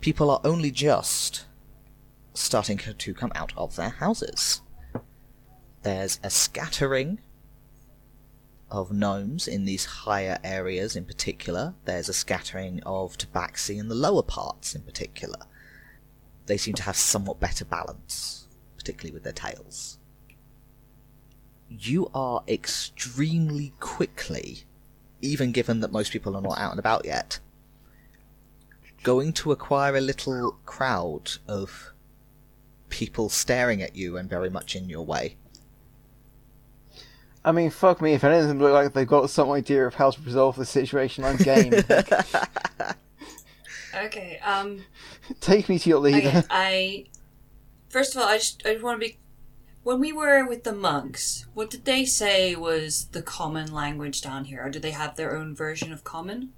people 0.00 0.30
are 0.30 0.40
only 0.44 0.70
just 0.70 1.46
starting 2.34 2.78
to 2.78 3.14
come 3.14 3.32
out 3.34 3.52
of 3.56 3.76
their 3.76 3.90
houses. 3.90 4.60
There's 5.84 6.18
a 6.22 6.30
scattering 6.30 7.20
of 8.70 8.90
gnomes 8.90 9.46
in 9.46 9.66
these 9.66 9.84
higher 9.84 10.38
areas 10.42 10.96
in 10.96 11.04
particular. 11.04 11.74
There's 11.84 12.08
a 12.08 12.14
scattering 12.14 12.82
of 12.86 13.18
tabaxi 13.18 13.78
in 13.78 13.88
the 13.88 13.94
lower 13.94 14.22
parts 14.22 14.74
in 14.74 14.80
particular. 14.80 15.40
They 16.46 16.56
seem 16.56 16.72
to 16.76 16.84
have 16.84 16.96
somewhat 16.96 17.38
better 17.38 17.66
balance, 17.66 18.48
particularly 18.78 19.12
with 19.12 19.24
their 19.24 19.34
tails. 19.34 19.98
You 21.68 22.10
are 22.14 22.42
extremely 22.48 23.74
quickly, 23.78 24.64
even 25.20 25.52
given 25.52 25.80
that 25.80 25.92
most 25.92 26.12
people 26.12 26.34
are 26.34 26.40
not 26.40 26.58
out 26.58 26.70
and 26.70 26.80
about 26.80 27.04
yet, 27.04 27.40
going 29.02 29.34
to 29.34 29.52
acquire 29.52 29.96
a 29.96 30.00
little 30.00 30.56
crowd 30.64 31.32
of 31.46 31.92
people 32.88 33.28
staring 33.28 33.82
at 33.82 33.94
you 33.94 34.16
and 34.16 34.30
very 34.30 34.48
much 34.48 34.74
in 34.74 34.88
your 34.88 35.04
way. 35.04 35.36
I 37.44 37.52
mean, 37.52 37.70
fuck 37.70 38.00
me, 38.00 38.14
if 38.14 38.24
any 38.24 38.38
of 38.38 38.48
them 38.48 38.58
look 38.58 38.72
like 38.72 38.92
they've 38.94 39.06
got 39.06 39.28
some 39.28 39.50
idea 39.50 39.86
of 39.86 39.94
how 39.94 40.10
to 40.10 40.20
resolve 40.22 40.56
the 40.56 40.64
situation, 40.64 41.24
I'm 41.24 41.36
game. 41.36 41.72
Okay, 43.96 44.40
um, 44.44 44.84
Take 45.40 45.68
me 45.68 45.78
to 45.78 45.88
your 45.88 46.00
leader. 46.00 46.28
okay, 46.28 46.42
I. 46.50 47.04
First 47.88 48.16
of 48.16 48.22
all, 48.22 48.28
I 48.28 48.38
just, 48.38 48.62
I 48.66 48.72
just 48.72 48.82
want 48.82 49.00
to 49.00 49.06
be. 49.06 49.18
When 49.84 50.00
we 50.00 50.12
were 50.12 50.44
with 50.44 50.64
the 50.64 50.72
monks, 50.72 51.46
what 51.54 51.70
did 51.70 51.84
they 51.84 52.04
say 52.04 52.56
was 52.56 53.06
the 53.12 53.22
common 53.22 53.72
language 53.72 54.20
down 54.20 54.46
here? 54.46 54.64
Or 54.64 54.68
do 54.70 54.80
they 54.80 54.90
have 54.90 55.14
their 55.14 55.36
own 55.36 55.54
version 55.54 55.92
of 55.92 56.02
common? 56.02 56.52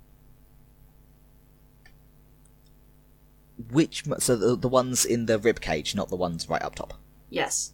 Which 3.70 4.07
mo- 4.07 4.18
so 4.18 4.37
the, 4.37 4.57
the 4.57 4.68
ones 4.68 5.05
in 5.05 5.27
the 5.27 5.38
rib 5.38 5.61
cage, 5.61 5.94
not 5.94 6.09
the 6.09 6.16
ones 6.16 6.49
right 6.49 6.62
up 6.62 6.77
top. 6.77 6.94
Yes. 7.31 7.72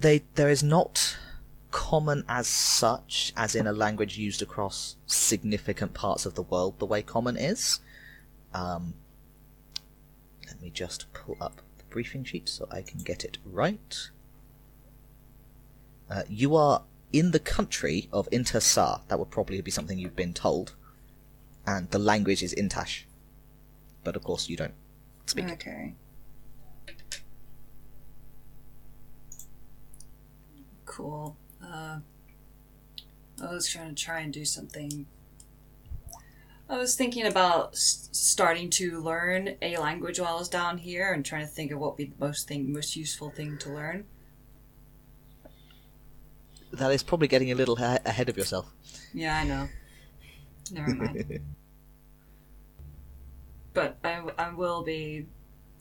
They 0.00 0.22
there 0.34 0.48
is 0.48 0.62
not 0.62 1.16
common 1.70 2.24
as 2.28 2.46
such, 2.46 3.32
as 3.36 3.54
in 3.54 3.66
a 3.66 3.72
language 3.72 4.16
used 4.18 4.42
across 4.42 4.96
significant 5.06 5.92
parts 5.94 6.24
of 6.26 6.34
the 6.34 6.42
world, 6.42 6.78
the 6.78 6.86
way 6.86 7.02
common 7.02 7.36
is. 7.36 7.80
Um, 8.54 8.94
let 10.46 10.60
me 10.62 10.70
just 10.70 11.12
pull 11.12 11.36
up 11.40 11.60
the 11.78 11.84
briefing 11.84 12.24
sheet 12.24 12.48
so 12.48 12.66
I 12.70 12.82
can 12.82 13.00
get 13.00 13.24
it 13.24 13.38
right. 13.44 14.10
Uh, 16.10 16.22
you 16.28 16.56
are 16.56 16.84
in 17.12 17.32
the 17.32 17.38
country 17.38 18.08
of 18.12 18.28
Intersar. 18.30 19.02
That 19.08 19.18
would 19.18 19.30
probably 19.30 19.60
be 19.60 19.70
something 19.70 19.98
you've 19.98 20.16
been 20.16 20.34
told. 20.34 20.74
and 21.66 21.90
the 21.90 21.98
language 21.98 22.42
is 22.42 22.54
Intash. 22.54 23.04
But 24.02 24.16
of 24.16 24.24
course, 24.24 24.48
you 24.48 24.56
don't 24.56 24.72
speak. 25.26 25.44
it. 25.52 25.52
Cool. 30.98 31.36
Uh, 31.62 32.00
I 33.40 33.52
was 33.52 33.68
trying 33.68 33.94
to 33.94 33.94
try 33.94 34.18
and 34.18 34.32
do 34.32 34.44
something. 34.44 35.06
I 36.68 36.76
was 36.76 36.96
thinking 36.96 37.24
about 37.24 37.74
s- 37.74 38.08
starting 38.10 38.68
to 38.70 39.00
learn 39.00 39.54
a 39.62 39.76
language 39.76 40.18
while 40.18 40.34
I 40.34 40.38
was 40.40 40.48
down 40.48 40.78
here, 40.78 41.12
and 41.12 41.24
trying 41.24 41.46
to 41.46 41.52
think 41.52 41.70
of 41.70 41.78
what 41.78 41.92
would 41.92 41.98
be 41.98 42.06
the 42.06 42.26
most 42.26 42.48
thing, 42.48 42.72
most 42.72 42.96
useful 42.96 43.30
thing 43.30 43.58
to 43.58 43.72
learn. 43.72 44.06
That 46.72 46.90
is 46.90 47.04
probably 47.04 47.28
getting 47.28 47.52
a 47.52 47.54
little 47.54 47.76
ha- 47.76 47.98
ahead 48.04 48.28
of 48.28 48.36
yourself. 48.36 48.66
Yeah, 49.14 49.38
I 49.38 49.44
know. 49.44 49.68
Never 50.72 50.94
mind. 50.96 51.32
but 53.72 53.98
I, 54.02 54.20
I 54.36 54.52
will 54.52 54.82
be 54.82 55.26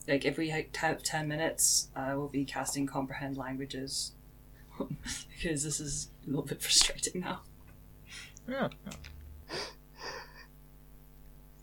like 0.08 0.26
if 0.26 0.38
we 0.38 0.50
have 0.50 1.02
10 1.04 1.28
minutes 1.28 1.90
i 1.96 2.14
will 2.14 2.30
be 2.30 2.46
casting 2.46 2.86
comprehend 2.86 3.36
languages 3.36 4.12
because 5.36 5.64
this 5.64 5.80
is 5.80 6.10
a 6.26 6.30
little 6.30 6.46
bit 6.46 6.62
frustrating 6.62 7.22
now 7.22 7.42
Yeah. 8.48 8.70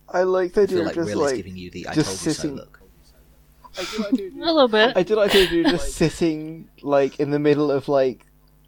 I 0.09 0.22
like 0.22 0.53
the 0.53 0.61
I 0.61 0.64
idea 0.64 0.77
feel 0.77 0.81
of 0.81 0.87
like 0.87 0.94
just 0.94 1.09
Rill 1.09 1.24
is 1.27 1.33
giving 1.33 1.57
you 1.57 1.70
the 1.70 1.88
I 1.88 1.94
just 1.94 2.07
told 2.09 2.27
you 2.27 2.33
so 2.33 2.42
sitting- 2.42 2.57
look. 2.57 2.81
A 3.77 4.12
little 4.38 4.68
bit. 4.68 4.96
I 4.96 5.03
do 5.03 5.16
like 5.16 5.33
the 5.33 5.42
idea 5.42 5.64
of 5.64 5.70
just 5.72 5.94
sitting 5.94 6.68
like 6.83 7.18
in 7.18 7.31
the 7.33 7.40
middle 7.40 7.72
of 7.72 7.88
like 7.88 8.24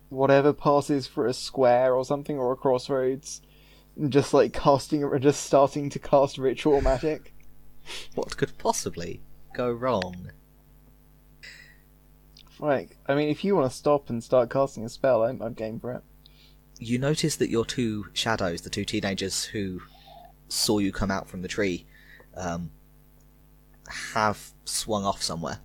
whatever 0.08 0.52
passes 0.52 1.06
for 1.06 1.26
a 1.26 1.32
square 1.32 1.94
or 1.94 2.04
something 2.04 2.36
or 2.38 2.50
a 2.52 2.56
crossroads, 2.56 3.40
and 3.96 4.12
just 4.12 4.34
like 4.34 4.52
casting 4.52 5.04
or 5.04 5.16
just 5.20 5.44
starting 5.44 5.90
to 5.90 5.98
cast 6.00 6.38
ritual 6.38 6.80
magic. 6.80 7.32
What 8.16 8.36
could 8.36 8.58
possibly 8.58 9.20
go 9.54 9.70
wrong? 9.70 10.32
Like, 12.58 12.96
I 13.06 13.14
mean, 13.14 13.28
if 13.28 13.44
you 13.44 13.54
want 13.54 13.70
to 13.70 13.76
stop 13.76 14.08
and 14.08 14.22
start 14.22 14.50
casting 14.50 14.84
a 14.84 14.88
spell, 14.88 15.24
I'm, 15.24 15.42
I'm 15.42 15.52
game 15.52 15.78
for 15.78 15.92
it. 15.92 16.02
You 16.78 16.98
notice 16.98 17.36
that 17.36 17.50
your 17.50 17.64
two 17.64 18.06
shadows, 18.12 18.62
the 18.62 18.70
two 18.70 18.84
teenagers 18.84 19.44
who 19.44 19.80
saw 20.48 20.78
you 20.78 20.92
come 20.92 21.10
out 21.10 21.28
from 21.28 21.42
the 21.42 21.48
tree, 21.48 21.86
um, 22.36 22.70
have 24.14 24.52
swung 24.64 25.04
off 25.04 25.22
somewhere. 25.22 25.60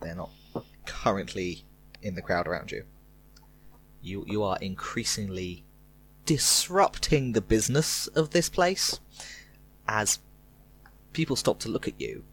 They're 0.00 0.14
not 0.14 0.30
currently 0.86 1.64
in 2.02 2.14
the 2.14 2.22
crowd 2.22 2.46
around 2.46 2.72
you. 2.72 2.84
You 4.00 4.24
you 4.26 4.42
are 4.42 4.58
increasingly 4.60 5.64
disrupting 6.26 7.32
the 7.32 7.40
business 7.40 8.08
of 8.08 8.30
this 8.30 8.48
place 8.48 8.98
as 9.86 10.18
people 11.12 11.36
stop 11.36 11.58
to 11.60 11.68
look 11.68 11.86
at 11.86 12.00
you, 12.00 12.24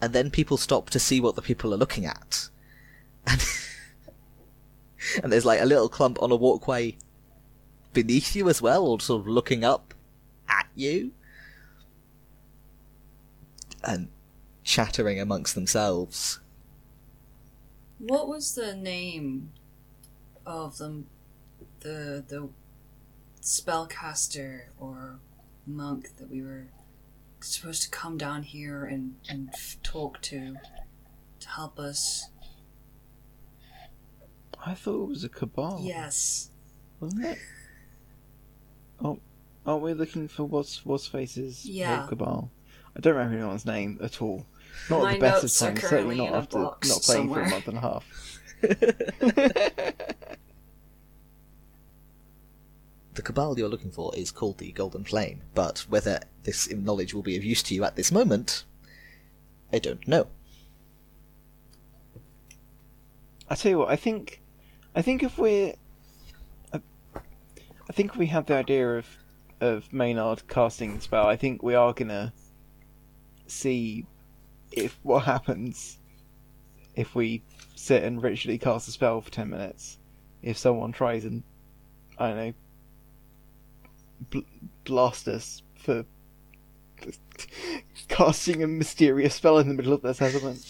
and 0.00 0.12
then 0.12 0.30
people 0.30 0.56
stop 0.56 0.90
to 0.90 0.98
see 0.98 1.20
what 1.20 1.34
the 1.34 1.42
people 1.42 1.72
are 1.74 1.78
looking 1.78 2.06
at, 2.06 2.48
and 3.26 3.44
and 5.22 5.32
there's 5.32 5.44
like 5.44 5.60
a 5.60 5.66
little 5.66 5.88
clump 5.88 6.20
on 6.22 6.30
a 6.30 6.36
walkway 6.36 6.96
beneath 7.92 8.36
you 8.36 8.48
as 8.48 8.62
well, 8.62 8.86
or 8.86 9.00
sort 9.00 9.20
of 9.22 9.28
looking 9.28 9.64
up 9.64 9.94
at 10.48 10.66
you, 10.74 11.12
and 13.82 14.08
chattering 14.64 15.18
amongst 15.18 15.54
themselves. 15.54 16.40
what 17.98 18.28
was 18.28 18.54
the 18.54 18.74
name 18.74 19.50
of 20.46 20.78
them 20.78 21.06
the 21.80 22.24
the 22.28 22.48
spellcaster 23.42 24.62
or 24.78 25.18
monk 25.66 26.16
that 26.16 26.30
we 26.30 26.42
were 26.42 26.66
supposed 27.40 27.82
to 27.82 27.90
come 27.90 28.18
down 28.18 28.42
here 28.42 28.84
and, 28.84 29.16
and 29.28 29.50
talk 29.82 30.20
to 30.22 30.56
to 31.40 31.48
help 31.48 31.78
us 31.78 32.28
I 34.64 34.74
thought 34.74 35.02
it 35.04 35.08
was 35.08 35.24
a 35.24 35.28
cabal. 35.28 35.80
yes 35.82 36.50
wasn't 37.00 37.24
it? 37.24 37.38
Oh, 39.00 39.20
aren't 39.64 39.82
we 39.82 39.94
looking 39.94 40.28
for 40.28 40.44
what's 40.44 40.84
what's 40.84 41.06
faces? 41.06 41.64
Yeah. 41.64 42.06
cabal. 42.08 42.50
I 42.96 43.00
don't 43.00 43.14
remember 43.14 43.36
anyone's 43.36 43.66
name 43.66 43.98
at 44.02 44.20
all. 44.20 44.44
Not 44.90 45.02
My 45.02 45.12
at 45.12 45.14
the 45.14 45.20
best 45.20 45.36
of 45.36 45.42
notes 45.44 45.58
times. 45.58 45.82
Certainly 45.82 46.16
not 46.16 46.32
after 46.32 46.58
not 46.58 46.80
playing 46.80 47.32
for 47.32 47.40
a 47.40 47.48
month 47.48 47.68
and 47.68 47.78
a 47.78 47.80
half. 47.80 48.04
The 53.18 53.22
cabal 53.22 53.58
you're 53.58 53.68
looking 53.68 53.90
for 53.90 54.14
is 54.14 54.30
called 54.30 54.58
the 54.58 54.70
Golden 54.70 55.02
Flame, 55.02 55.42
but 55.52 55.80
whether 55.88 56.20
this 56.44 56.72
knowledge 56.72 57.12
will 57.12 57.24
be 57.24 57.36
of 57.36 57.42
use 57.42 57.64
to 57.64 57.74
you 57.74 57.82
at 57.82 57.96
this 57.96 58.12
moment, 58.12 58.62
I 59.72 59.80
don't 59.80 60.06
know. 60.06 60.28
I 63.50 63.56
tell 63.56 63.70
you 63.70 63.78
what, 63.78 63.88
I 63.88 63.96
think, 63.96 64.40
I 64.94 65.02
think 65.02 65.24
if 65.24 65.36
we're, 65.36 65.74
I, 66.72 66.80
I 67.16 67.92
think 67.92 68.14
we 68.14 68.26
have 68.26 68.46
the 68.46 68.54
idea 68.54 68.98
of 68.98 69.18
of 69.60 69.92
Maynard 69.92 70.46
casting 70.46 70.94
the 70.94 71.00
spell, 71.00 71.26
I 71.26 71.34
think 71.34 71.60
we 71.60 71.74
are 71.74 71.92
gonna 71.92 72.32
see 73.48 74.06
if 74.70 74.96
what 75.02 75.24
happens 75.24 75.98
if 76.94 77.16
we 77.16 77.42
sit 77.74 78.04
and 78.04 78.22
ritually 78.22 78.58
cast 78.58 78.86
a 78.86 78.92
spell 78.92 79.20
for 79.20 79.30
ten 79.32 79.50
minutes. 79.50 79.98
If 80.40 80.56
someone 80.56 80.92
tries 80.92 81.24
and 81.24 81.42
I 82.16 82.28
don't 82.28 82.36
know, 82.36 82.54
bl- 84.30 84.40
blast 84.84 85.28
us 85.28 85.62
for 85.76 86.04
casting 88.08 88.62
a 88.62 88.66
mysterious 88.66 89.34
spell 89.36 89.58
in 89.58 89.68
the 89.68 89.74
middle 89.74 89.92
of 89.92 90.02
their 90.02 90.14
settlement. 90.14 90.64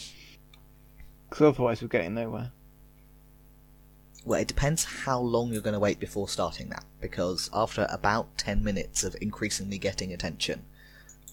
Because 1.29 1.47
otherwise 1.55 1.83
we're 1.83 1.89
getting 1.89 2.15
nowhere. 2.15 2.53
Well, 4.25 4.41
it 4.41 4.49
depends 4.49 4.85
how 4.85 5.21
long 5.21 5.53
you're 5.53 5.63
going 5.63 5.75
to 5.75 5.81
wait 5.81 5.99
before 5.99 6.29
starting 6.29 6.69
that, 6.71 6.85
because 7.01 7.49
after 7.55 7.87
about 7.91 8.37
10 8.37 8.63
minutes 8.63 9.03
of 9.05 9.17
increasingly 9.21 9.79
getting 9.79 10.13
attention, 10.13 10.65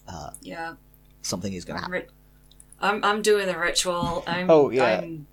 uh, 0.08 0.30
yeah 0.40 0.74
something 1.22 1.52
is 1.52 1.64
going 1.64 1.76
to 1.78 1.82
happen. 1.82 2.04
I'm, 2.80 3.02
I'm 3.04 3.20
doing 3.22 3.46
the 3.48 3.58
ritual 3.58 4.22
i'm 4.28 4.48
Oh, 4.48 4.70
yeah. 4.70 5.00
i'm 5.00 5.26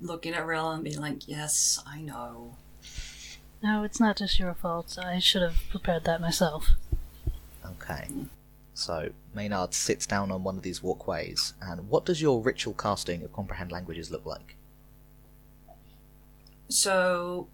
looking 0.00 0.32
at 0.32 0.46
Rill 0.46 0.70
and 0.70 0.82
being 0.82 0.98
like 1.00 1.28
yes 1.28 1.78
i 1.86 2.00
know 2.00 2.56
No, 3.62 3.84
it's 3.84 4.00
not 4.00 4.16
just 4.16 4.38
your 4.38 4.54
fault. 4.54 4.98
I 5.00 5.18
should 5.20 5.42
have 5.42 5.56
prepared 5.70 6.04
that 6.04 6.20
myself. 6.20 6.70
Okay. 7.64 8.08
So, 8.74 9.10
Maynard 9.34 9.74
sits 9.74 10.06
down 10.06 10.32
on 10.32 10.42
one 10.42 10.56
of 10.56 10.62
these 10.62 10.82
walkways, 10.82 11.54
and 11.60 11.88
what 11.88 12.04
does 12.04 12.20
your 12.20 12.42
ritual 12.42 12.74
casting 12.74 13.22
of 13.22 13.32
Comprehend 13.32 13.70
Languages 13.70 14.10
look 14.10 14.26
like? 14.26 14.56
So, 16.68 17.48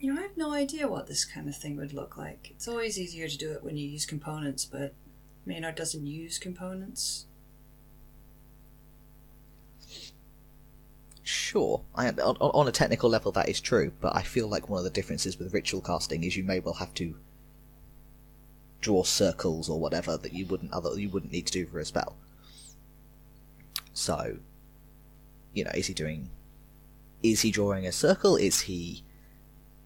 you 0.00 0.12
know, 0.12 0.18
I 0.18 0.22
have 0.22 0.36
no 0.36 0.52
idea 0.52 0.88
what 0.88 1.06
this 1.06 1.24
kind 1.24 1.48
of 1.48 1.56
thing 1.56 1.76
would 1.76 1.92
look 1.92 2.16
like. 2.16 2.50
It's 2.50 2.66
always 2.66 2.98
easier 2.98 3.28
to 3.28 3.38
do 3.38 3.52
it 3.52 3.62
when 3.62 3.76
you 3.76 3.86
use 3.86 4.06
components, 4.06 4.64
but 4.64 4.94
Maynard 5.44 5.74
doesn't 5.76 6.06
use 6.06 6.38
components. 6.38 7.26
Sure, 11.24 11.82
I, 11.94 12.08
on, 12.08 12.36
on 12.36 12.66
a 12.68 12.72
technical 12.72 13.08
level 13.08 13.30
that 13.32 13.48
is 13.48 13.60
true, 13.60 13.92
but 14.00 14.16
I 14.16 14.22
feel 14.22 14.48
like 14.48 14.68
one 14.68 14.78
of 14.78 14.84
the 14.84 14.90
differences 14.90 15.38
with 15.38 15.54
ritual 15.54 15.80
casting 15.80 16.24
is 16.24 16.36
you 16.36 16.42
may 16.42 16.58
well 16.58 16.74
have 16.74 16.92
to 16.94 17.14
draw 18.80 19.04
circles 19.04 19.70
or 19.70 19.78
whatever 19.78 20.16
that 20.16 20.32
you 20.32 20.44
wouldn't 20.46 20.72
other 20.72 20.98
you 20.98 21.08
wouldn't 21.08 21.32
need 21.32 21.46
to 21.46 21.52
do 21.52 21.66
for 21.66 21.78
a 21.78 21.84
spell. 21.84 22.16
So, 23.94 24.38
you 25.52 25.64
know, 25.64 25.70
is 25.74 25.86
he 25.86 25.94
doing? 25.94 26.30
Is 27.22 27.42
he 27.42 27.52
drawing 27.52 27.86
a 27.86 27.92
circle? 27.92 28.36
Is 28.36 28.62
he 28.62 29.04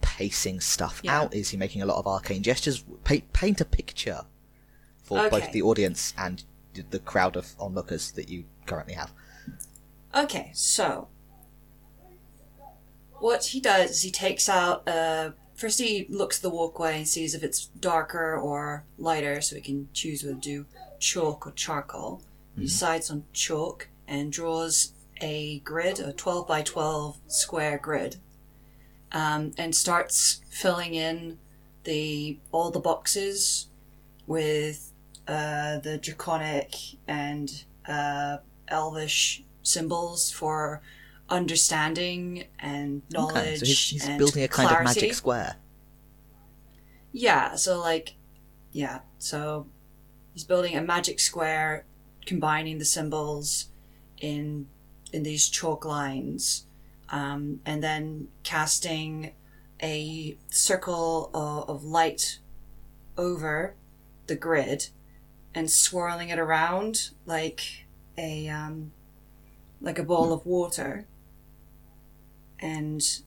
pacing 0.00 0.60
stuff 0.60 1.00
Yeah. 1.04 1.20
out? 1.20 1.34
Is 1.34 1.50
he 1.50 1.58
making 1.58 1.82
a 1.82 1.86
lot 1.86 1.98
of 1.98 2.06
arcane 2.06 2.42
gestures? 2.42 2.82
Paint, 3.04 3.32
paint 3.34 3.60
a 3.60 3.66
picture 3.66 4.24
for 5.02 5.28
both 5.28 5.52
the 5.52 5.60
audience 5.60 6.14
and 6.16 6.42
the 6.90 6.98
crowd 6.98 7.36
of 7.36 7.54
onlookers 7.60 8.12
that 8.12 8.30
you 8.30 8.44
currently 8.64 8.94
have. 8.94 9.12
Okay, 10.14 10.50
so 10.54 11.08
what 13.20 13.46
he 13.46 13.60
does 13.60 13.90
is 13.90 14.02
he 14.02 14.10
takes 14.10 14.48
out 14.48 14.86
uh 14.88 15.30
first 15.54 15.78
he 15.78 16.06
looks 16.08 16.38
at 16.38 16.42
the 16.42 16.50
walkway 16.50 16.98
and 16.98 17.08
sees 17.08 17.34
if 17.34 17.42
it's 17.42 17.66
darker 17.66 18.36
or 18.36 18.84
lighter 18.98 19.40
so 19.40 19.56
he 19.56 19.62
can 19.62 19.88
choose 19.92 20.22
whether 20.22 20.34
to 20.34 20.40
do 20.40 20.66
chalk 20.98 21.46
or 21.46 21.52
charcoal. 21.52 22.22
He 22.56 22.62
decides 22.62 23.10
on 23.10 23.24
chalk 23.32 23.88
and 24.08 24.32
draws 24.32 24.92
a 25.20 25.60
grid, 25.60 26.00
a 26.00 26.12
12 26.12 26.46
by 26.46 26.62
12 26.62 27.18
square 27.26 27.78
grid, 27.78 28.16
um, 29.12 29.52
and 29.58 29.74
starts 29.74 30.40
filling 30.48 30.94
in 30.94 31.38
the 31.84 32.38
all 32.52 32.70
the 32.70 32.80
boxes 32.80 33.68
with 34.26 34.92
uh, 35.28 35.78
the 35.78 35.98
draconic 35.98 36.74
and 37.06 37.64
uh, 37.86 38.38
elvish 38.68 39.44
symbols 39.62 40.30
for 40.30 40.80
understanding 41.28 42.44
and 42.58 43.02
knowledge 43.10 43.36
Okay, 43.36 43.56
so 43.56 43.66
he's, 43.66 43.88
he's 43.88 44.08
and 44.08 44.18
building 44.18 44.44
a 44.44 44.48
kind 44.48 44.66
of 44.66 44.76
clarity. 44.76 45.00
magic 45.00 45.14
square. 45.14 45.56
Yeah, 47.12 47.56
so 47.56 47.80
like, 47.80 48.14
yeah, 48.72 49.00
so 49.18 49.66
he's 50.32 50.44
building 50.44 50.76
a 50.76 50.82
magic 50.82 51.18
square, 51.20 51.84
combining 52.26 52.78
the 52.78 52.84
symbols 52.84 53.66
in 54.18 54.68
in 55.12 55.22
these 55.22 55.48
chalk 55.48 55.84
lines, 55.84 56.66
um, 57.08 57.60
and 57.64 57.82
then 57.82 58.28
casting 58.42 59.32
a 59.82 60.36
circle 60.50 61.30
of, 61.32 61.68
of 61.68 61.84
light 61.84 62.38
over 63.16 63.74
the 64.26 64.36
grid 64.36 64.88
and 65.54 65.70
swirling 65.70 66.28
it 66.28 66.38
around 66.38 67.10
like 67.24 67.86
a 68.18 68.48
um, 68.48 68.92
like 69.80 69.98
a 69.98 70.02
ball 70.02 70.32
of 70.32 70.44
water, 70.44 71.06
and 72.60 73.20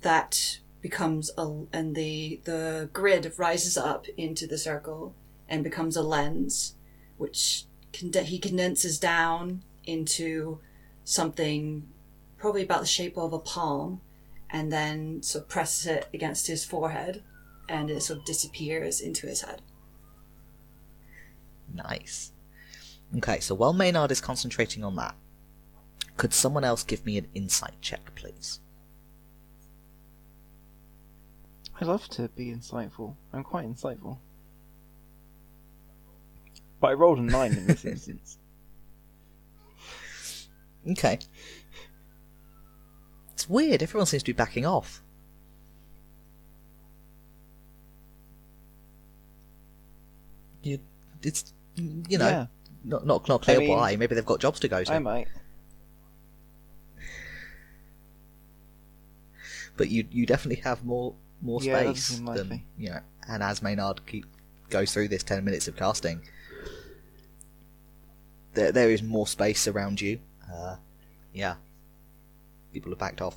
that 0.00 0.58
becomes 0.80 1.30
a 1.38 1.64
and 1.72 1.94
the 1.94 2.40
the 2.44 2.90
grid 2.92 3.32
rises 3.38 3.76
up 3.76 4.06
into 4.16 4.46
the 4.46 4.58
circle 4.58 5.14
and 5.48 5.64
becomes 5.64 5.96
a 5.96 6.02
lens, 6.02 6.74
which 7.16 7.64
conde- 7.92 8.26
he 8.26 8.38
condenses 8.38 8.98
down 8.98 9.62
into 9.84 10.58
something 11.04 11.88
probably 12.38 12.62
about 12.62 12.80
the 12.80 12.86
shape 12.86 13.16
of 13.16 13.32
a 13.32 13.38
palm, 13.38 14.00
and 14.50 14.70
then 14.70 15.22
sort 15.22 15.44
of 15.44 15.48
presses 15.48 15.86
it 15.86 16.08
against 16.12 16.46
his 16.46 16.64
forehead, 16.64 17.22
and 17.68 17.90
it 17.90 18.02
sort 18.02 18.18
of 18.18 18.24
disappears 18.24 19.00
into 19.00 19.26
his 19.26 19.42
head. 19.42 19.62
Nice. 21.72 22.32
Okay, 23.16 23.40
so 23.40 23.54
while 23.54 23.72
Maynard 23.72 24.10
is 24.10 24.20
concentrating 24.20 24.84
on 24.84 24.96
that, 24.96 25.14
could 26.16 26.32
someone 26.32 26.64
else 26.64 26.82
give 26.84 27.04
me 27.04 27.18
an 27.18 27.26
insight 27.34 27.74
check, 27.80 28.14
please? 28.14 28.60
I 31.80 31.84
love 31.84 32.08
to 32.10 32.28
be 32.28 32.46
insightful. 32.46 33.16
I'm 33.32 33.42
quite 33.42 33.66
insightful. 33.66 34.18
But 36.80 36.88
I 36.88 36.92
rolled 36.92 37.18
a 37.18 37.22
nine 37.22 37.52
in 37.52 37.66
this 37.66 37.84
instance. 37.84 38.38
Okay. 40.88 41.18
It's 43.32 43.48
weird, 43.48 43.82
everyone 43.82 44.06
seems 44.06 44.22
to 44.22 44.32
be 44.32 44.36
backing 44.36 44.66
off. 44.66 45.02
You, 50.62 50.78
it's, 51.22 51.52
you 51.76 52.18
know, 52.18 52.28
Yeah. 52.28 52.46
not, 52.84 53.06
not, 53.06 53.28
not 53.28 53.42
clear 53.42 53.56
I 53.56 53.60
mean, 53.60 53.68
why. 53.70 53.96
Maybe 53.96 54.14
they've 54.14 54.24
got 54.24 54.40
jobs 54.40 54.60
to 54.60 54.68
go 54.68 54.82
to. 54.84 54.92
I 54.92 54.98
might. 54.98 55.28
But 59.76 59.88
you 59.90 60.06
you 60.10 60.26
definitely 60.26 60.62
have 60.62 60.84
more 60.84 61.14
more 61.40 61.60
Yeah, 61.62 61.92
space 61.92 62.18
than 62.18 62.62
you 62.78 62.90
know. 62.90 63.00
And 63.28 63.42
as 63.42 63.62
Maynard 63.62 64.06
keep 64.06 64.26
goes 64.70 64.92
through 64.92 65.08
this 65.08 65.22
ten 65.22 65.44
minutes 65.44 65.68
of 65.68 65.76
casting, 65.76 66.22
there 68.54 68.72
there 68.72 68.90
is 68.90 69.02
more 69.02 69.26
space 69.26 69.66
around 69.68 70.00
you. 70.00 70.20
Uh, 70.52 70.76
yeah, 71.32 71.54
people 72.72 72.92
have 72.92 72.98
backed 72.98 73.20
off, 73.20 73.36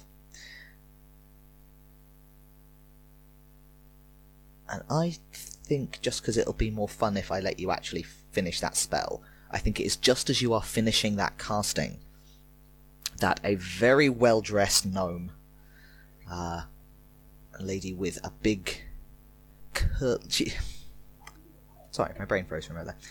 and 4.69 4.83
I 4.89 5.17
think 5.33 5.99
just 6.01 6.21
because 6.21 6.37
it'll 6.37 6.53
be 6.53 6.69
more 6.71 6.87
fun 6.87 7.17
if 7.17 7.31
I 7.31 7.39
let 7.39 7.59
you 7.59 7.71
actually 7.71 8.03
finish 8.03 8.59
that 8.59 8.75
spell, 8.75 9.21
I 9.49 9.57
think 9.57 9.79
it 9.79 9.83
is 9.85 9.95
just 9.95 10.29
as 10.29 10.41
you 10.41 10.53
are 10.53 10.61
finishing 10.63 11.15
that 11.15 11.37
casting 11.37 11.99
that 13.19 13.39
a 13.43 13.55
very 13.55 14.09
well 14.09 14.41
dressed 14.41 14.85
gnome 14.85 15.31
uh, 16.31 16.61
a 17.59 17.63
lady 17.63 17.93
with 17.93 18.19
a 18.23 18.31
big 18.41 18.81
cur- 19.73 20.19
she... 20.29 20.53
Sorry, 21.91 22.13
my 22.19 22.25
brain 22.25 22.45
froze 22.45 22.65
for 22.65 22.73
a 22.73 22.75
moment 22.77 22.97
there. 22.99 23.07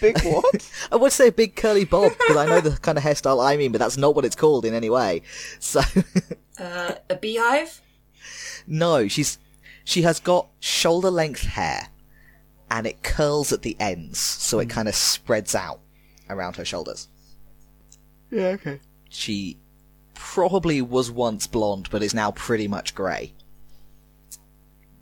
Big 0.00 0.20
what? 0.22 0.70
I 0.92 0.96
would 0.96 1.12
say 1.12 1.28
a 1.28 1.32
big 1.32 1.56
curly 1.56 1.84
bob 1.84 2.12
because 2.12 2.36
I 2.36 2.46
know 2.46 2.60
the 2.60 2.76
kind 2.78 2.98
of 2.98 3.04
hairstyle 3.04 3.42
I 3.44 3.56
mean, 3.56 3.72
but 3.72 3.78
that's 3.78 3.96
not 3.96 4.14
what 4.14 4.24
it's 4.24 4.36
called 4.36 4.64
in 4.64 4.74
any 4.74 4.90
way. 4.90 5.22
So 5.58 5.80
Uh, 6.58 6.94
a 7.08 7.16
beehive? 7.16 7.80
no, 8.66 9.08
she's 9.08 9.38
she 9.84 10.02
has 10.02 10.20
got 10.20 10.48
shoulder 10.60 11.10
length 11.10 11.44
hair, 11.44 11.88
and 12.70 12.86
it 12.86 13.02
curls 13.02 13.50
at 13.50 13.62
the 13.62 13.74
ends, 13.80 14.18
so 14.18 14.58
it 14.58 14.68
kind 14.68 14.86
of 14.86 14.94
spreads 14.94 15.54
out 15.54 15.80
around 16.28 16.56
her 16.56 16.64
shoulders. 16.64 17.08
yeah, 18.30 18.48
okay. 18.48 18.78
She 19.08 19.56
probably 20.20 20.82
was 20.82 21.10
once 21.10 21.46
blonde, 21.46 21.88
but 21.90 22.02
is 22.02 22.12
now 22.12 22.30
pretty 22.30 22.68
much 22.68 22.94
grey. 22.94 23.32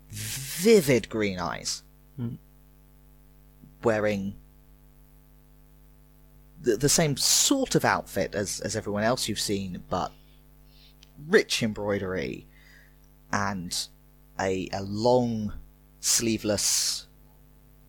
Vivid 0.09 1.09
green 1.09 1.37
eyes. 1.37 1.83
Hmm. 2.15 2.35
Wearing 3.83 4.35
the, 6.61 6.77
the 6.77 6.89
same 6.89 7.17
sort 7.17 7.75
of 7.75 7.83
outfit 7.83 8.33
as, 8.33 8.61
as 8.61 8.77
everyone 8.77 9.03
else 9.03 9.27
you've 9.27 9.41
seen, 9.41 9.83
but 9.89 10.13
rich 11.27 11.61
embroidery 11.61 12.47
and 13.31 13.87
a, 14.39 14.69
a 14.71 14.81
long 14.81 15.53
sleeveless 15.99 17.07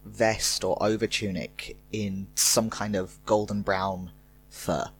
vest 0.04 0.64
or 0.64 0.76
over 0.82 1.06
tunic 1.06 1.76
in 1.92 2.26
some 2.34 2.68
kind 2.68 2.96
of 2.96 3.24
golden 3.24 3.62
brown 3.62 4.10
fur. 4.50 4.90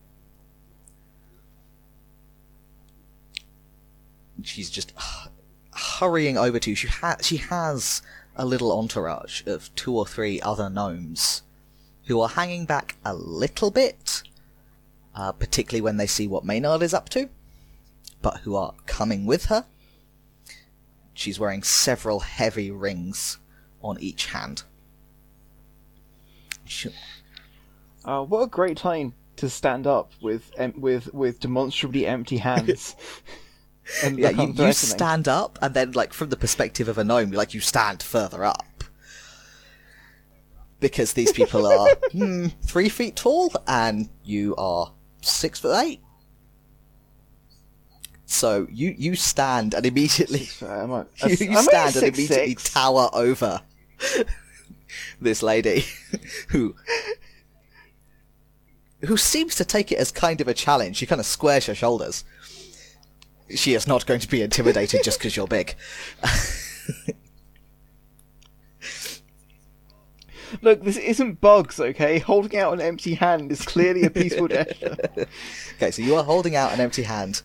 She's 4.46 4.70
just 4.70 4.92
hurrying 5.74 6.36
over 6.38 6.58
to. 6.58 6.74
She, 6.74 6.88
ha- 6.88 7.16
she 7.20 7.36
has 7.38 8.02
a 8.36 8.44
little 8.44 8.72
entourage 8.78 9.46
of 9.46 9.74
two 9.74 9.94
or 9.96 10.06
three 10.06 10.40
other 10.40 10.70
gnomes 10.70 11.42
who 12.06 12.20
are 12.20 12.28
hanging 12.28 12.64
back 12.66 12.96
a 13.04 13.14
little 13.14 13.70
bit, 13.70 14.22
uh, 15.14 15.32
particularly 15.32 15.80
when 15.82 15.96
they 15.96 16.06
see 16.06 16.26
what 16.26 16.44
Maynard 16.44 16.82
is 16.82 16.94
up 16.94 17.08
to, 17.10 17.28
but 18.22 18.38
who 18.38 18.56
are 18.56 18.74
coming 18.86 19.26
with 19.26 19.46
her. 19.46 19.66
She's 21.14 21.38
wearing 21.38 21.62
several 21.62 22.20
heavy 22.20 22.70
rings 22.70 23.38
on 23.82 23.98
each 24.00 24.26
hand. 24.26 24.62
She- 26.64 26.90
Uh, 28.04 28.22
what 28.24 28.40
a 28.42 28.46
great 28.46 28.76
time 28.78 29.12
to 29.36 29.48
stand 29.50 29.86
up 29.86 30.12
with 30.22 30.50
em- 30.56 30.80
with 30.80 31.12
with 31.12 31.40
demonstrably 31.40 32.06
empty 32.06 32.38
hands. 32.38 32.94
and 34.02 34.18
yeah, 34.18 34.30
you, 34.30 34.52
you 34.52 34.72
stand 34.72 35.28
up, 35.28 35.58
and 35.62 35.74
then, 35.74 35.92
like, 35.92 36.12
from 36.12 36.30
the 36.30 36.36
perspective 36.36 36.88
of 36.88 36.98
a 36.98 37.04
gnome, 37.04 37.30
like, 37.32 37.54
you 37.54 37.60
stand 37.60 38.02
further 38.02 38.44
up. 38.44 38.84
Because 40.78 41.12
these 41.12 41.32
people 41.32 41.66
are 41.66 41.88
hmm, 42.12 42.46
three 42.62 42.88
feet 42.88 43.16
tall, 43.16 43.52
and 43.66 44.08
you 44.24 44.54
are 44.56 44.92
six 45.20 45.60
foot 45.60 45.76
eight. 45.84 46.00
So 48.30 48.68
you 48.70 48.94
you 48.96 49.16
stand 49.16 49.74
and 49.74 49.84
immediately 49.84 50.48
I'm 50.62 50.92
a- 50.92 51.06
you, 51.26 51.36
I'm 51.48 51.52
you 51.52 51.62
stand 51.62 51.96
and 51.96 52.06
immediately 52.06 52.54
six. 52.54 52.72
tower 52.72 53.10
over 53.12 53.60
this 55.20 55.42
lady 55.42 55.84
who 56.48 56.76
who 59.02 59.16
seems 59.16 59.56
to 59.56 59.64
take 59.64 59.90
it 59.90 59.98
as 59.98 60.12
kind 60.12 60.40
of 60.40 60.46
a 60.46 60.54
challenge. 60.54 60.98
She 60.98 61.06
kind 61.06 61.20
of 61.20 61.26
squares 61.26 61.66
her 61.66 61.74
shoulders. 61.74 62.24
She 63.54 63.74
is 63.74 63.86
not 63.86 64.06
going 64.06 64.20
to 64.20 64.28
be 64.28 64.42
intimidated 64.42 65.02
just 65.02 65.18
because 65.18 65.36
you're 65.36 65.46
big. 65.46 65.74
Look, 70.62 70.82
this 70.82 70.96
isn't 70.96 71.40
bugs, 71.40 71.78
okay? 71.80 72.18
Holding 72.18 72.58
out 72.58 72.72
an 72.72 72.80
empty 72.80 73.14
hand 73.14 73.52
is 73.52 73.62
clearly 73.62 74.02
a 74.04 74.10
peaceful 74.10 74.48
gesture. 74.56 74.96
Okay, 75.76 75.90
so 75.90 76.02
you 76.02 76.16
are 76.16 76.24
holding 76.24 76.56
out 76.56 76.72
an 76.72 76.80
empty 76.80 77.04
hand. 77.04 77.42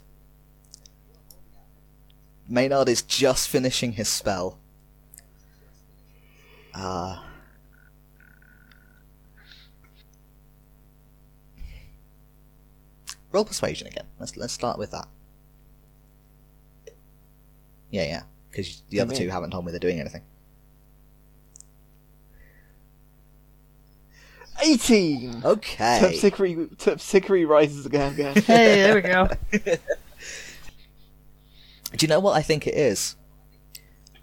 Maynard 2.48 2.90
is 2.90 3.02
just 3.02 3.50
finishing 3.50 3.94
his 3.94 4.08
spell. 4.10 4.60
Uh, 6.74 7.24
roll 13.32 13.46
persuasion 13.46 13.88
again. 13.88 14.06
Let's 14.20 14.36
let's 14.36 14.54
start 14.54 14.78
with 14.78 14.92
that. 14.92 15.08
Yeah, 17.96 18.04
yeah, 18.04 18.24
because 18.52 18.82
the 18.90 19.00
other 19.00 19.14
Okay. 19.14 19.24
two 19.24 19.30
haven't 19.30 19.52
told 19.52 19.64
me 19.66 19.72
they're 19.72 19.80
doing 19.80 20.02
anything. 20.02 20.22
18! 24.62 25.44
Okay. 25.46 26.00
Terpsichore, 26.02 26.76
Terpsichore 26.76 27.48
rises 27.48 27.86
again. 27.86 28.14
again. 28.14 28.36
Hey, 28.42 28.76
there 28.84 28.96
we 28.96 29.02
go. 29.02 29.30
Do 31.96 31.98
you 32.02 32.08
know 32.10 32.20
what 32.20 32.36
I 32.36 32.42
think 32.42 32.68
it 32.68 32.74
is? 32.76 33.16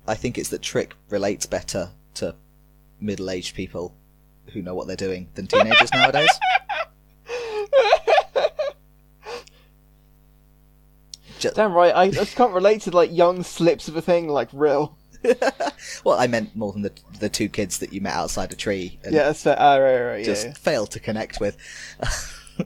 I 0.07 0.15
think 0.17 0.37
it's 0.37 0.51
that 0.51 0.61
Trick 0.61 0.95
relates 1.09 1.47
better 1.47 1.93
to 2.17 2.35
middle-aged 3.01 3.55
people 3.55 3.95
who 4.53 4.61
know 4.61 4.75
what 4.75 4.87
they're 4.87 4.97
doing 4.97 5.31
than 5.35 5.47
teenagers 5.47 5.91
nowadays. 5.95 6.29
Just, 11.43 11.57
Damn 11.57 11.73
right, 11.73 11.95
I 11.95 12.11
just 12.11 12.37
can't 12.37 12.53
relate 12.53 12.83
to 12.83 12.91
like 12.93 13.11
young 13.13 13.43
slips 13.43 13.89
of 13.89 13.97
a 13.97 14.01
thing 14.03 14.29
like 14.29 14.49
Rill. 14.53 14.97
well, 16.05 16.19
I 16.19 16.27
meant 16.27 16.55
more 16.57 16.73
than 16.73 16.83
the 16.83 16.93
the 17.19 17.29
two 17.29 17.49
kids 17.49 17.79
that 17.79 17.93
you 17.93 18.01
met 18.01 18.15
outside 18.15 18.53
a 18.53 18.57
tree. 18.57 18.99
And 19.05 19.13
Yeah, 19.15 19.25
that's 19.25 19.43
fair. 19.43 19.57
Ah, 19.59 19.77
right, 19.77 20.01
right, 20.01 20.19
yeah, 20.21 20.25
just 20.25 20.47
yeah. 20.47 20.53
failed 20.55 20.91
to 20.93 21.01
connect 21.01 21.41
with. 21.41 21.57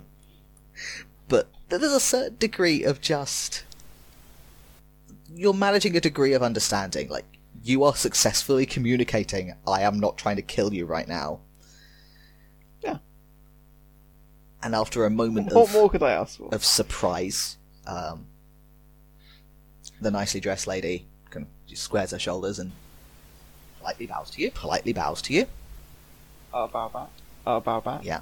but 1.28 1.48
there's 1.68 1.82
a 1.84 2.00
certain 2.00 2.36
degree 2.38 2.82
of 2.84 3.00
just 3.00 3.64
you're 5.34 5.54
managing 5.54 5.96
a 5.96 6.00
degree 6.00 6.32
of 6.32 6.42
understanding. 6.42 7.08
Like 7.08 7.24
you 7.62 7.82
are 7.84 7.94
successfully 7.94 8.66
communicating. 8.66 9.54
I 9.66 9.82
am 9.82 9.98
not 10.00 10.16
trying 10.16 10.36
to 10.36 10.42
kill 10.42 10.72
you 10.72 10.86
right 10.86 11.08
now. 11.08 11.40
Yeah. 12.82 12.98
And 14.62 14.74
after 14.74 15.04
a 15.04 15.10
moment 15.10 15.52
What 15.52 15.68
of 15.68 15.72
more 15.74 15.90
could 15.90 16.02
I 16.02 16.12
ask 16.12 16.38
for? 16.38 16.54
of 16.54 16.64
surprise, 16.64 17.58
um, 17.86 18.26
the 20.01 20.11
nicely 20.11 20.40
dressed 20.40 20.66
lady 20.66 21.07
kind 21.30 21.47
of 21.47 21.66
just 21.66 21.82
squares 21.82 22.11
her 22.11 22.18
shoulders 22.18 22.59
and 22.59 22.72
politely 23.78 24.07
bows 24.07 24.30
to 24.30 24.42
you. 24.42 24.51
Politely 24.51 24.92
bows 24.92 25.22
to 25.22 25.32
you. 25.32 25.47
I'll 26.53 26.68
bow 26.68 26.88
back. 26.88 27.09
I'll 27.47 27.61
bow 27.61 27.80
back. 27.80 28.05
Yeah. 28.05 28.20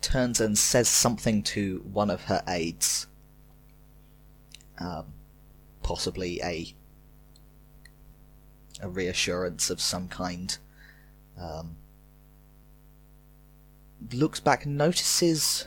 Turns 0.00 0.40
and 0.40 0.56
says 0.56 0.88
something 0.88 1.42
to 1.44 1.82
one 1.92 2.10
of 2.10 2.24
her 2.24 2.42
aides. 2.46 3.06
Um, 4.78 5.06
possibly 5.82 6.40
a 6.42 6.74
a 8.82 8.88
reassurance 8.88 9.70
of 9.70 9.80
some 9.80 10.08
kind. 10.08 10.58
Um, 11.40 11.76
looks 14.12 14.40
back, 14.40 14.66
notices. 14.66 15.66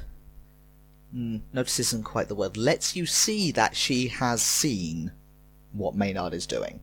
Mm, 1.16 1.42
notices 1.54 1.88
isn't 1.88 2.04
quite 2.04 2.28
the 2.28 2.36
word. 2.36 2.58
Lets 2.58 2.96
you 2.96 3.06
see 3.06 3.52
that 3.54 3.76
she 3.76 4.10
has 4.10 4.42
seen 4.42 5.12
what 5.74 5.95
Maynard 5.95 6.34
is 6.34 6.47
doing. 6.47 6.80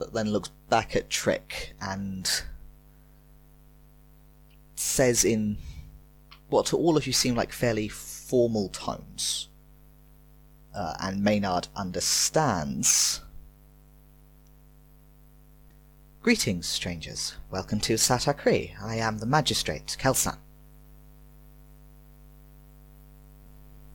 but 0.00 0.14
then 0.14 0.32
looks 0.32 0.48
back 0.70 0.96
at 0.96 1.10
Trick 1.10 1.74
and 1.80 2.42
says 4.74 5.26
in 5.26 5.58
what 6.48 6.66
to 6.66 6.76
all 6.76 6.96
of 6.96 7.06
you 7.06 7.12
seem 7.12 7.36
like 7.36 7.52
fairly 7.52 7.86
formal 7.86 8.70
tones. 8.70 9.48
Uh, 10.74 10.94
and 11.00 11.22
Maynard 11.22 11.68
understands. 11.76 13.20
Greetings, 16.22 16.66
strangers. 16.66 17.36
Welcome 17.50 17.80
to 17.80 17.94
Satakri. 17.94 18.72
I 18.82 18.96
am 18.96 19.18
the 19.18 19.26
magistrate, 19.26 19.96
Kelsan. 20.00 20.38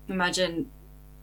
Imagine 0.07 0.69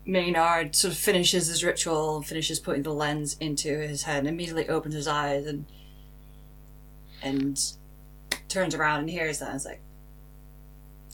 Maynard 0.04 0.74
sort 0.74 0.92
of 0.92 0.98
finishes 0.98 1.46
his 1.46 1.62
ritual, 1.62 2.22
finishes 2.22 2.58
putting 2.58 2.82
the 2.82 2.92
lens 2.92 3.36
into 3.40 3.78
his 3.78 4.02
head, 4.04 4.20
and 4.20 4.28
immediately 4.28 4.68
opens 4.68 4.94
his 4.94 5.06
eyes 5.06 5.46
and 5.46 5.66
and 7.22 7.58
turns 8.48 8.74
around 8.74 9.00
and 9.00 9.10
hears 9.10 9.38
that 9.38 9.48
and 9.48 9.56
is 9.56 9.64
like, 9.64 9.80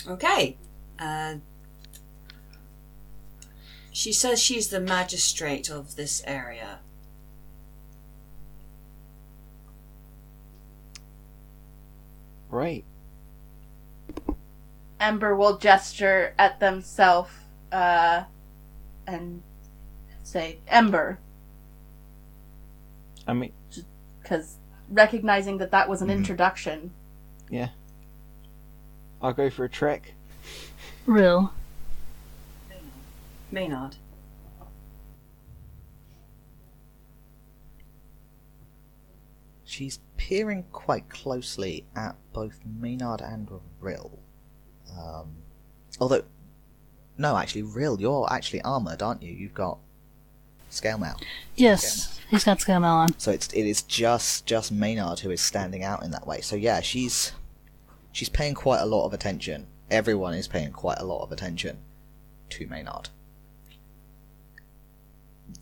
"Okay." 0.07 0.57
Uh, 0.99 1.37
she 3.91 4.13
says 4.13 4.43
she's 4.43 4.69
the 4.69 4.81
magistrate 4.81 5.69
of 5.69 5.97
this 5.97 6.23
area. 6.27 6.79
Right. 12.51 12.85
Ember 14.99 15.37
will 15.37 15.59
gesture 15.59 16.35
at 16.39 16.61
themselves 16.61 17.31
uh, 17.73 18.25
and 19.07 19.43
say, 20.23 20.59
Ember, 20.69 21.19
I 23.27 23.35
mean, 23.35 23.53
because 24.23 24.57
recognizing 24.91 25.59
that 25.59 25.71
that 25.71 25.89
was 25.89 26.01
an 26.03 26.09
Mhm. 26.09 26.17
introduction. 26.17 26.93
yeah. 27.51 27.69
I'll 29.21 29.33
go 29.33 29.51
for 29.51 29.65
a 29.65 29.69
trek. 29.69 30.15
Rill. 31.07 31.53
Maynard. 33.51 33.97
She's 39.65 40.01
peering 40.17 40.65
quite 40.73 41.09
closely 41.09 41.87
at 41.95 42.17
both 42.33 42.61
Maynard 42.65 43.21
and 43.21 43.49
Rill. 43.81 44.19
Um, 44.91 45.37
although, 46.01 46.25
no, 47.19 47.37
actually, 47.37 47.63
Rill. 47.63 48.01
you're 48.01 48.33
actually 48.33 48.63
armored, 48.63 49.03
aren't 49.03 49.23
you? 49.23 49.33
You've 49.33 49.55
got 49.55 49.79
scale 50.71 50.99
mail. 50.99 51.21
Yes, 51.57 52.21
he's 52.31 52.45
got 52.45 52.61
scale 52.61 52.81
mail 52.81 52.93
on. 52.93 53.19
So 53.19 53.33
it's 53.33 53.53
it 53.53 53.67
is 53.67 53.83
just 53.83 54.47
just 54.47 54.71
Maynard 54.71 55.21
who 55.21 55.31
is 55.31 55.41
standing 55.41 55.83
out 55.83 56.05
in 56.05 56.13
that 56.13 56.27
way. 56.27 56.41
So 56.41 56.55
yeah, 56.55 56.81
she's 56.81 57.33
she's 58.13 58.29
paying 58.29 58.55
quite 58.55 58.81
a 58.81 58.87
lot 58.87 59.05
of 59.05 59.13
attention. 59.13 59.67
Everyone 59.91 60.35
is 60.35 60.47
paying 60.47 60.71
quite 60.71 60.99
a 60.99 61.05
lot 61.05 61.23
of 61.23 61.33
attention 61.33 61.79
to 62.51 62.67
Maynard. 62.69 63.09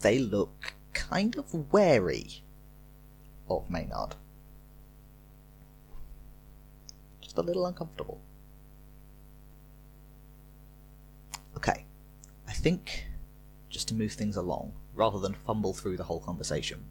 They 0.00 0.18
look 0.18 0.74
kind 0.92 1.36
of 1.36 1.72
wary 1.72 2.42
of 3.48 3.70
Maynard. 3.70 4.14
Just 7.20 7.38
a 7.38 7.42
little 7.42 7.66
uncomfortable. 7.66 8.20
Okay. 11.56 11.84
I 12.48 12.52
think 12.52 13.06
just 13.68 13.88
to 13.88 13.94
move 13.94 14.12
things 14.12 14.36
along, 14.36 14.72
rather 14.94 15.18
than 15.18 15.34
fumble 15.34 15.74
through 15.74 15.96
the 15.96 16.04
whole 16.04 16.20
conversation, 16.20 16.84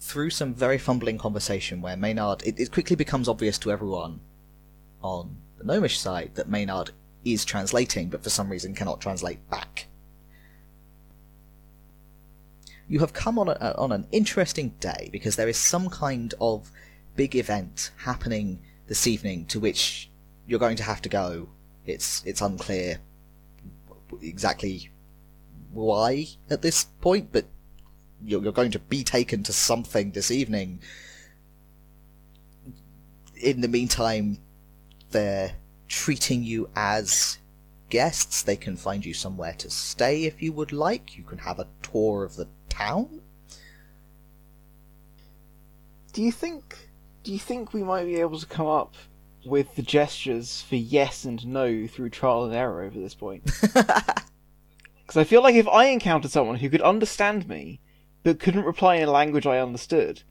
through 0.00 0.30
some 0.30 0.54
very 0.54 0.78
fumbling 0.78 1.18
conversation 1.18 1.80
where 1.80 1.96
Maynard, 1.96 2.42
it, 2.46 2.58
it 2.58 2.72
quickly 2.72 2.96
becomes 2.96 3.28
obvious 3.28 3.58
to 3.58 3.72
everyone 3.72 4.20
on 5.02 5.36
the 5.58 5.64
gnomish 5.64 5.98
side 5.98 6.30
that 6.34 6.48
Maynard 6.48 6.90
is 7.24 7.44
translating, 7.44 8.08
but 8.08 8.22
for 8.22 8.30
some 8.30 8.48
reason 8.48 8.74
cannot 8.74 9.00
translate 9.00 9.48
back. 9.50 9.86
You 12.88 13.00
have 13.00 13.12
come 13.12 13.38
on, 13.38 13.48
a, 13.48 13.74
on 13.76 13.92
an 13.92 14.06
interesting 14.12 14.70
day 14.80 15.10
because 15.12 15.36
there 15.36 15.48
is 15.48 15.58
some 15.58 15.90
kind 15.90 16.32
of 16.40 16.70
big 17.16 17.36
event 17.36 17.90
happening 17.98 18.60
this 18.86 19.06
evening 19.06 19.44
to 19.46 19.60
which 19.60 20.10
you're 20.46 20.58
going 20.58 20.76
to 20.76 20.82
have 20.84 21.02
to 21.02 21.08
go. 21.08 21.48
It's 21.88 22.22
it's 22.26 22.42
unclear 22.42 23.00
exactly 24.20 24.90
why 25.72 26.26
at 26.50 26.60
this 26.60 26.84
point, 27.00 27.30
but 27.32 27.46
you're, 28.22 28.42
you're 28.42 28.52
going 28.52 28.72
to 28.72 28.78
be 28.78 29.02
taken 29.02 29.42
to 29.44 29.52
something 29.54 30.10
this 30.10 30.30
evening. 30.30 30.80
In 33.36 33.62
the 33.62 33.68
meantime, 33.68 34.38
they're 35.12 35.52
treating 35.88 36.44
you 36.44 36.68
as 36.76 37.38
guests. 37.88 38.42
They 38.42 38.56
can 38.56 38.76
find 38.76 39.06
you 39.06 39.14
somewhere 39.14 39.54
to 39.54 39.70
stay 39.70 40.24
if 40.24 40.42
you 40.42 40.52
would 40.52 40.72
like. 40.72 41.16
You 41.16 41.24
can 41.24 41.38
have 41.38 41.58
a 41.58 41.68
tour 41.80 42.22
of 42.22 42.36
the 42.36 42.48
town. 42.68 43.22
Do 46.12 46.22
you 46.22 46.32
think? 46.32 46.90
Do 47.24 47.32
you 47.32 47.38
think 47.38 47.72
we 47.72 47.82
might 47.82 48.04
be 48.04 48.16
able 48.16 48.38
to 48.38 48.46
come 48.46 48.66
up 48.66 48.94
with 49.48 49.74
the 49.74 49.82
gestures 49.82 50.62
for 50.62 50.76
yes 50.76 51.24
and 51.24 51.46
no 51.46 51.86
through 51.86 52.10
trial 52.10 52.44
and 52.44 52.54
error 52.54 52.82
over 52.82 52.98
this 52.98 53.14
point? 53.14 53.50
Because 55.08 55.22
I 55.22 55.24
feel 55.24 55.42
like 55.42 55.54
if 55.54 55.66
I 55.66 55.86
encountered 55.86 56.30
someone 56.30 56.56
who 56.56 56.68
could 56.68 56.82
understand 56.82 57.48
me 57.48 57.80
but 58.24 58.38
couldn't 58.38 58.66
reply 58.66 58.96
in 58.96 59.08
a 59.08 59.10
language 59.10 59.46
I 59.46 59.58
understood, 59.58 60.22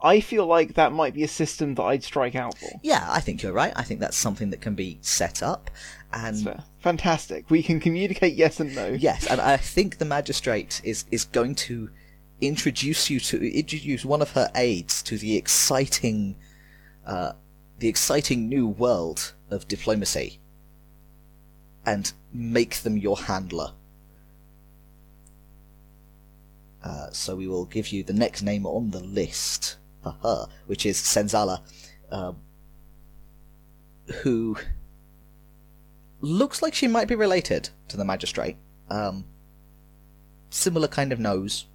I 0.00 0.20
feel 0.20 0.46
like 0.46 0.74
that 0.74 0.92
might 0.92 1.12
be 1.12 1.24
a 1.24 1.28
system 1.28 1.74
that 1.74 1.82
I'd 1.82 2.04
strike 2.04 2.36
out 2.36 2.56
for. 2.56 2.70
yeah, 2.84 3.04
I 3.08 3.18
think 3.18 3.42
you're 3.42 3.52
right. 3.52 3.72
I 3.74 3.82
think 3.82 3.98
that's 3.98 4.16
something 4.16 4.50
that 4.50 4.60
can 4.60 4.76
be 4.76 4.98
set 5.00 5.42
up. 5.42 5.72
And 6.12 6.62
fantastic. 6.78 7.50
We 7.50 7.64
can 7.64 7.80
communicate 7.80 8.34
yes 8.34 8.60
and 8.60 8.76
no. 8.76 8.86
Yes, 8.86 9.26
and 9.26 9.40
I 9.40 9.56
think 9.56 9.98
the 9.98 10.04
magistrate 10.04 10.80
is 10.84 11.04
is 11.10 11.24
going 11.24 11.56
to 11.66 11.90
introduce 12.40 13.10
you 13.10 13.18
to 13.18 13.58
introduce 13.58 14.04
one 14.04 14.22
of 14.22 14.30
her 14.32 14.48
aides 14.54 15.02
to 15.02 15.18
the 15.18 15.36
exciting, 15.36 16.36
uh, 17.04 17.32
the 17.78 17.88
exciting 17.88 18.48
new 18.48 18.66
world 18.66 19.34
of 19.50 19.68
diplomacy, 19.68 20.40
and 21.84 22.12
make 22.32 22.76
them 22.82 22.96
your 22.96 23.16
handler. 23.16 23.72
Uh, 26.82 27.10
so 27.10 27.34
we 27.34 27.48
will 27.48 27.64
give 27.64 27.88
you 27.88 28.02
the 28.02 28.12
next 28.12 28.42
name 28.42 28.64
on 28.66 28.90
the 28.90 29.02
list 29.02 29.76
her, 30.22 30.46
which 30.66 30.86
is 30.86 30.98
Senzala, 30.98 31.60
um, 32.10 32.36
who 34.22 34.56
looks 36.20 36.62
like 36.62 36.74
she 36.74 36.86
might 36.86 37.08
be 37.08 37.14
related 37.14 37.70
to 37.88 37.96
the 37.96 38.04
magistrate. 38.04 38.56
Um, 38.88 39.24
similar 40.50 40.88
kind 40.88 41.12
of 41.12 41.18
nose, 41.18 41.66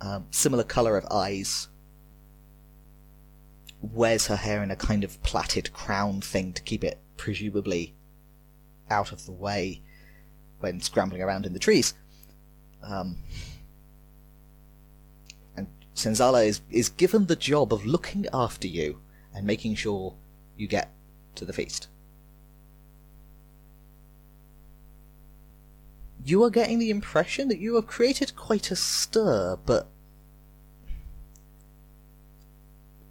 um, 0.00 0.26
similar 0.30 0.64
color 0.64 0.96
of 0.96 1.06
eyes. 1.10 1.68
Wears 3.92 4.26
her 4.28 4.36
hair 4.36 4.62
in 4.62 4.70
a 4.70 4.76
kind 4.76 5.04
of 5.04 5.22
plaited 5.22 5.72
crown 5.72 6.20
thing 6.20 6.52
to 6.52 6.62
keep 6.62 6.84
it 6.84 7.00
presumably 7.16 7.94
out 8.90 9.12
of 9.12 9.24
the 9.26 9.32
way 9.32 9.82
when 10.60 10.80
scrambling 10.80 11.22
around 11.22 11.46
in 11.46 11.52
the 11.52 11.58
trees. 11.58 11.94
Um, 12.82 13.18
and 15.56 15.66
Senzala 15.94 16.46
is, 16.46 16.60
is 16.70 16.88
given 16.88 17.26
the 17.26 17.36
job 17.36 17.72
of 17.72 17.86
looking 17.86 18.26
after 18.32 18.66
you 18.66 19.00
and 19.34 19.46
making 19.46 19.74
sure 19.74 20.14
you 20.56 20.66
get 20.66 20.92
to 21.34 21.44
the 21.44 21.52
feast. 21.52 21.88
You 26.24 26.42
are 26.44 26.50
getting 26.50 26.78
the 26.78 26.90
impression 26.90 27.48
that 27.48 27.58
you 27.58 27.74
have 27.74 27.86
created 27.86 28.34
quite 28.34 28.70
a 28.70 28.76
stir, 28.76 29.58
but 29.66 29.88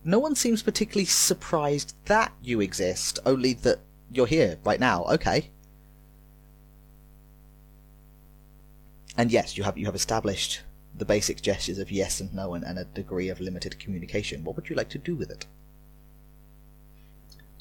no 0.03 0.19
one 0.19 0.35
seems 0.35 0.61
particularly 0.61 1.05
surprised 1.05 1.95
that 2.05 2.33
you 2.41 2.61
exist, 2.61 3.19
only 3.25 3.53
that 3.53 3.79
you're 4.11 4.27
here 4.27 4.57
right 4.63 4.79
now. 4.79 5.03
Okay. 5.05 5.49
And 9.17 9.31
yes, 9.31 9.57
you 9.57 9.63
have 9.63 9.77
you 9.77 9.85
have 9.85 9.95
established 9.95 10.61
the 10.95 11.05
basic 11.05 11.41
gestures 11.41 11.77
of 11.79 11.91
yes 11.91 12.19
and 12.19 12.33
no 12.33 12.53
and, 12.53 12.63
and 12.63 12.77
a 12.79 12.85
degree 12.85 13.29
of 13.29 13.39
limited 13.39 13.79
communication. 13.79 14.43
What 14.43 14.55
would 14.55 14.69
you 14.69 14.75
like 14.75 14.89
to 14.89 14.97
do 14.97 15.15
with 15.15 15.29
it? 15.29 15.45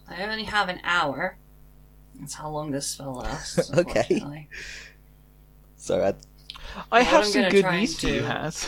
I 0.09 0.23
only 0.25 0.45
have 0.45 0.69
an 0.69 0.81
hour. 0.85 1.37
That's 2.19 2.35
how 2.35 2.51
long 2.51 2.71
this 2.71 2.87
spell 2.87 3.15
lasts. 3.15 3.71
Okay. 3.77 4.01
unfortunately. 4.01 4.49
So, 5.77 6.01
uh, 6.01 6.13
I 6.91 7.03
have 7.03 7.25
I'm 7.25 7.31
some 7.31 7.43
gonna 7.43 7.51
good 7.51 7.63
try 7.63 7.81
news 7.81 7.93
and 7.93 8.01
for 8.01 8.09
you, 8.09 8.23
Haz. 8.23 8.67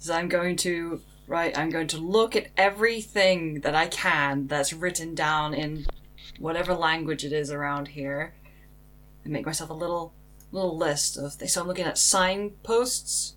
is 0.00 0.10
I'm 0.10 0.28
going 0.28 0.56
to 0.56 1.00
right. 1.26 1.56
I'm 1.56 1.70
going 1.70 1.88
to 1.88 1.98
look 1.98 2.34
at 2.36 2.48
everything 2.56 3.60
that 3.60 3.74
I 3.74 3.86
can 3.86 4.46
that's 4.46 4.72
written 4.72 5.14
down 5.14 5.54
in 5.54 5.86
whatever 6.38 6.74
language 6.74 7.24
it 7.24 7.32
is 7.32 7.50
around 7.50 7.88
here, 7.88 8.34
and 9.24 9.32
make 9.32 9.46
myself 9.46 9.70
a 9.70 9.74
little 9.74 10.12
little 10.50 10.76
list 10.76 11.16
of 11.16 11.34
things. 11.34 11.52
So 11.54 11.62
I'm 11.62 11.66
looking 11.66 11.86
at 11.86 11.98
signposts 11.98 13.34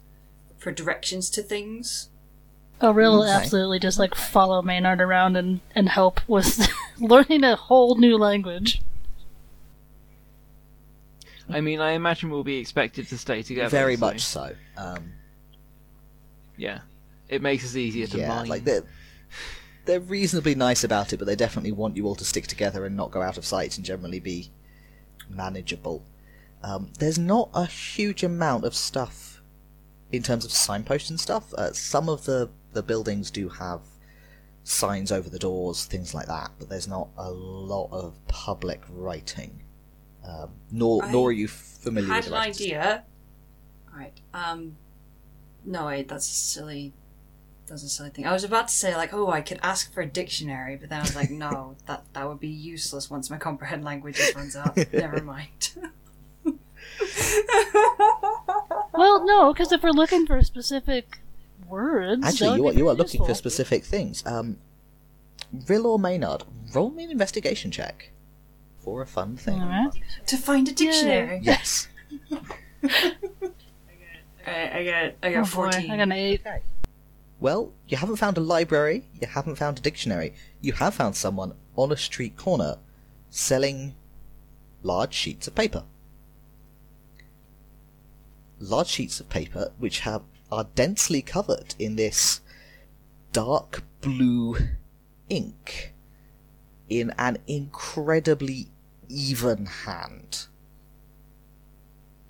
for 0.58 0.72
directions 0.72 1.30
to 1.32 1.42
things. 1.42 2.10
Oh, 2.82 2.92
Rill 2.92 3.22
Okay. 3.24 3.32
absolutely 3.32 3.80
just 3.80 3.98
like 4.00 4.14
follow 4.16 4.62
Maynard 4.62 5.00
around 5.00 5.38
and, 5.38 5.62
and 5.74 5.88
help 5.88 6.20
with 6.28 6.68
learning 7.00 7.46
a 7.46 7.56
whole 7.56 7.96
new 7.96 8.18
language. 8.18 8.82
I 11.50 11.62
mean, 11.62 11.80
I 11.80 11.92
imagine 11.92 12.30
we'll 12.32 12.44
be 12.44 12.58
expected 12.58 13.08
to 13.10 13.18
stay 13.18 13.44
together. 13.44 13.70
very 13.70 13.96
so, 13.96 14.00
much 14.06 14.22
so. 14.22 14.52
Um, 14.78 15.14
Yeah. 16.58 16.80
It 17.30 17.42
makes 17.42 17.64
us 17.66 17.76
easier 17.76 18.08
to 18.08 18.18
manage. 18.18 18.30
yeah, 18.30 18.36
mine. 18.40 18.48
like 18.48 18.64
they're 18.64 18.84
they're 19.86 20.00
reasonably 20.00 20.56
nice 20.56 20.84
about 20.84 21.14
it, 21.14 21.18
but 21.18 21.26
they 21.26 21.36
definitely 21.36 21.72
want 21.72 21.96
you 21.96 22.06
all 22.08 22.16
to 22.16 22.26
stick 22.26 22.48
together 22.48 22.86
and 22.86 22.96
not 22.96 23.12
go 23.12 23.22
out 23.22 23.38
of 23.38 23.46
sight 23.46 23.78
and 23.78 23.86
generally 23.86 24.20
be 24.20 24.50
manageable. 25.30 26.04
Um, 26.64 26.92
there's 27.00 27.20
not 27.20 27.50
a 27.54 27.66
huge 27.66 28.24
amount 28.24 28.66
of 28.66 28.74
stuff 28.76 29.42
in 30.12 30.24
terms 30.24 30.46
of 30.46 30.52
signposts 30.52 31.10
and 31.10 31.20
stuff. 31.20 31.54
Uh, 31.54 31.74
some 31.74 32.10
of 32.10 32.26
the 32.26 32.50
the 32.74 32.84
buildings 32.84 33.32
do 33.32 33.50
have 33.50 33.82
signs 34.64 35.12
over 35.12 35.30
the 35.30 35.40
doors, 35.40 35.86
things 35.86 36.14
like 36.14 36.26
that, 36.28 36.52
but 36.58 36.70
there's 36.70 36.88
not 36.88 37.10
a 37.18 37.30
lot 37.30 37.90
of 37.92 38.16
public 38.28 38.82
writing. 38.90 39.62
Um, 40.28 40.50
nor 40.72 41.04
I 41.06 41.12
nor 41.12 41.30
are 41.30 41.32
you 41.32 41.48
familiar 41.48 42.10
had 42.10 42.18
with 42.18 42.26
an 42.28 42.32
the 42.32 42.38
writers. 42.38 42.62
idea. 42.62 43.04
Right. 43.96 44.20
Um. 44.34 44.78
No, 45.64 45.86
wait. 45.88 46.08
That's 46.08 46.28
a 46.28 46.34
silly. 46.34 46.94
That's 47.68 47.84
a 47.84 47.90
silly 47.90 48.12
thing. 48.12 48.28
I 48.28 48.34
was 48.34 48.44
about 48.44 48.68
to 48.68 48.74
say 48.74 48.96
like, 48.96 49.14
oh, 49.14 49.30
I 49.32 49.42
could 49.42 49.60
ask 49.64 49.92
for 49.92 50.02
a 50.02 50.06
dictionary, 50.06 50.76
but 50.76 50.90
then 50.90 51.00
I 51.00 51.02
was 51.02 51.16
like, 51.16 51.32
no, 51.32 51.76
that 51.88 52.04
that 52.14 52.28
would 52.28 52.40
be 52.40 52.48
useless 52.48 53.10
once 53.10 53.30
my 53.30 53.38
comprehend 53.38 53.84
languages 53.84 54.34
runs 54.36 54.56
out. 54.56 54.78
Never 54.94 55.22
mind. 55.22 55.74
Well, 58.94 59.26
no, 59.26 59.52
because 59.52 59.72
if 59.74 59.84
we're 59.84 59.92
looking 59.92 60.26
for 60.26 60.42
specific 60.44 61.20
words, 61.68 62.26
Actually, 62.26 62.58
you 62.58 62.68
are, 62.68 62.74
you 62.74 62.88
are 62.88 62.96
very 62.96 63.04
looking 63.04 63.26
for 63.26 63.34
specific 63.34 63.84
things. 63.84 64.24
Um, 64.26 64.58
Rill 65.68 65.86
or 65.88 66.00
Maynard, 66.00 66.44
roll 66.74 66.92
me 66.92 67.04
an 67.04 67.12
investigation 67.12 67.72
check 67.72 68.12
for 68.80 69.02
a 69.02 69.06
fun 69.06 69.36
thing. 69.36 69.62
All 69.62 69.68
right. 69.68 69.92
to 70.28 70.38
find 70.38 70.70
a 70.70 70.72
dictionary. 70.72 71.42
Yes. 71.44 71.90
Alright, 72.32 72.46
I 74.48 74.84
got 74.86 75.14
I 75.24 75.24
Oh 75.24 75.34
got 75.34 75.44
boy, 75.44 75.46
fourteen. 75.46 75.92
I 75.92 75.98
got 75.98 76.04
an 76.04 76.12
eight. 76.14 76.42
Well, 77.40 77.74
you 77.88 77.98
haven't 77.98 78.16
found 78.16 78.38
a 78.38 78.42
library, 78.42 79.08
you 79.20 79.28
haven't 79.28 79.58
found 79.58 79.78
a 79.78 79.82
dictionary. 79.82 80.34
You 80.62 80.74
have 80.74 80.96
found 80.96 81.16
someone 81.16 81.54
on 81.76 81.92
a 81.92 81.98
street 81.98 82.38
corner 82.38 82.78
selling 83.30 83.96
large 84.84 85.14
sheets 85.14 85.48
of 85.48 85.56
paper. 85.56 85.84
Large 88.60 88.88
sheets 88.88 89.20
of 89.20 89.30
paper 89.30 89.74
which 89.78 90.02
have 90.02 90.24
are 90.52 90.68
densely 90.76 91.22
covered 91.22 91.76
in 91.78 91.96
this 91.98 92.40
dark 93.34 93.84
blue 94.00 94.56
ink 95.28 95.94
in 96.88 97.12
an 97.18 97.38
incredibly 97.48 98.68
even 99.10 99.66
hand. 99.66 100.46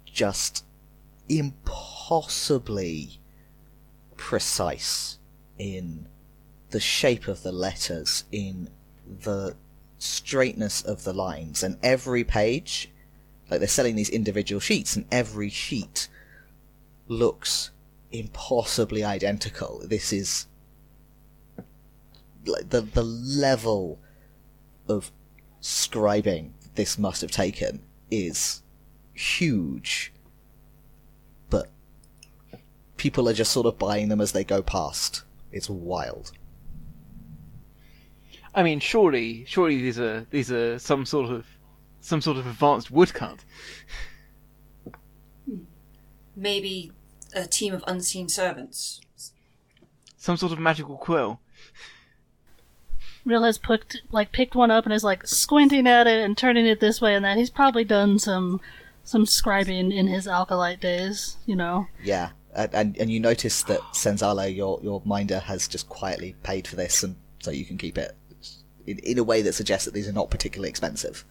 Just 0.05 0.63
impossibly 1.27 3.19
precise 4.17 5.17
in 5.57 6.07
the 6.69 6.79
shape 6.79 7.27
of 7.27 7.43
the 7.43 7.51
letters, 7.51 8.25
in 8.31 8.69
the 9.05 9.55
straightness 9.97 10.81
of 10.81 11.03
the 11.03 11.13
lines, 11.13 11.63
and 11.63 11.77
every 11.81 12.23
page, 12.23 12.91
like 13.49 13.59
they're 13.59 13.67
selling 13.67 13.95
these 13.95 14.09
individual 14.09 14.59
sheets, 14.59 14.95
and 14.95 15.05
every 15.11 15.49
sheet 15.49 16.07
looks 17.07 17.71
impossibly 18.11 19.03
identical. 19.03 19.81
This 19.85 20.11
is 20.11 20.47
like 22.45 22.69
the 22.69 22.81
the 22.81 23.03
level 23.03 23.99
of 24.87 25.11
scribing 25.61 26.51
this 26.75 26.97
must 26.97 27.21
have 27.21 27.31
taken 27.31 27.81
is 28.11 28.61
huge, 29.13 30.13
people 33.05 33.29
are 33.29 33.33
just 33.33 33.51
sort 33.51 33.67
of 33.67 33.77
buying 33.77 34.09
them 34.09 34.19
as 34.19 34.31
they 34.31 34.43
go 34.43 34.63
past. 34.63 35.21
It's 35.51 35.69
wild. 35.69 36.31
I 38.55 38.63
mean, 38.63 38.79
surely, 38.79 39.45
surely 39.45 39.79
these 39.79 39.99
are 39.99 40.25
these 40.31 40.51
are 40.51 40.79
some 40.79 41.05
sort 41.05 41.29
of 41.29 41.45
some 42.01 42.19
sort 42.19 42.37
of 42.37 42.47
advanced 42.47 42.89
woodcut. 42.89 43.45
Maybe 46.35 46.91
a 47.35 47.45
team 47.45 47.75
of 47.75 47.83
unseen 47.85 48.27
servants. 48.27 49.01
Some 50.17 50.37
sort 50.37 50.51
of 50.51 50.57
magical 50.57 50.97
quill. 50.97 51.39
Rill 53.23 53.43
has 53.43 53.59
picked 53.59 54.01
like 54.11 54.31
picked 54.31 54.55
one 54.55 54.71
up 54.71 54.85
and 54.85 54.93
is 54.93 55.03
like 55.03 55.27
squinting 55.27 55.85
at 55.85 56.07
it 56.07 56.25
and 56.25 56.35
turning 56.35 56.65
it 56.65 56.79
this 56.79 56.99
way 56.99 57.13
and 57.13 57.23
that. 57.23 57.37
He's 57.37 57.51
probably 57.51 57.83
done 57.83 58.17
some 58.17 58.59
some 59.03 59.25
scribing 59.25 59.93
in 59.95 60.07
his 60.07 60.27
acolyte 60.27 60.81
days, 60.81 61.37
you 61.45 61.55
know. 61.55 61.85
Yeah, 62.03 62.29
and 62.55 62.73
and, 62.73 62.97
and 62.97 63.11
you 63.11 63.19
notice 63.19 63.63
that 63.63 63.79
Senzala, 63.93 64.53
your 64.55 64.79
your 64.81 65.01
minder, 65.05 65.39
has 65.39 65.67
just 65.67 65.87
quietly 65.89 66.35
paid 66.43 66.67
for 66.67 66.75
this, 66.75 67.03
and 67.03 67.15
so 67.39 67.51
you 67.51 67.65
can 67.65 67.77
keep 67.77 67.97
it 67.97 68.15
in, 68.87 68.99
in 68.99 69.17
a 69.19 69.23
way 69.23 69.41
that 69.41 69.53
suggests 69.53 69.85
that 69.85 69.93
these 69.93 70.07
are 70.07 70.13
not 70.13 70.29
particularly 70.29 70.69
expensive. 70.69 71.23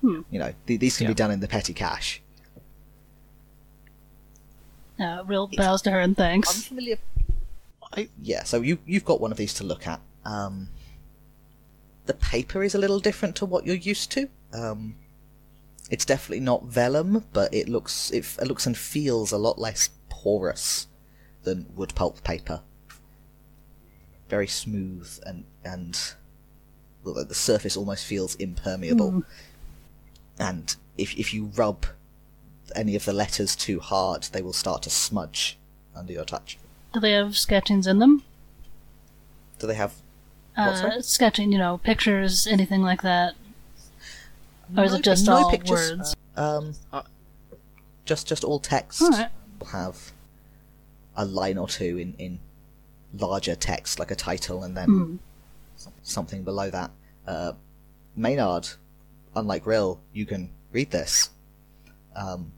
Hmm. 0.00 0.22
You 0.30 0.38
know, 0.38 0.52
th- 0.66 0.80
these 0.80 0.96
can 0.96 1.04
Yeah. 1.04 1.10
be 1.10 1.14
done 1.14 1.30
in 1.30 1.40
the 1.40 1.48
petty 1.48 1.72
cash. 1.74 2.20
Uh, 5.00 5.22
Rill 5.26 5.48
bows 5.48 5.82
to 5.82 5.90
her 5.90 6.00
and 6.00 6.16
thanks. 6.16 6.48
Unfamiliar. 6.54 6.98
I- 7.94 8.08
Yeah, 8.20 8.44
so 8.44 8.60
you 8.60 8.78
you've 8.86 9.04
got 9.04 9.20
one 9.20 9.32
of 9.32 9.38
these 9.38 9.54
to 9.54 9.64
look 9.64 9.86
at. 9.86 10.00
Um, 10.24 10.68
the 12.06 12.14
paper 12.14 12.62
is 12.62 12.74
a 12.74 12.78
little 12.78 13.00
different 13.00 13.36
to 13.36 13.46
what 13.46 13.66
you're 13.66 13.76
used 13.76 14.10
to. 14.12 14.28
Um, 14.52 14.96
it's 15.90 16.04
definitely 16.04 16.40
not 16.40 16.64
vellum, 16.64 17.24
but 17.32 17.52
it 17.52 17.68
looks 17.68 18.10
it, 18.10 18.24
it 18.40 18.46
looks 18.46 18.66
and 18.66 18.76
feels 18.76 19.32
a 19.32 19.38
lot 19.38 19.58
less 19.58 19.90
porous 20.22 20.86
than 21.42 21.66
wood 21.74 21.92
pulp 21.94 22.22
paper. 22.22 22.60
Very 24.28 24.46
smooth 24.46 25.18
and 25.26 25.44
and 25.64 25.98
the- 27.04 27.24
the 27.24 27.34
surface 27.34 27.76
almost 27.76 28.04
feels 28.04 28.34
impermeable. 28.36 29.24
And 30.38 30.74
if 30.96 31.14
if 31.18 31.34
you 31.34 31.46
rub 31.56 31.86
any 32.74 32.94
of 32.96 33.04
the 33.04 33.12
letters 33.12 33.54
too 33.56 33.80
hard, 33.80 34.22
they 34.32 34.40
will 34.42 34.52
start 34.52 34.82
to 34.84 34.90
smudge 34.90 35.58
under 35.94 36.12
your 36.12 36.24
touch. 36.24 36.58
Do 36.94 37.00
they 37.00 37.12
have 37.12 37.36
sketchings 37.36 37.86
in 37.86 37.98
them? 37.98 38.22
Do 39.58 39.66
they 39.66 39.74
have 39.74 39.92
Uh, 40.56 41.00
sketching, 41.00 41.50
you 41.50 41.56
know, 41.58 41.78
pictures, 41.78 42.46
anything 42.46 42.82
like 42.82 43.00
that. 43.02 43.34
Or 44.76 44.84
is 44.84 44.92
it 44.94 45.02
just 45.02 45.24
no 45.26 45.36
all 45.44 45.50
pictures. 45.50 45.90
words? 45.96 46.14
Um, 46.36 46.74
just 48.04 48.26
just 48.26 48.44
all 48.44 48.58
text. 48.60 49.00
Alright. 49.02 49.30
Will 49.32 49.41
have 49.64 50.12
a 51.16 51.24
line 51.24 51.58
or 51.58 51.68
two 51.68 51.98
in 51.98 52.14
in 52.18 52.40
larger 53.12 53.54
text, 53.54 53.98
like 53.98 54.10
a 54.10 54.16
title, 54.16 54.62
and 54.64 54.76
then 54.76 54.88
Hmm. 54.88 55.16
something 56.02 56.42
below 56.44 56.70
that. 56.70 56.90
Uh, 57.26 57.52
Maynard, 58.16 58.68
unlike 59.34 59.66
Rill, 59.66 60.00
you 60.12 60.24
can 60.26 60.50
read 60.72 60.90
this. 60.90 61.30
Um, 62.14 62.52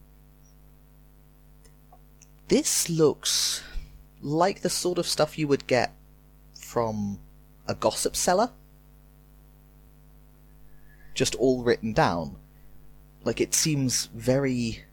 this 2.48 2.88
looks 2.88 3.62
like 4.20 4.60
the 4.60 4.70
sort 4.70 4.98
of 4.98 5.06
stuff 5.06 5.38
you 5.38 5.48
would 5.48 5.66
get 5.66 5.92
from 6.58 7.18
a 7.66 7.74
gossip 7.74 8.14
seller. 8.16 8.50
Just 11.14 11.34
all 11.36 11.62
written 11.62 11.92
down. 11.92 12.36
Like 13.24 13.40
it 13.40 13.54
seems 13.54 14.06
very 14.06 14.84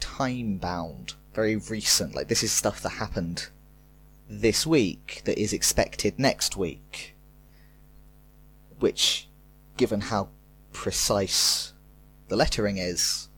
time 0.00 0.58
bound, 0.58 1.14
very 1.34 1.56
recent. 1.56 2.14
Like 2.14 2.28
this 2.28 2.42
is 2.42 2.52
stuff 2.52 2.82
that 2.82 2.90
happened 2.90 3.48
this 4.28 4.66
week 4.66 5.22
that 5.24 5.38
is 5.38 5.52
expected 5.52 6.18
next 6.18 6.56
week. 6.56 7.14
Which, 8.78 9.28
given 9.76 10.00
how 10.00 10.30
precise 10.72 11.72
the 12.28 12.36
lettering 12.36 12.78
is, 12.78 13.28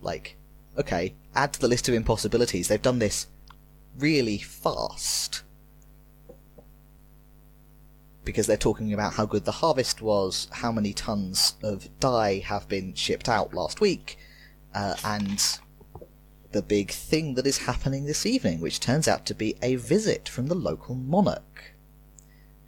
like, 0.00 0.36
okay, 0.78 1.14
add 1.34 1.52
to 1.54 1.60
the 1.60 1.68
list 1.68 1.88
of 1.88 1.94
impossibilities. 1.94 2.68
They've 2.68 2.80
done 2.80 2.98
this 2.98 3.26
really 3.98 4.38
fast. 4.38 5.42
Because 8.24 8.46
they're 8.46 8.56
talking 8.56 8.92
about 8.92 9.14
how 9.14 9.26
good 9.26 9.44
the 9.44 9.52
harvest 9.52 10.02
was, 10.02 10.48
how 10.50 10.72
many 10.72 10.92
tons 10.92 11.54
of 11.62 11.88
dye 12.00 12.38
have 12.38 12.68
been 12.68 12.94
shipped 12.94 13.28
out 13.28 13.54
last 13.54 13.80
week, 13.80 14.18
uh, 14.74 14.96
and 15.04 15.58
the 16.52 16.62
big 16.62 16.90
thing 16.90 17.34
that 17.34 17.46
is 17.46 17.58
happening 17.58 18.04
this 18.04 18.24
evening, 18.26 18.60
which 18.60 18.80
turns 18.80 19.08
out 19.08 19.26
to 19.26 19.34
be 19.34 19.56
a 19.62 19.76
visit 19.76 20.28
from 20.28 20.46
the 20.46 20.54
local 20.54 20.94
monarch, 20.94 21.74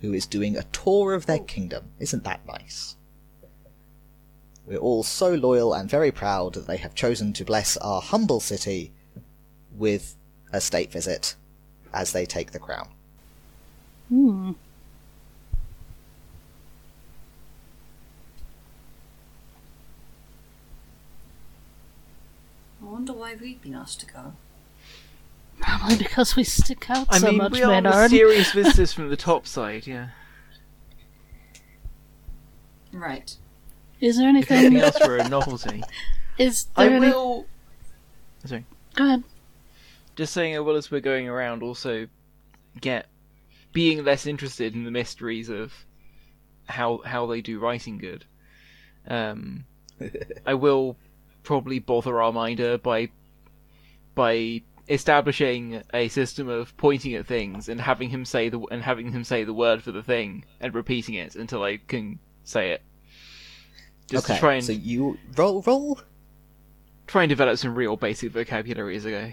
who 0.01 0.13
is 0.13 0.27
doing 0.27 0.57
a 0.57 0.65
tour 0.65 1.15
of 1.15 1.27
their 1.27 1.39
kingdom. 1.39 1.91
Isn't 1.99 2.25
that 2.25 2.47
nice? 2.47 2.97
We're 4.67 4.79
all 4.79 5.03
so 5.03 5.35
loyal 5.35 5.73
and 5.73 5.89
very 5.89 6.13
proud 6.13 6.55
that 6.55 6.67
they 6.67 6.77
have 6.77 6.95
chosen 6.95 7.33
to 7.35 7.45
bless 7.45 7.77
our 7.79 8.03
humble 8.03 8.41
city 8.41 8.93
with 9.73 10.15
a 10.53 10.61
state 10.61 10.93
visit 10.93 11.37
as 11.93 12.13
they 12.13 12.27
take 12.27 12.51
the 12.53 12.59
crown. 12.59 12.89
Hmm. 14.09 14.53
I 22.81 22.91
wonder 22.91 23.13
why 23.29 23.37
we've 23.41 23.61
been 23.61 23.75
asked 23.75 24.01
to 24.01 24.07
go. 24.07 24.33
Probably 25.61 25.97
because 25.97 26.35
we 26.35 26.45
stick 26.45 26.89
out 26.89 27.09
I 27.11 27.19
so 27.19 27.29
mean, 27.29 27.39
much, 27.39 27.53
we 27.53 27.63
are 27.63 27.69
Maynard. 27.69 28.11
mysterious 28.11 28.53
visitors 28.55 28.93
from 28.93 29.11
the 29.11 29.17
top 29.17 29.47
side, 29.47 29.87
yeah. 29.87 30.09
Right. 32.93 33.37
Is 34.01 34.17
there 34.17 34.29
anything 34.29 34.57
anything? 34.59 34.79
else 34.81 34.99
for 34.99 35.17
a 35.19 35.29
novelty. 35.29 35.83
Is 36.39 36.69
I 36.77 36.87
there 36.87 36.97
any? 36.97 37.09
will. 37.09 37.47
Sorry. 38.45 38.65
Go 38.95 39.05
ahead. 39.05 39.25
Just 40.17 40.33
saying, 40.33 40.55
as 40.55 40.63
well 40.63 40.77
as 40.77 40.91
we're 40.91 41.01
going 41.01 41.29
around, 41.29 41.63
also 41.63 42.07
get 42.81 43.07
being 43.73 44.05
less 44.05 44.25
interested 44.27 44.75
in 44.75 44.85
the 44.85 44.91
mysteries 44.91 45.49
of 45.51 45.73
how 46.67 47.03
how 47.05 47.27
they 47.27 47.43
do 47.43 47.59
writing 47.59 47.99
good. 47.99 48.25
Um, 49.07 49.65
I 50.47 50.55
will 50.55 50.97
probably 51.43 51.79
bother 51.79 52.13
Arminder 52.13 52.81
by 52.81 53.09
by 54.19 54.61
establishing 54.89 55.81
a 55.95 56.09
system 56.09 56.49
of 56.49 56.77
pointing 56.77 57.15
at 57.15 57.25
things 57.25 57.69
and 57.69 57.81
having 57.81 58.11
him 58.11 58.25
say 58.25 58.49
the 58.49 58.59
and 58.73 58.83
having 58.83 59.13
him 59.13 59.23
say 59.23 59.45
the 59.45 59.55
word 59.55 59.81
for 59.81 59.93
the 59.93 60.03
thing 60.03 60.45
and 60.61 60.75
repeating 60.75 61.15
it 61.15 61.37
until 61.37 61.63
I 61.63 61.77
can 61.77 62.19
say 62.43 62.73
it. 62.73 62.83
Just 64.09 64.25
okay, 64.25 64.35
to 64.35 64.41
try 64.41 64.55
and 64.55 64.65
so 64.65 64.73
you 64.73 65.19
roll, 65.37 65.63
roll. 65.63 66.01
try 67.07 67.23
and 67.23 67.29
develop 67.31 67.59
some 67.59 67.77
real 67.77 67.97
basic 67.97 68.33
vocabulary 68.33 68.97
as 68.97 69.07
I 69.07 69.11
go. 69.11 69.33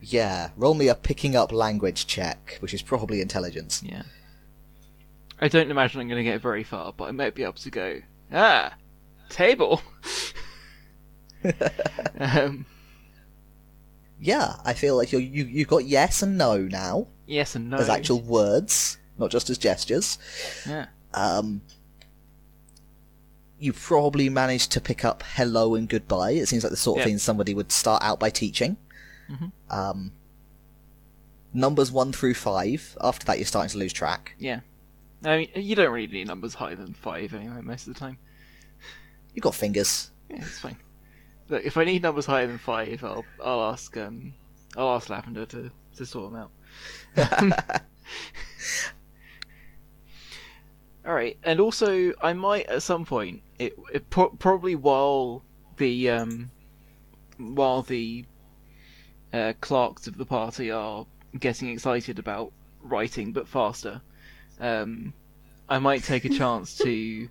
Yeah, 0.00 0.48
roll 0.56 0.72
me 0.72 0.88
a 0.88 0.94
picking 0.94 1.36
up 1.36 1.52
language 1.52 2.06
check, 2.06 2.56
which 2.60 2.72
is 2.72 2.80
probably 2.80 3.20
intelligence. 3.20 3.82
Yeah. 3.84 4.04
I 5.40 5.48
don't 5.48 5.70
imagine 5.70 6.00
I'm 6.00 6.08
going 6.08 6.24
to 6.24 6.30
get 6.30 6.40
very 6.40 6.64
far, 6.64 6.94
but 6.96 7.04
I 7.04 7.10
might 7.10 7.34
be 7.34 7.42
able 7.42 7.52
to 7.54 7.70
go. 7.70 8.00
Ah, 8.32 8.72
table. 9.28 9.82
um, 12.18 12.64
Yeah, 14.24 14.54
I 14.64 14.72
feel 14.72 14.96
like 14.96 15.12
you're, 15.12 15.20
you 15.20 15.44
you 15.44 15.66
got 15.66 15.84
yes 15.84 16.22
and 16.22 16.38
no 16.38 16.56
now 16.58 17.08
yes 17.26 17.54
and 17.56 17.68
no. 17.68 17.76
as 17.76 17.90
actual 17.90 18.22
words, 18.22 18.96
not 19.18 19.30
just 19.30 19.50
as 19.50 19.58
gestures. 19.58 20.16
Yeah. 20.66 20.86
Um, 21.12 21.60
you 23.58 23.74
probably 23.74 24.30
managed 24.30 24.72
to 24.72 24.80
pick 24.80 25.04
up 25.04 25.22
hello 25.34 25.74
and 25.74 25.88
goodbye. 25.90 26.30
It 26.32 26.48
seems 26.48 26.64
like 26.64 26.70
the 26.70 26.76
sort 26.76 26.98
of 26.98 27.00
Yeah. 27.02 27.04
thing 27.10 27.18
somebody 27.18 27.52
would 27.52 27.70
start 27.70 28.02
out 28.02 28.18
by 28.18 28.30
teaching. 28.30 28.78
Mhm. 29.30 29.52
Um, 29.68 30.12
numbers 31.52 31.92
one 31.92 32.10
through 32.12 32.34
five. 32.34 32.96
After 33.02 33.26
that, 33.26 33.36
you're 33.38 33.46
starting 33.46 33.70
to 33.72 33.78
lose 33.78 33.92
track. 33.92 34.34
Yeah. 34.38 34.60
I 35.22 35.36
mean, 35.36 35.48
you 35.54 35.74
don't 35.76 35.92
really 35.92 36.06
need 36.06 36.26
numbers 36.28 36.54
higher 36.54 36.74
than 36.76 36.94
five 36.94 37.34
anyway, 37.34 37.60
most 37.62 37.86
of 37.86 37.92
the 37.94 38.00
time. 38.00 38.16
You've 39.34 39.42
got 39.42 39.54
fingers. 39.54 40.10
Yeah, 40.30 40.36
it's 40.38 40.58
fine. 40.60 40.76
Look, 41.48 41.64
if 41.64 41.76
I 41.76 41.84
need 41.84 42.02
numbers 42.02 42.26
higher 42.26 42.46
than 42.46 42.58
five, 42.58 43.04
I'll 43.04 43.24
I'll 43.42 43.70
ask 43.72 43.96
um 43.96 44.34
I'll 44.76 44.94
ask 44.96 45.08
Lavender 45.10 45.46
to 45.46 45.70
to 45.96 46.06
sort 46.06 46.32
them 46.32 46.40
out. 46.40 46.50
All 51.06 51.12
right, 51.14 51.36
and 51.42 51.60
also 51.60 52.14
I 52.22 52.32
might 52.32 52.66
at 52.66 52.82
some 52.82 53.04
point, 53.04 53.42
it, 53.58 53.76
it 53.92 54.08
pro- 54.08 54.30
probably 54.30 54.74
while 54.74 55.44
the 55.76 56.08
um 56.10 56.50
while 57.36 57.82
the 57.82 58.24
uh, 59.32 59.52
clerks 59.60 60.06
of 60.06 60.16
the 60.16 60.24
party 60.24 60.70
are 60.70 61.06
getting 61.38 61.68
excited 61.68 62.18
about 62.18 62.52
writing, 62.80 63.32
but 63.32 63.48
faster. 63.48 64.00
Um, 64.60 65.12
I 65.68 65.78
might 65.78 66.04
take 66.04 66.24
a 66.24 66.28
chance 66.28 66.76
to 66.84 67.28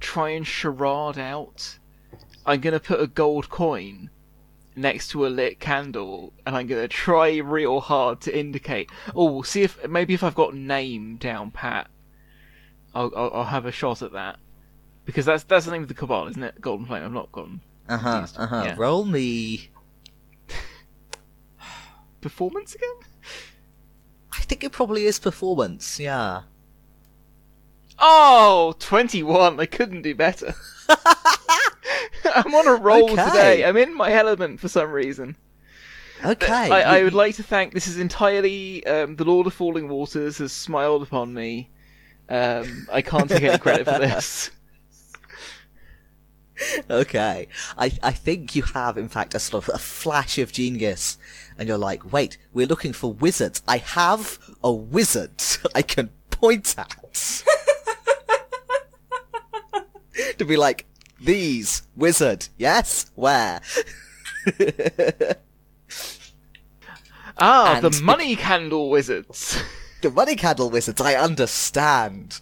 try 0.00 0.30
and 0.30 0.46
charade 0.46 1.18
out. 1.18 1.78
I'm 2.46 2.60
gonna 2.60 2.80
put 2.80 3.00
a 3.00 3.06
gold 3.06 3.48
coin 3.48 4.10
next 4.76 5.08
to 5.08 5.26
a 5.26 5.28
lit 5.28 5.60
candle, 5.60 6.32
and 6.44 6.56
I'm 6.56 6.66
gonna 6.66 6.88
try 6.88 7.36
real 7.38 7.80
hard 7.80 8.20
to 8.22 8.36
indicate. 8.38 8.90
Oh, 9.14 9.30
we'll 9.32 9.42
see 9.42 9.62
if 9.62 9.86
maybe 9.88 10.14
if 10.14 10.22
I've 10.22 10.34
got 10.34 10.54
name 10.54 11.16
down 11.16 11.50
pat, 11.50 11.88
I'll, 12.94 13.12
I'll 13.16 13.30
I'll 13.34 13.44
have 13.44 13.66
a 13.66 13.72
shot 13.72 14.02
at 14.02 14.12
that 14.12 14.38
because 15.04 15.24
that's 15.26 15.44
that's 15.44 15.66
the 15.66 15.72
name 15.72 15.82
of 15.82 15.88
the 15.88 15.94
cabal, 15.94 16.28
isn't 16.28 16.42
it? 16.42 16.60
Golden 16.60 16.86
Flame. 16.86 17.04
I've 17.04 17.12
not 17.12 17.32
gotten 17.32 17.60
Uh 17.88 17.98
huh. 17.98 18.26
Uh 18.36 18.46
huh. 18.46 18.62
Yeah. 18.64 18.74
Roll 18.76 19.04
me. 19.04 19.70
performance 22.20 22.74
again. 22.74 22.96
I 24.32 24.40
think 24.42 24.64
it 24.64 24.72
probably 24.72 25.06
is 25.06 25.18
performance. 25.18 25.98
Yeah. 26.00 26.42
Oh, 27.98 28.74
21. 28.80 29.60
I 29.60 29.66
couldn't 29.66 30.02
do 30.02 30.14
better. 30.14 30.54
I'm 32.34 32.54
on 32.54 32.66
a 32.66 32.74
roll 32.74 33.10
Okay. 33.12 33.24
today. 33.24 33.64
I'm 33.64 33.76
in 33.76 33.94
my 33.96 34.12
element 34.12 34.60
for 34.60 34.68
some 34.68 34.90
reason. 34.90 35.36
Okay. 36.24 36.70
I, 36.70 36.98
I 36.98 37.04
would 37.04 37.12
like 37.14 37.34
to 37.36 37.42
thank. 37.42 37.74
This 37.74 37.86
is 37.86 37.98
entirely 37.98 38.86
um, 38.86 39.16
the 39.16 39.24
Lord 39.24 39.46
of 39.46 39.54
Falling 39.54 39.88
Waters 39.88 40.38
has 40.38 40.52
smiled 40.52 41.02
upon 41.02 41.34
me. 41.34 41.70
Um, 42.28 42.86
I 42.90 43.02
can't 43.02 43.28
take 43.28 43.42
any 43.42 43.58
credit 43.58 43.84
for 43.84 43.98
this. 43.98 44.50
Okay. 46.88 47.48
I, 47.76 47.90
I 48.00 48.12
think 48.12 48.54
you 48.54 48.62
have, 48.62 48.96
in 48.96 49.08
fact, 49.08 49.34
a 49.34 49.40
sort 49.40 49.66
of 49.66 49.74
a 49.74 49.78
flash 49.78 50.38
of 50.38 50.52
genius. 50.52 51.18
And 51.58 51.66
you're 51.68 51.76
like, 51.76 52.12
wait, 52.12 52.38
we're 52.52 52.68
looking 52.68 52.92
for 52.92 53.12
wizards. 53.12 53.60
I 53.66 53.78
have 53.78 54.38
a 54.62 54.72
wizard 54.72 55.42
I 55.74 55.82
can 55.82 56.10
point 56.30 56.76
at. 56.78 57.42
to 60.38 60.44
be 60.44 60.56
like, 60.56 60.86
these, 61.20 61.82
wizard, 61.96 62.48
yes? 62.58 63.10
Where? 63.14 63.60
Ah, 67.38 67.76
And- 67.76 67.84
the 67.84 68.02
Money 68.02 68.36
Candle 68.36 68.90
Wizards. 68.90 69.60
the 70.02 70.10
money 70.10 70.36
candle 70.36 70.70
wizards, 70.70 71.00
I 71.00 71.14
understand. 71.14 72.40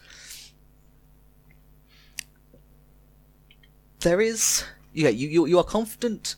There 4.00 4.20
is, 4.20 4.64
yeah, 4.92 5.08
you, 5.10 5.28
you, 5.28 5.46
you 5.46 5.58
are 5.58 5.64
confident 5.64 6.34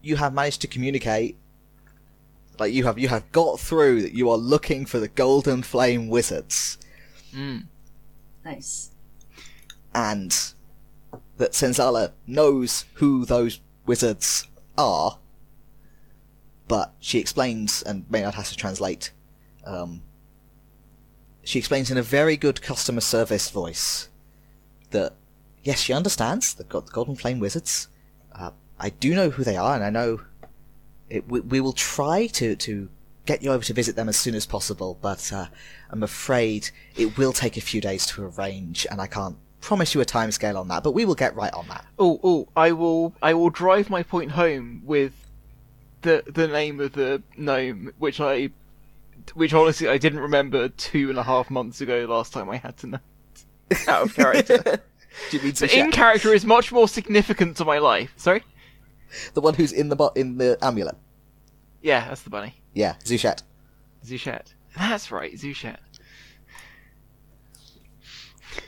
you 0.00 0.16
have 0.16 0.32
managed 0.34 0.60
to 0.62 0.66
communicate, 0.66 1.36
like 2.58 2.72
you 2.72 2.84
have, 2.84 2.98
you 2.98 3.08
have 3.08 3.30
got 3.30 3.60
through 3.60 4.02
that 4.02 4.14
you 4.14 4.28
are 4.30 4.36
looking 4.38 4.84
for 4.86 4.98
the 4.98 5.08
golden 5.08 5.62
flame 5.62 6.08
wizards, 6.08 6.78
Mm. 7.32 7.64
Nice. 8.44 8.90
And 9.94 10.54
that 11.38 11.52
Senzala 11.52 12.12
knows 12.26 12.84
who 12.94 13.24
those 13.24 13.60
wizards 13.86 14.46
are, 14.78 15.18
but 16.68 16.94
she 17.00 17.18
explains, 17.18 17.82
and 17.82 18.04
Maynard 18.10 18.34
has 18.34 18.50
to 18.50 18.56
translate, 18.56 19.12
um, 19.64 20.02
she 21.44 21.58
explains 21.58 21.90
in 21.90 21.98
a 21.98 22.02
very 22.02 22.36
good 22.36 22.62
customer 22.62 23.00
service 23.00 23.50
voice 23.50 24.08
that 24.90 25.14
yes, 25.62 25.80
she 25.80 25.92
understands 25.92 26.54
the, 26.54 26.64
the 26.64 26.80
Golden 26.92 27.16
Flame 27.16 27.40
Wizards. 27.40 27.88
Uh, 28.32 28.52
I 28.78 28.90
do 28.90 29.14
know 29.14 29.30
who 29.30 29.44
they 29.44 29.56
are, 29.56 29.74
and 29.74 29.84
I 29.84 29.90
know 29.90 30.20
it, 31.08 31.28
we, 31.28 31.40
we 31.40 31.60
will 31.60 31.72
try 31.72 32.26
to 32.28 32.56
to 32.56 32.88
get 33.24 33.42
you 33.42 33.52
over 33.52 33.64
to 33.64 33.72
visit 33.72 33.94
them 33.94 34.08
as 34.08 34.16
soon 34.16 34.34
as 34.34 34.46
possible. 34.46 34.98
But 35.00 35.32
uh, 35.32 35.46
I'm 35.90 36.02
afraid 36.02 36.70
it 36.96 37.16
will 37.16 37.32
take 37.32 37.56
a 37.56 37.60
few 37.60 37.80
days 37.80 38.06
to 38.06 38.24
arrange, 38.24 38.86
and 38.90 39.00
I 39.00 39.06
can't 39.06 39.36
promise 39.62 39.94
you 39.94 40.00
a 40.02 40.04
timescale 40.04 40.60
on 40.60 40.68
that. 40.68 40.82
But 40.82 40.92
we 40.92 41.06
will 41.06 41.14
get 41.14 41.34
right 41.34 41.52
on 41.54 41.66
that. 41.68 41.86
Oh, 41.98 42.20
oh, 42.22 42.48
I 42.54 42.72
will, 42.72 43.14
I 43.22 43.32
will 43.32 43.48
drive 43.48 43.88
my 43.88 44.02
point 44.02 44.32
home 44.32 44.82
with 44.84 45.14
the 46.02 46.22
the 46.26 46.48
name 46.48 46.80
of 46.80 46.92
the 46.92 47.22
gnome, 47.36 47.92
which 47.98 48.20
I, 48.20 48.50
which 49.34 49.54
honestly 49.54 49.88
I 49.88 49.96
didn't 49.96 50.20
remember 50.20 50.68
two 50.68 51.08
and 51.08 51.18
a 51.18 51.22
half 51.22 51.48
months 51.50 51.80
ago. 51.80 52.06
Last 52.08 52.32
time 52.32 52.50
I 52.50 52.56
had 52.56 52.76
to 52.78 52.86
know 52.88 52.98
out 53.88 54.02
of 54.02 54.14
character. 54.14 54.82
Do 55.30 55.36
you 55.36 55.42
mean 55.42 55.52
the 55.54 55.78
in 55.78 55.90
character 55.90 56.32
is 56.34 56.44
much 56.44 56.72
more 56.72 56.88
significant 56.88 57.56
to 57.58 57.64
my 57.64 57.78
life. 57.78 58.12
Sorry. 58.16 58.42
the 59.34 59.40
one 59.40 59.54
who's 59.54 59.72
in 59.72 59.88
the 59.88 59.96
bo- 59.96 60.12
in 60.14 60.38
the 60.38 60.58
amulet? 60.62 60.96
Yeah, 61.82 62.08
that's 62.08 62.22
the 62.22 62.30
bunny. 62.30 62.54
Yeah, 62.74 62.94
Zushat. 63.04 63.42
Zushat. 64.04 64.54
That's 64.76 65.10
right, 65.10 65.34
Zushat. 65.34 65.78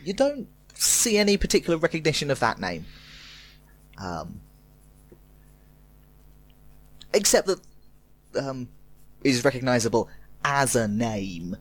you 0.04 0.12
don't 0.12 0.48
see 0.74 1.16
any 1.18 1.36
particular 1.36 1.78
recognition 1.78 2.30
of 2.30 2.40
that 2.40 2.60
name. 2.60 2.86
Um, 3.98 4.40
except 7.12 7.46
that 7.46 7.60
um, 8.36 8.68
is 9.22 9.44
recognizable 9.44 10.08
as 10.44 10.76
a 10.76 10.88
name. 10.88 11.56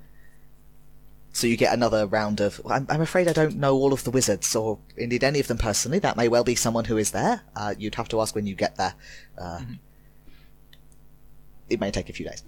So 1.32 1.48
you 1.48 1.58
get 1.58 1.74
another 1.74 2.06
round 2.06 2.42
of. 2.42 2.62
I'm, 2.70 2.86
I'm 2.90 3.02
afraid 3.02 3.28
I 3.28 3.34
don't 3.34 3.56
know 3.56 3.76
all 3.76 3.94
of 3.94 4.04
the 4.04 4.12
wizards, 4.12 4.56
or 4.56 4.80
indeed 4.98 5.24
any 5.24 5.40
of 5.40 5.48
them 5.48 5.58
personally. 5.58 6.00
That 6.00 6.18
may 6.18 6.28
well 6.28 6.44
be 6.44 6.56
someone 6.56 6.86
who 6.86 6.98
is 6.98 7.12
there. 7.12 7.42
Uh, 7.56 7.74
you'd 7.78 7.96
have 7.96 8.10
to 8.10 8.22
ask 8.22 8.36
when 8.36 8.46
you 8.46 8.56
get 8.56 8.76
there. 8.76 8.94
Uh, 9.38 9.62
It 11.70 11.80
may 11.80 11.90
take 11.90 12.10
a 12.10 12.14
few 12.14 12.28
days. 12.28 12.44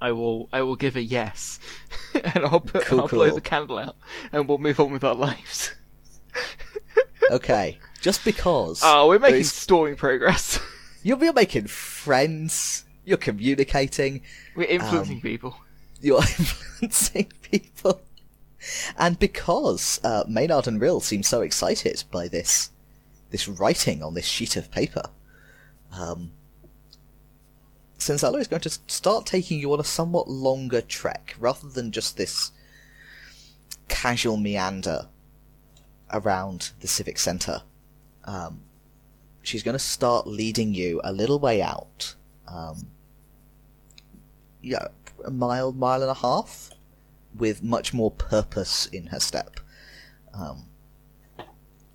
I 0.00 0.12
will 0.12 0.48
I 0.52 0.62
will 0.62 0.76
give 0.76 0.96
a 0.96 1.02
yes, 1.02 1.58
and 2.14 2.44
I'll 2.44 2.60
put 2.60 2.84
Cool, 2.84 3.00
I'll 3.00 3.08
blow 3.08 3.30
the 3.30 3.40
candle 3.40 3.78
out, 3.78 3.96
and 4.32 4.46
we'll 4.48 4.58
move 4.58 4.78
on 4.80 4.92
with 4.92 5.04
our 5.04 5.14
lives. 5.14 5.72
Okay, 7.30 7.78
just 8.00 8.24
because. 8.24 8.80
Oh, 8.84 9.08
we're 9.08 9.18
making 9.18 9.42
stalling 9.44 9.96
progress. 9.96 10.60
You're, 11.02 11.22
you're 11.22 11.32
making 11.32 11.66
friends. 11.66 12.84
You're 13.04 13.16
communicating. 13.18 14.22
we're 14.56 14.68
influencing 14.68 15.16
Um, 15.16 15.20
people. 15.22 15.56
you're 16.00 16.18
influencing 16.20 17.32
people. 17.42 18.00
And 18.96 19.18
because 19.18 20.00
uh, 20.04 20.24
Maynard 20.28 20.66
and 20.68 20.80
Rill 20.80 21.00
seem 21.00 21.22
so 21.22 21.40
excited 21.40 22.04
by 22.10 22.26
this 22.28 22.70
this 23.30 23.48
writing 23.48 24.02
on 24.04 24.14
this 24.14 24.26
sheet 24.26 24.56
of 24.56 24.70
paper, 24.70 25.02
um, 25.92 26.32
Senzala 28.06 28.38
is 28.38 28.46
going 28.46 28.62
to 28.62 28.70
start 28.86 29.26
taking 29.26 29.58
you 29.58 29.72
on 29.72 29.80
a 29.80 29.84
somewhat 29.84 30.28
longer 30.28 30.80
trek, 30.80 31.34
rather 31.40 31.68
than 31.68 31.90
just 31.90 32.16
this 32.16 32.52
casual 33.88 34.36
meander 34.36 35.08
around 36.12 36.70
the 36.80 36.86
civic 36.86 37.18
centre. 37.18 37.62
Um, 38.24 38.60
she's 39.42 39.64
going 39.64 39.74
to 39.74 39.80
start 39.80 40.28
leading 40.28 40.72
you 40.72 41.00
a 41.02 41.12
little 41.12 41.40
way 41.40 41.60
out. 41.60 42.14
Um, 42.46 42.86
yeah, 44.62 44.86
a 45.24 45.30
mile, 45.32 45.72
mile 45.72 46.02
and 46.02 46.10
a 46.10 46.14
half, 46.14 46.70
with 47.34 47.60
much 47.60 47.92
more 47.92 48.12
purpose 48.12 48.86
in 48.86 49.08
her 49.08 49.20
step. 49.20 49.58
Um, 50.32 50.66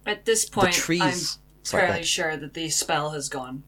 At 0.05 0.26
this 0.26 0.43
point, 0.43 0.74
trees. 0.74 1.39
I'm 1.64 1.80
fairly 1.80 2.03
sure 2.03 2.36
that 2.36 2.53
the 2.53 2.70
spell 2.70 3.12
has 3.12 3.30
gone. 3.30 3.64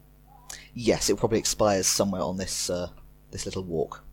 Yes, 0.74 1.10
it 1.10 1.18
probably 1.18 1.40
expires 1.40 1.86
somewhere 1.86 2.22
on 2.22 2.38
this 2.38 2.70
uh, 2.70 2.90
this 3.32 3.46
little 3.46 3.64
walk. 3.64 4.04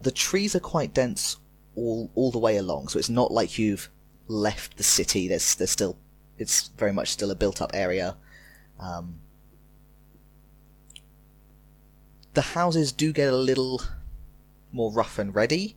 The 0.00 0.12
trees 0.12 0.54
are 0.54 0.60
quite 0.60 0.94
dense 0.94 1.36
all 1.74 2.10
all 2.14 2.30
the 2.30 2.38
way 2.38 2.56
along, 2.56 2.88
so 2.88 2.98
it's 2.98 3.08
not 3.08 3.32
like 3.32 3.58
you've 3.58 3.90
left 4.28 4.76
the 4.76 4.84
city. 4.84 5.26
There's 5.26 5.54
there's 5.56 5.70
still 5.70 5.98
it's 6.38 6.68
very 6.78 6.92
much 6.92 7.10
still 7.10 7.32
a 7.32 7.34
built 7.34 7.60
up 7.60 7.72
area. 7.74 8.16
Um, 8.78 9.20
the 12.34 12.42
houses 12.42 12.92
do 12.92 13.12
get 13.12 13.32
a 13.32 13.36
little 13.36 13.82
more 14.70 14.92
rough 14.92 15.18
and 15.18 15.34
ready, 15.34 15.76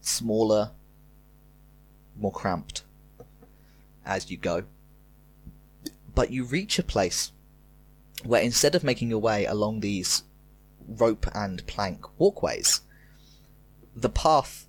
smaller, 0.00 0.72
more 2.16 2.32
cramped 2.32 2.82
as 4.04 4.30
you 4.30 4.36
go 4.36 4.64
but 6.14 6.30
you 6.30 6.44
reach 6.44 6.78
a 6.78 6.82
place 6.82 7.32
where 8.24 8.42
instead 8.42 8.74
of 8.74 8.84
making 8.84 9.10
your 9.10 9.18
way 9.18 9.44
along 9.44 9.80
these 9.80 10.22
rope 10.86 11.26
and 11.34 11.66
plank 11.66 12.06
walkways, 12.18 12.82
the 13.94 14.08
path 14.08 14.66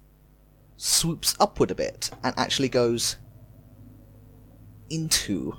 swoops 0.77 1.35
upward 1.39 1.71
a 1.71 1.75
bit 1.75 2.09
and 2.23 2.33
actually 2.37 2.69
goes 2.69 3.17
into 4.89 5.53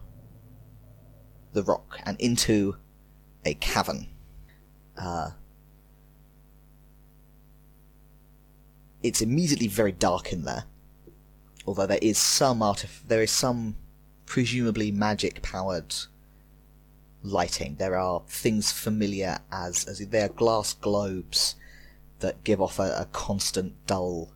the 1.52 1.62
rock 1.62 1.98
and 2.04 2.20
into 2.20 2.76
a 3.44 3.54
cavern. 3.54 4.08
Uh, 4.96 5.30
it's 9.02 9.20
immediately 9.20 9.68
very 9.68 9.92
dark 9.92 10.32
in 10.32 10.42
there, 10.42 10.64
although 11.66 11.86
there 11.86 11.98
is 12.02 12.18
some 12.18 12.60
artif- 12.60 13.06
there 13.06 13.22
is 13.22 13.30
some 13.30 13.76
presumably 14.26 14.90
magic 14.90 15.40
powered 15.42 15.94
lighting. 17.22 17.76
There 17.76 17.96
are 17.96 18.22
things 18.28 18.72
familiar 18.72 19.38
as 19.50 19.84
as 19.86 19.98
they 20.06 20.22
are 20.22 20.28
glass 20.28 20.74
globes 20.74 21.56
that 22.20 22.44
give 22.44 22.60
off 22.60 22.78
a, 22.78 22.94
a 22.98 23.08
constant 23.12 23.74
dull 23.86 24.32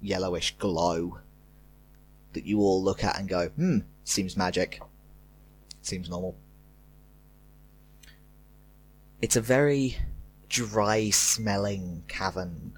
yellowish 0.00 0.56
glow 0.58 1.18
that 2.32 2.44
you 2.44 2.60
all 2.60 2.82
look 2.82 3.02
at 3.02 3.18
and 3.18 3.28
go, 3.28 3.48
hmm, 3.48 3.78
seems 4.04 4.36
magic. 4.36 4.80
Seems 5.80 6.10
normal. 6.10 6.36
It's 9.22 9.36
a 9.36 9.40
very 9.40 9.96
dry 10.48 11.10
smelling 11.10 12.04
cavern. 12.08 12.72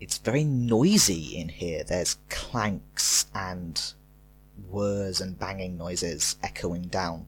It's 0.00 0.18
very 0.18 0.44
noisy 0.44 1.36
in 1.36 1.48
here. 1.48 1.84
There's 1.84 2.18
clanks 2.28 3.26
and 3.34 3.80
whirs 4.68 5.20
and 5.20 5.38
banging 5.38 5.76
noises 5.76 6.36
echoing 6.42 6.82
down 6.82 7.26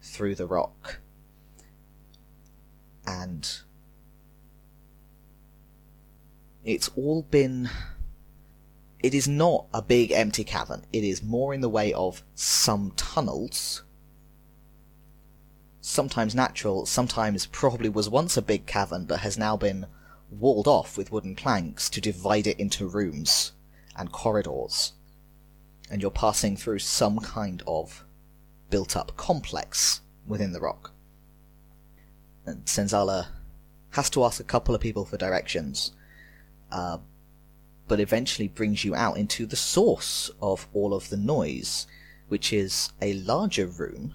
through 0.00 0.34
the 0.34 0.46
rock. 0.46 1.00
And 3.06 3.48
it's 6.64 6.88
all 6.96 7.22
been. 7.22 7.70
It 9.02 9.14
is 9.14 9.26
not 9.26 9.66
a 9.74 9.82
big 9.82 10.12
empty 10.12 10.44
cavern. 10.44 10.84
It 10.92 11.02
is 11.02 11.22
more 11.22 11.52
in 11.52 11.60
the 11.60 11.68
way 11.68 11.92
of 11.92 12.22
some 12.34 12.92
tunnels. 12.96 13.82
Sometimes 15.80 16.36
natural, 16.36 16.86
sometimes 16.86 17.46
probably 17.46 17.88
was 17.88 18.08
once 18.08 18.36
a 18.36 18.42
big 18.42 18.66
cavern 18.66 19.04
but 19.04 19.20
has 19.20 19.36
now 19.36 19.56
been 19.56 19.86
walled 20.30 20.68
off 20.68 20.96
with 20.96 21.10
wooden 21.10 21.34
planks 21.34 21.90
to 21.90 22.00
divide 22.00 22.46
it 22.46 22.60
into 22.60 22.86
rooms 22.86 23.52
and 23.96 24.12
corridors 24.12 24.92
and 25.92 26.00
you're 26.00 26.10
passing 26.10 26.56
through 26.56 26.78
some 26.78 27.18
kind 27.18 27.62
of 27.66 28.06
built 28.70 28.96
up 28.96 29.14
complex 29.18 30.00
within 30.26 30.52
the 30.52 30.60
rock. 30.60 30.90
And 32.46 32.64
Senzala 32.64 33.26
has 33.90 34.08
to 34.10 34.24
ask 34.24 34.40
a 34.40 34.44
couple 34.44 34.74
of 34.74 34.80
people 34.80 35.04
for 35.04 35.18
directions, 35.18 35.92
uh, 36.72 36.96
but 37.88 38.00
eventually 38.00 38.48
brings 38.48 38.86
you 38.86 38.94
out 38.94 39.18
into 39.18 39.44
the 39.44 39.54
source 39.54 40.30
of 40.40 40.66
all 40.72 40.94
of 40.94 41.10
the 41.10 41.18
noise, 41.18 41.86
which 42.28 42.54
is 42.54 42.90
a 43.02 43.12
larger 43.12 43.66
room 43.66 44.14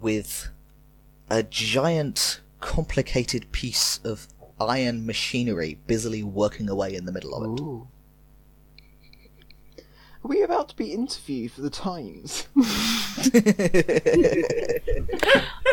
with 0.00 0.50
a 1.28 1.42
giant, 1.42 2.42
complicated 2.60 3.50
piece 3.50 3.98
of 4.04 4.28
iron 4.60 5.04
machinery 5.04 5.80
busily 5.88 6.22
working 6.22 6.68
away 6.68 6.94
in 6.94 7.06
the 7.06 7.12
middle 7.12 7.34
of 7.34 7.42
it. 7.42 7.60
Ooh. 7.60 7.88
Are 10.26 10.28
we 10.28 10.42
about 10.42 10.70
to 10.70 10.76
be 10.76 10.92
interviewed 10.92 11.52
for 11.52 11.60
the 11.60 11.70
Times? 11.70 12.48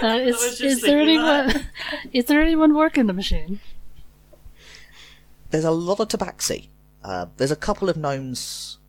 Uh, 0.03 0.19
is, 0.19 0.59
is 0.59 0.81
there 0.81 0.99
anyone? 0.99 1.65
Is 2.13 2.25
there 2.25 2.41
anyone 2.41 2.73
working 2.73 3.07
the 3.07 3.13
machine? 3.13 3.61
there's 5.49 5.63
a 5.63 5.71
lot 5.71 6.01
of 6.01 6.09
tabaxi. 6.09 6.67
Uh, 7.03 7.27
there's 7.37 7.51
a 7.51 7.55
couple 7.55 7.89
of 7.89 7.95
gnomes 7.95 8.79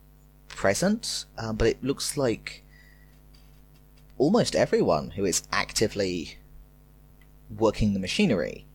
present, 0.49 1.23
um, 1.37 1.55
but 1.55 1.69
it 1.69 1.81
looks 1.81 2.17
like 2.17 2.63
almost 4.17 4.55
everyone 4.55 5.11
who 5.11 5.23
is 5.23 5.43
actively 5.53 6.37
working 7.55 7.93
the 7.93 7.99
machinery 7.99 8.65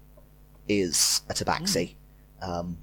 is 0.66 1.20
a 1.28 1.34
tabaxi. 1.34 1.94
Um, 2.40 2.78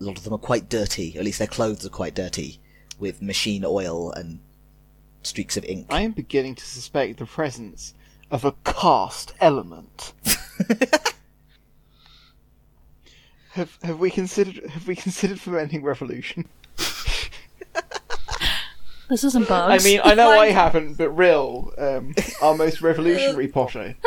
a 0.00 0.04
lot 0.04 0.16
of 0.16 0.22
them 0.22 0.34
are 0.34 0.38
quite 0.38 0.68
dirty, 0.68 1.16
at 1.18 1.24
least 1.24 1.38
their 1.40 1.48
clothes 1.48 1.84
are 1.84 1.90
quite 1.90 2.14
dirty, 2.14 2.59
with 3.00 3.22
machine 3.22 3.64
oil 3.64 4.12
and 4.12 4.40
streaks 5.22 5.56
of 5.56 5.64
ink. 5.64 5.86
I 5.90 6.02
am 6.02 6.12
beginning 6.12 6.54
to 6.56 6.64
suspect 6.64 7.18
the 7.18 7.26
presence 7.26 7.94
of 8.30 8.44
a 8.44 8.52
caste 8.64 9.34
element. 9.40 10.12
have 13.52 13.76
have 13.82 13.98
we 13.98 14.10
considered 14.10 14.64
have 14.70 14.86
we 14.86 14.94
considered 14.94 15.40
preventing 15.40 15.82
revolution? 15.82 16.46
This 19.10 19.24
isn't 19.24 19.48
bad. 19.48 19.72
I 19.72 19.78
mean, 19.78 20.00
I 20.04 20.14
know 20.14 20.30
I 20.30 20.50
haven't, 20.50 20.96
but 20.96 21.10
Rill, 21.10 21.72
um, 21.78 22.14
our 22.40 22.54
most 22.54 22.80
revolutionary 22.80 23.48
Potter. 23.48 23.96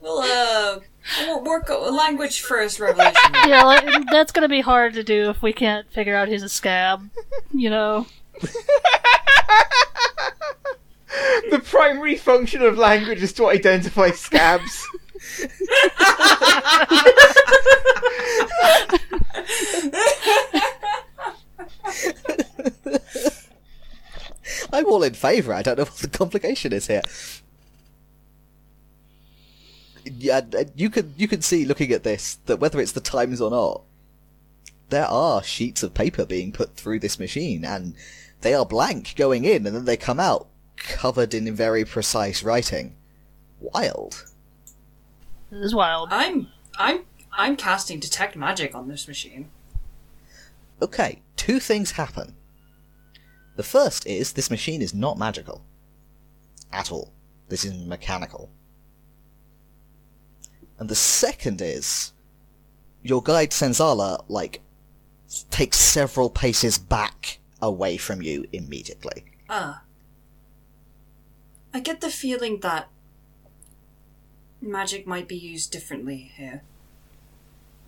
We'll 0.00 0.18
uh, 0.18 0.80
we'll 1.26 1.42
work 1.42 1.68
a 1.68 1.74
language 1.74 2.40
first 2.40 2.80
revolution. 2.80 3.14
yeah, 3.46 3.64
like, 3.64 3.86
that's 4.10 4.32
gonna 4.32 4.48
be 4.48 4.60
hard 4.60 4.94
to 4.94 5.04
do 5.04 5.30
if 5.30 5.42
we 5.42 5.52
can't 5.52 5.90
figure 5.92 6.16
out 6.16 6.28
he's 6.28 6.42
a 6.42 6.48
scab. 6.48 7.08
You 7.52 7.70
know. 7.70 8.06
the 11.50 11.62
primary 11.64 12.16
function 12.16 12.62
of 12.62 12.78
language 12.78 13.22
is 13.22 13.32
to 13.34 13.48
identify 13.48 14.10
scabs. 14.10 14.86
I'm 24.72 24.86
all 24.86 25.02
in 25.02 25.14
favour. 25.14 25.52
I 25.52 25.62
don't 25.62 25.78
know 25.78 25.84
what 25.84 25.96
the 25.96 26.08
complication 26.08 26.72
is 26.72 26.86
here. 26.86 27.02
Yeah, 30.04 30.40
you 30.74 30.90
can 30.90 31.14
you 31.16 31.28
can 31.28 31.42
see 31.42 31.64
looking 31.64 31.92
at 31.92 32.02
this 32.02 32.36
that 32.46 32.58
whether 32.58 32.80
it's 32.80 32.92
the 32.92 33.00
Times 33.00 33.40
or 33.40 33.50
not, 33.50 33.82
there 34.88 35.06
are 35.06 35.42
sheets 35.42 35.82
of 35.82 35.94
paper 35.94 36.24
being 36.24 36.52
put 36.52 36.76
through 36.76 37.00
this 37.00 37.18
machine, 37.18 37.64
and 37.64 37.94
they 38.40 38.54
are 38.54 38.66
blank 38.66 39.14
going 39.16 39.44
in, 39.44 39.66
and 39.66 39.74
then 39.74 39.84
they 39.84 39.96
come 39.96 40.20
out 40.20 40.48
covered 40.76 41.34
in 41.34 41.54
very 41.54 41.84
precise 41.84 42.42
writing. 42.42 42.96
Wild. 43.60 44.24
This 45.50 45.66
is 45.66 45.74
wild. 45.74 46.08
I'm 46.10 46.48
I'm 46.78 47.04
I'm 47.32 47.56
casting 47.56 48.00
detect 48.00 48.36
magic 48.36 48.74
on 48.74 48.88
this 48.88 49.06
machine. 49.06 49.50
Okay, 50.82 51.20
two 51.36 51.60
things 51.60 51.92
happen. 51.92 52.34
The 53.56 53.62
first 53.62 54.06
is 54.06 54.32
this 54.32 54.50
machine 54.50 54.80
is 54.80 54.94
not 54.94 55.18
magical. 55.18 55.62
At 56.72 56.90
all. 56.90 57.12
This 57.48 57.64
is 57.64 57.74
mechanical. 57.74 58.48
And 60.80 60.88
the 60.88 60.96
second 60.96 61.60
is 61.60 62.12
your 63.02 63.22
guide 63.22 63.50
Senzala, 63.50 64.24
like, 64.28 64.60
takes 65.50 65.78
several 65.78 66.30
paces 66.30 66.78
back 66.78 67.38
away 67.62 67.98
from 67.98 68.22
you 68.22 68.46
immediately. 68.52 69.24
Ah. 69.48 69.82
I 71.72 71.80
get 71.80 72.00
the 72.00 72.10
feeling 72.10 72.60
that 72.60 72.88
magic 74.60 75.06
might 75.06 75.28
be 75.28 75.36
used 75.36 75.70
differently 75.70 76.32
here. 76.34 76.62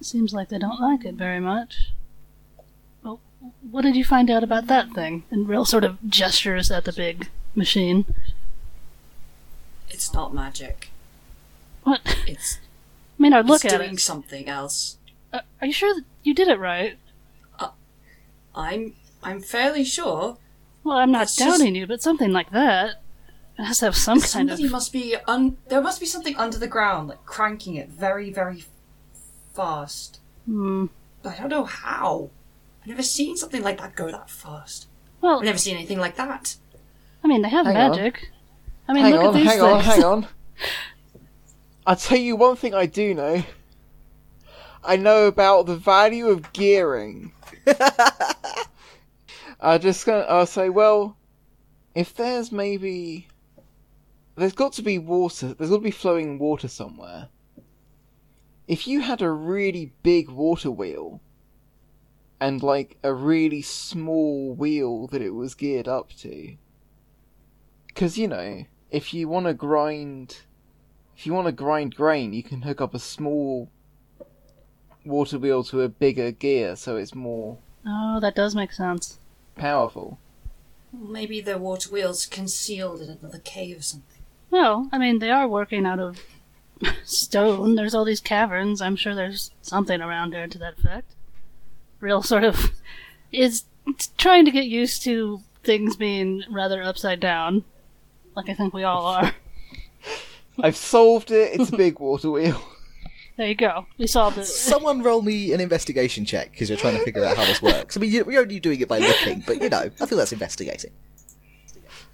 Seems 0.01 0.33
like 0.35 0.51
they 0.51 0.59
don't 0.59 0.81
like 0.81 1.05
it 1.05 1.15
very 1.15 1.41
much. 1.41 1.93
Well, 3.03 3.21
what 3.71 3.83
did 3.83 3.97
you 3.97 4.05
find 4.05 4.31
out 4.31 4.45
about 4.45 4.67
that 4.67 4.93
thing? 4.93 5.25
And 5.31 5.49
Rill 5.49 5.65
sort 5.65 5.85
of 5.85 5.99
gestures 6.09 6.71
at 6.71 6.85
the 6.85 6.93
big 6.93 7.29
machine. 7.55 8.05
It's 9.89 10.13
not 10.13 10.35
magic. 10.35 10.91
What? 11.85 12.01
It's, 12.27 12.59
mean, 13.23 13.33
I'd 13.33 13.47
look 13.47 13.65
it's 13.65 13.73
at 13.73 13.79
doing 13.79 13.95
it. 13.95 14.01
something 14.01 14.49
else. 14.49 14.99
Uh, 15.33 15.41
are 15.61 15.67
you 15.67 15.73
sure 15.73 15.95
that 15.95 16.05
you 16.23 16.35
did 16.35 16.49
it 16.49 16.59
right? 16.59 16.99
I'm 18.55 18.95
I'm 19.23 19.41
fairly 19.41 19.85
sure 19.85 20.37
Well, 20.85 20.99
I'm 20.99 21.11
not 21.13 21.23
It's 21.23 21.37
just- 21.37 21.59
doubting 21.59 21.75
you, 21.75 21.87
but 21.87 22.03
something 22.03 22.33
like 22.33 22.51
that 22.51 23.03
it 23.59 23.65
has 23.65 23.79
to 23.81 23.87
have 23.87 23.97
some 23.97 24.21
kind 24.21 24.51
of. 24.51 24.57
somebody 24.59 24.69
must 24.69 24.93
be 24.93 25.17
un. 25.27 25.57
There 25.69 25.81
must 25.83 26.01
be 26.01 26.07
something 26.07 26.37
under 26.37 26.59
the 26.59 26.67
ground, 26.67 27.09
like 27.09 27.25
cranking 27.27 27.77
it 27.77 27.89
very 27.91 28.31
very 28.31 28.65
fast. 29.55 30.21
Hmm. 30.47 30.87
But 31.23 31.35
I 31.35 31.41
don't 31.41 31.51
know 31.51 31.65
how. 31.65 32.31
I've 32.83 32.89
never 32.89 33.03
seen 33.03 33.37
something 33.37 33.63
like 33.63 33.79
that 33.79 33.95
go 33.95 34.11
that 34.11 34.29
fast. 34.29 34.89
Well, 35.21 35.39
I've 35.39 35.45
never 35.45 35.59
seen 35.59 35.77
anything 35.77 35.99
like 35.99 36.17
that. 36.17 36.57
I 37.23 37.29
mean, 37.29 37.43
they 37.43 37.49
have 37.51 37.67
Hang 37.67 37.77
on. 37.77 37.91
magic. 37.93 38.31
I 38.89 38.93
mean, 38.95 39.05
hang 39.05 39.13
look 39.13 39.23
on, 39.23 39.29
at 39.29 39.35
these 39.35 39.47
hang 39.47 39.61
things. 39.61 39.73
on, 39.73 39.81
hang 39.81 40.05
on. 40.13 40.27
I'll 41.87 41.97
tell 41.97 42.19
you 42.19 42.37
one 42.37 42.57
thing 42.57 42.75
I 42.75 42.87
do 42.87 43.15
know. 43.15 43.43
I 44.85 44.97
know 44.97 45.27
about 45.27 45.67
the 45.67 45.77
value 45.77 46.29
of 46.29 46.53
gearing. 46.53 47.33
I 49.61 49.79
just 49.79 50.07
gonna 50.07 50.25
I'll 50.25 50.47
say, 50.47 50.69
well, 50.69 51.17
if 51.95 52.15
there's 52.15 52.53
maybe 52.53 53.29
there's 54.37 54.53
got 54.53 54.73
to 54.75 54.83
be 54.83 54.99
water 54.99 55.55
there's 55.55 55.71
got 55.71 55.77
to 55.77 55.83
be 55.83 55.91
flowing 55.91 56.39
water 56.39 56.69
somewhere. 56.69 57.29
If 58.69 58.87
you 58.87 59.01
had 59.01 59.21
a 59.21 59.31
really 59.31 59.93
big 60.03 60.29
water 60.29 60.71
wheel 60.71 61.21
and 62.41 62.63
like 62.63 62.97
a 63.03 63.13
really 63.13 63.63
small 63.63 64.55
wheel 64.55 65.07
that 65.09 65.23
it 65.23 65.31
was 65.31 65.55
geared 65.55 65.89
up 65.89 66.13
to, 66.19 66.57
because, 67.87 68.17
you 68.17 68.27
know, 68.29 68.65
if 68.91 69.13
you 69.13 69.29
want 69.29 69.47
to 69.47 69.55
grind. 69.55 70.39
If 71.17 71.27
you 71.27 71.35
want 71.35 71.47
to 71.47 71.53
grind 71.53 71.95
grain, 71.95 72.33
you 72.33 72.43
can 72.43 72.63
hook 72.63 72.81
up 72.81 72.95
a 72.95 72.99
small 72.99 73.69
water 75.05 75.39
wheel 75.39 75.65
to 75.65 75.81
a 75.83 75.89
bigger 75.89 76.31
gear 76.31 76.77
so 76.77 76.97
it's 76.97 77.15
more 77.15 77.59
Oh, 77.87 78.21
that 78.21 78.37
does 78.37 78.55
make 78.55 78.73
sense. 78.73 79.19
powerful. 79.57 80.19
Maybe 80.93 81.41
the 81.41 81.59
water 81.59 81.91
wheel's 81.91 82.27
concealed 82.27 83.01
in 83.01 83.09
another 83.11 83.39
cave 83.39 83.79
or 83.79 83.83
something. 83.83 84.19
Well, 84.51 84.89
I 84.93 84.99
mean, 84.99 85.19
they 85.19 85.31
are 85.31 85.49
working 85.49 85.87
out 85.87 85.99
of 85.99 86.21
stone. 87.05 87.75
There's 87.75 87.95
all 87.95 88.05
these 88.05 88.21
caverns. 88.21 88.81
I'm 88.83 88.95
sure 88.97 89.15
there's 89.15 89.51
something 89.63 90.01
around 90.01 90.31
there 90.33 90.47
to 90.47 90.59
that 90.59 90.79
effect. 90.79 91.15
Rill 92.01 92.23
sort 92.23 92.45
of 92.45 92.73
is 93.33 93.65
trying 94.19 94.45
to 94.45 94.51
get 94.51 94.67
used 94.67 95.03
to 95.05 95.41
things 95.65 95.97
being 95.97 96.45
rather 96.51 96.83
upside 96.83 97.19
down, 97.21 97.65
like 98.37 98.49
I 98.49 98.55
think 98.55 98.75
we 98.75 98.85
all 98.85 99.07
are. 99.07 99.33
I've 100.63 100.77
solved 100.77 101.31
it, 101.31 101.61
it's 101.61 101.71
a 101.71 101.77
big 101.77 101.99
water 101.99 102.31
wheel. 102.31 102.63
There 103.37 103.49
you 103.49 103.55
go. 103.55 103.87
We 103.99 104.07
solved 104.07 104.39
it. 104.39 104.45
Someone 104.47 105.03
roll 105.03 105.23
me 105.23 105.53
an 105.53 105.61
investigation 105.61 106.25
check 106.25 106.53
because 106.53 106.69
you're 106.69 106.79
trying 106.79 106.97
to 106.99 107.05
figure 107.05 107.25
out 107.25 107.37
how 107.37 107.45
this 107.45 107.61
works. 107.63 107.97
I 107.97 108.01
mean, 108.01 108.11
you- 108.13 108.31
you're 108.31 108.43
only 108.43 108.61
doing 108.61 108.81
it 108.81 108.89
by 108.89 108.99
looking, 108.99 109.43
but 109.47 109.61
you 109.63 109.69
know, 109.69 109.91
I 110.01 110.07
feel 110.07 110.19
that's 110.19 110.33
investigating. 110.33 110.93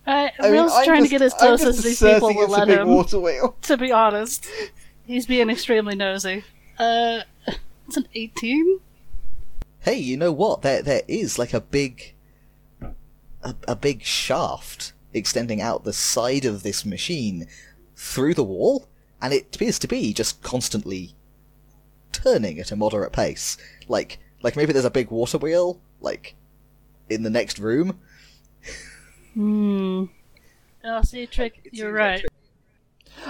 I, 0.06 0.30
I 0.40 0.50
mean, 0.50 0.68
trying 0.84 1.00
just- 1.00 1.02
to 1.04 1.08
get 1.10 1.22
as 1.22 1.34
close 1.34 1.62
as 1.64 1.82
these 1.82 1.98
people 2.00 2.34
will 2.34 2.48
let 2.48 2.62
a 2.62 2.66
big 2.66 2.78
him. 2.80 2.88
water 2.88 3.20
wheel. 3.20 3.56
To 3.62 3.76
be 3.76 3.92
honest, 3.92 4.46
he's 5.06 5.26
being 5.26 5.50
extremely 5.50 5.94
nosy. 5.96 6.44
Uh, 6.78 7.20
it's 7.86 7.96
an 7.96 8.08
18. 8.14 8.80
Hey, 9.80 9.96
you 9.96 10.16
know 10.16 10.32
what? 10.32 10.62
There, 10.62 10.82
there 10.82 11.02
is 11.08 11.38
like 11.38 11.52
a 11.52 11.60
big, 11.60 12.14
a, 13.42 13.54
a 13.66 13.76
big 13.76 14.02
shaft 14.02 14.92
extending 15.12 15.60
out 15.60 15.84
the 15.84 15.92
side 15.92 16.44
of 16.44 16.62
this 16.62 16.84
machine 16.86 17.46
through 17.98 18.32
the 18.32 18.44
wall, 18.44 18.88
and 19.20 19.34
it 19.34 19.54
appears 19.54 19.78
to 19.80 19.88
be 19.88 20.14
just 20.14 20.40
constantly 20.40 21.14
turning 22.12 22.60
at 22.60 22.70
a 22.70 22.76
moderate 22.76 23.12
pace. 23.12 23.58
Like, 23.88 24.18
like 24.40 24.56
maybe 24.56 24.72
there's 24.72 24.84
a 24.84 24.90
big 24.90 25.10
water 25.10 25.36
wheel, 25.36 25.80
like, 26.00 26.36
in 27.10 27.24
the 27.24 27.30
next 27.30 27.58
room. 27.58 27.98
Hmm. 29.34 30.04
Oh, 30.84 31.02
see, 31.02 31.26
Trick. 31.26 31.68
You're 31.72 31.92
right. 31.92 32.24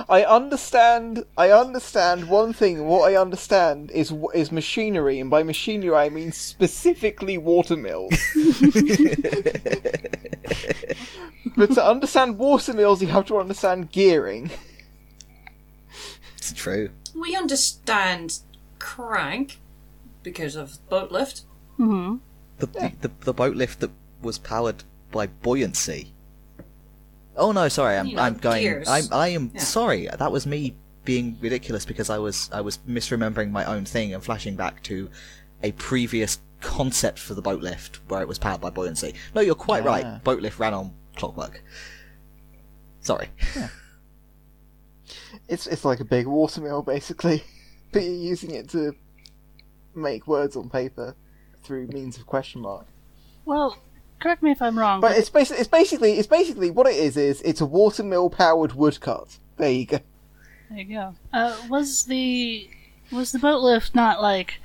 I 0.09 0.25
understand. 0.25 1.25
I 1.37 1.51
understand 1.51 2.29
one 2.29 2.53
thing. 2.53 2.87
What 2.87 3.11
I 3.11 3.17
understand 3.17 3.91
is 3.91 4.13
is 4.35 4.53
machinery, 4.53 5.21
and 5.21 5.31
by 5.31 5.43
machinery 5.43 5.95
I 5.95 6.09
mean 6.09 6.33
specifically 6.33 7.39
water 7.39 7.77
mills. 7.77 8.13
but 11.57 11.73
to 11.73 11.85
understand 11.85 12.39
water 12.39 12.75
mills, 12.75 13.03
you 13.03 13.09
have 13.09 13.27
to 13.27 13.39
understand 13.39 13.91
gearing. 13.93 14.51
It's 16.37 16.53
true. 16.53 16.91
We 17.15 17.35
understand 17.37 18.39
crank 18.79 19.59
because 20.23 20.57
of 20.57 20.79
boat 20.89 21.11
lift. 21.11 21.43
Hmm. 21.77 22.17
The, 22.59 22.67
the, 22.67 22.93
the 23.01 23.11
the 23.21 23.33
boat 23.33 23.57
lift 23.57 23.81
that 23.81 23.91
was 24.23 24.39
powered 24.39 24.85
by 25.11 25.27
buoyancy. 25.27 26.13
Oh 27.39 27.53
no, 27.53 27.69
sorry, 27.69 27.97
I'm 27.97 28.07
You 28.09 28.17
know, 28.17 28.23
I'm 28.23 28.35
going. 28.35 28.63
gears. 28.63 28.89
I'm 28.89 29.05
I 29.13 29.29
am 29.29 29.51
Yeah. 29.55 29.61
sorry. 29.61 30.09
That 30.09 30.31
was 30.33 30.47
me 30.47 30.75
being 31.05 31.39
ridiculous 31.41 31.85
because 31.87 32.11
I 32.11 32.19
was 32.19 32.51
I 32.53 32.61
was 32.61 32.79
misremembering 32.89 33.51
my 33.51 33.65
own 33.65 33.85
thing 33.87 34.13
and 34.13 34.23
flashing 34.23 34.57
back 34.57 34.83
to 34.85 35.09
a 35.63 35.73
previous 35.73 36.39
concept 36.61 37.19
for 37.19 37.35
the 37.35 37.41
boat 37.43 37.63
lift 37.63 38.01
where 38.09 38.21
it 38.21 38.29
was 38.29 38.39
powered 38.39 38.61
by 38.61 38.71
buoyancy. 38.71 39.15
No, 39.35 39.41
you're 39.41 39.55
quite 39.55 39.85
Ah. 39.85 39.87
right. 39.87 40.25
Boat 40.25 40.43
lift 40.43 40.59
ran 40.59 40.75
on 40.75 40.93
clockwork. 41.17 41.63
Sorry. 43.01 43.29
It's 45.49 45.67
it's 45.67 45.85
like 45.85 46.01
a 46.01 46.05
big 46.05 46.27
water 46.27 46.61
mill 46.61 46.83
basically, 46.83 47.43
but 47.93 48.03
you're 48.03 48.13
using 48.13 48.51
it 48.51 48.69
to 48.71 48.95
make 49.95 50.27
words 50.27 50.57
on 50.57 50.69
paper 50.69 51.17
through 51.63 51.87
means 51.89 52.19
of 52.19 52.27
question 52.27 52.61
mark. 52.61 52.87
Well, 53.47 53.79
correct 54.21 54.43
me 54.43 54.51
if 54.51 54.61
I'm 54.63 54.79
wrong, 54.79 55.01
But 55.01 55.17
it's 55.17 55.31
basically 55.31 55.61
it's 55.61 55.69
basically 55.69 56.13
it's 56.19 56.29
basically 56.29 56.71
what 56.71 56.87
it 56.87 56.97
is 56.97 57.17
is 57.17 57.41
it's 57.43 57.61
a 57.61 57.67
watermill 57.67 58.31
powered 58.31 58.73
woodcut. 58.75 59.39
There 59.57 59.71
you 59.71 59.87
go. 59.87 59.99
There 60.71 60.79
you 60.79 60.95
go. 60.95 61.15
Uh, 61.33 61.57
was 61.69 62.05
the 62.05 62.69
was 63.11 63.33
the 63.33 63.39
boat 63.39 63.61
lift 63.63 63.95
not 63.95 64.21
like 64.21 64.61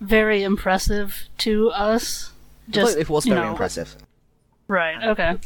very 0.00 0.42
impressive 0.42 1.24
to 1.38 1.70
us? 1.70 2.30
Just, 2.70 2.98
it 2.98 3.08
was 3.08 3.24
very 3.24 3.40
know- 3.40 3.50
impressive. 3.50 3.96
Right. 4.68 5.02
Okay. 5.02 5.38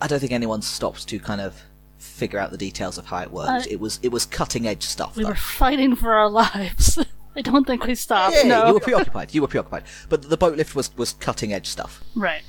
I 0.00 0.06
don't 0.06 0.20
think 0.20 0.32
anyone 0.32 0.60
stopped 0.60 1.08
to 1.08 1.18
kind 1.18 1.40
of 1.40 1.62
figure 1.96 2.38
out 2.38 2.50
the 2.50 2.58
details 2.58 2.98
of 2.98 3.06
how 3.06 3.18
it 3.22 3.30
worked. 3.30 3.66
Uh, 3.66 3.70
it 3.70 3.80
was 3.80 3.98
it 4.02 4.12
was 4.12 4.26
cutting 4.26 4.66
edge 4.66 4.82
stuff. 4.82 5.16
We 5.16 5.22
though. 5.22 5.30
were 5.30 5.34
fighting 5.34 5.96
for 5.96 6.14
our 6.14 6.28
lives. 6.44 6.98
I 7.36 7.42
don't 7.42 7.66
think 7.66 7.84
we 7.84 7.94
stopped. 7.94 8.34
yeah, 8.34 8.42
no. 8.44 8.66
you 8.68 8.74
were 8.74 8.80
preoccupied. 8.80 9.34
You 9.34 9.42
were 9.42 9.48
preoccupied. 9.48 9.84
But 10.08 10.28
the 10.30 10.36
boat 10.36 10.56
lift 10.56 10.74
was 10.74 10.96
was 10.96 11.12
cutting 11.12 11.52
edge 11.52 11.66
stuff. 11.68 12.02
Right. 12.14 12.42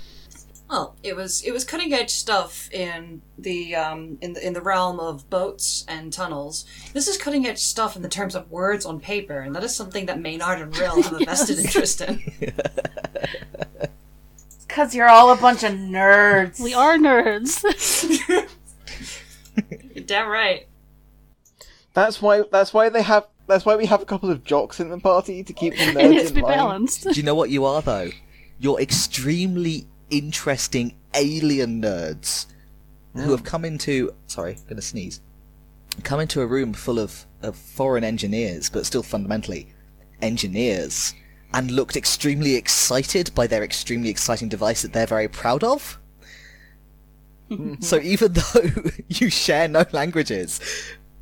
Well, 0.70 0.96
it 1.02 1.16
was 1.16 1.44
it 1.44 1.52
was 1.52 1.64
cutting 1.64 1.94
edge 1.94 2.10
stuff 2.10 2.70
in 2.74 3.22
the 3.38 3.76
um 3.76 4.18
in 4.22 4.34
the 4.34 4.46
in 4.46 4.54
the 4.54 4.62
realm 4.62 5.00
of 5.00 5.30
boats 5.30 5.86
and 5.88 6.12
tunnels. 6.12 6.66
This 6.94 7.08
is 7.08 7.18
cutting 7.18 7.46
edge 7.46 7.60
stuff 7.60 7.96
in 7.96 8.02
the 8.02 8.10
terms 8.10 8.36
of 8.36 8.52
words 8.52 8.86
on 8.86 9.00
paper, 9.00 9.40
and 9.40 9.56
that 9.56 9.64
is 9.64 9.76
something 9.76 10.06
that 10.08 10.20
Maynard 10.20 10.60
and 10.62 10.78
Rill 10.78 11.02
have 11.02 11.22
a 11.22 11.26
vested 11.26 11.60
interest 11.60 12.02
in. 12.02 12.22
Because 14.68 14.94
you're 14.94 15.10
all 15.10 15.32
a 15.32 15.36
bunch 15.38 15.64
of 15.64 15.72
nerds. 15.72 16.60
We 16.60 16.76
are 16.76 16.98
nerds. 16.98 17.64
You're 19.96 20.06
damn 20.06 20.28
right. 20.28 20.68
That's 21.96 22.22
why 22.22 22.44
that's 22.52 22.76
why 22.76 22.90
they 22.90 23.02
have 23.02 23.26
that's 23.48 23.66
why 23.66 23.76
we 23.76 23.86
have 23.86 24.02
a 24.02 24.06
couple 24.06 24.30
of 24.30 24.44
jocks 24.44 24.80
in 24.80 24.90
the 24.90 25.00
party 25.00 25.44
to 25.44 25.54
keep 25.54 25.74
the 25.76 25.84
it 25.84 25.96
nerds 25.96 26.10
needs 26.10 26.24
to 26.24 26.30
in 26.30 26.36
be 26.36 26.42
line. 26.42 26.58
balanced. 26.58 27.04
Do 27.04 27.12
you 27.12 27.24
know 27.24 27.36
what 27.36 27.50
you 27.50 27.66
are 27.66 27.82
though? 27.82 28.10
You're 28.60 28.80
extremely 28.80 29.88
interesting 30.10 30.96
alien 31.14 31.82
nerds 31.82 32.48
who 33.14 33.32
have 33.32 33.44
mm. 33.44 33.46
come 33.46 33.66
into 33.66 34.14
sorry, 34.28 34.58
gonna 34.68 34.82
sneeze. 34.82 35.22
Come 36.04 36.20
into 36.20 36.42
a 36.42 36.48
room 36.48 36.74
full 36.74 37.00
of, 37.00 37.26
of 37.42 37.56
foreign 37.56 38.04
engineers, 38.04 38.70
but 38.70 38.86
still 38.86 39.02
fundamentally 39.02 39.68
engineers, 40.22 41.16
and 41.54 41.72
looked 41.72 41.96
extremely 41.96 42.56
excited 42.56 43.32
by 43.34 43.48
their 43.48 43.64
extremely 43.64 44.10
exciting 44.10 44.50
device 44.50 44.82
that 44.82 44.94
they're 44.94 45.08
very 45.08 45.28
proud 45.28 45.64
of. 45.64 46.00
Mm-hmm. 47.50 47.82
so 47.82 47.98
even 48.02 48.34
though 48.34 48.92
you 49.08 49.30
share 49.30 49.70
no 49.70 49.86
languages, 49.94 50.60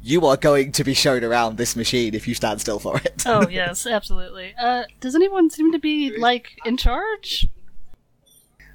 you 0.06 0.26
are 0.26 0.38
going 0.38 0.72
to 0.72 0.84
be 0.84 0.94
shown 0.94 1.24
around 1.24 1.58
this 1.58 1.76
machine 1.76 2.14
if 2.14 2.28
you 2.28 2.36
stand 2.36 2.62
still 2.62 2.78
for 2.80 2.98
it. 2.98 3.24
Oh 3.26 3.48
yes, 3.50 3.88
absolutely. 3.88 4.54
Uh, 4.60 4.84
does 5.00 5.16
anyone 5.16 5.50
seem 5.50 5.72
to 5.72 5.80
be 5.80 6.16
like 6.18 6.60
in 6.64 6.78
charge? 6.78 7.48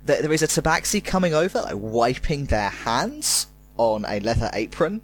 there, 0.04 0.22
there 0.22 0.32
is 0.32 0.42
a 0.42 0.48
tabaxi 0.48 1.04
coming 1.04 1.34
over, 1.34 1.60
like 1.60 1.76
wiping 1.76 2.46
their 2.46 2.70
hands 2.70 3.46
on 3.76 4.04
a 4.06 4.20
leather 4.20 4.50
apron 4.52 5.00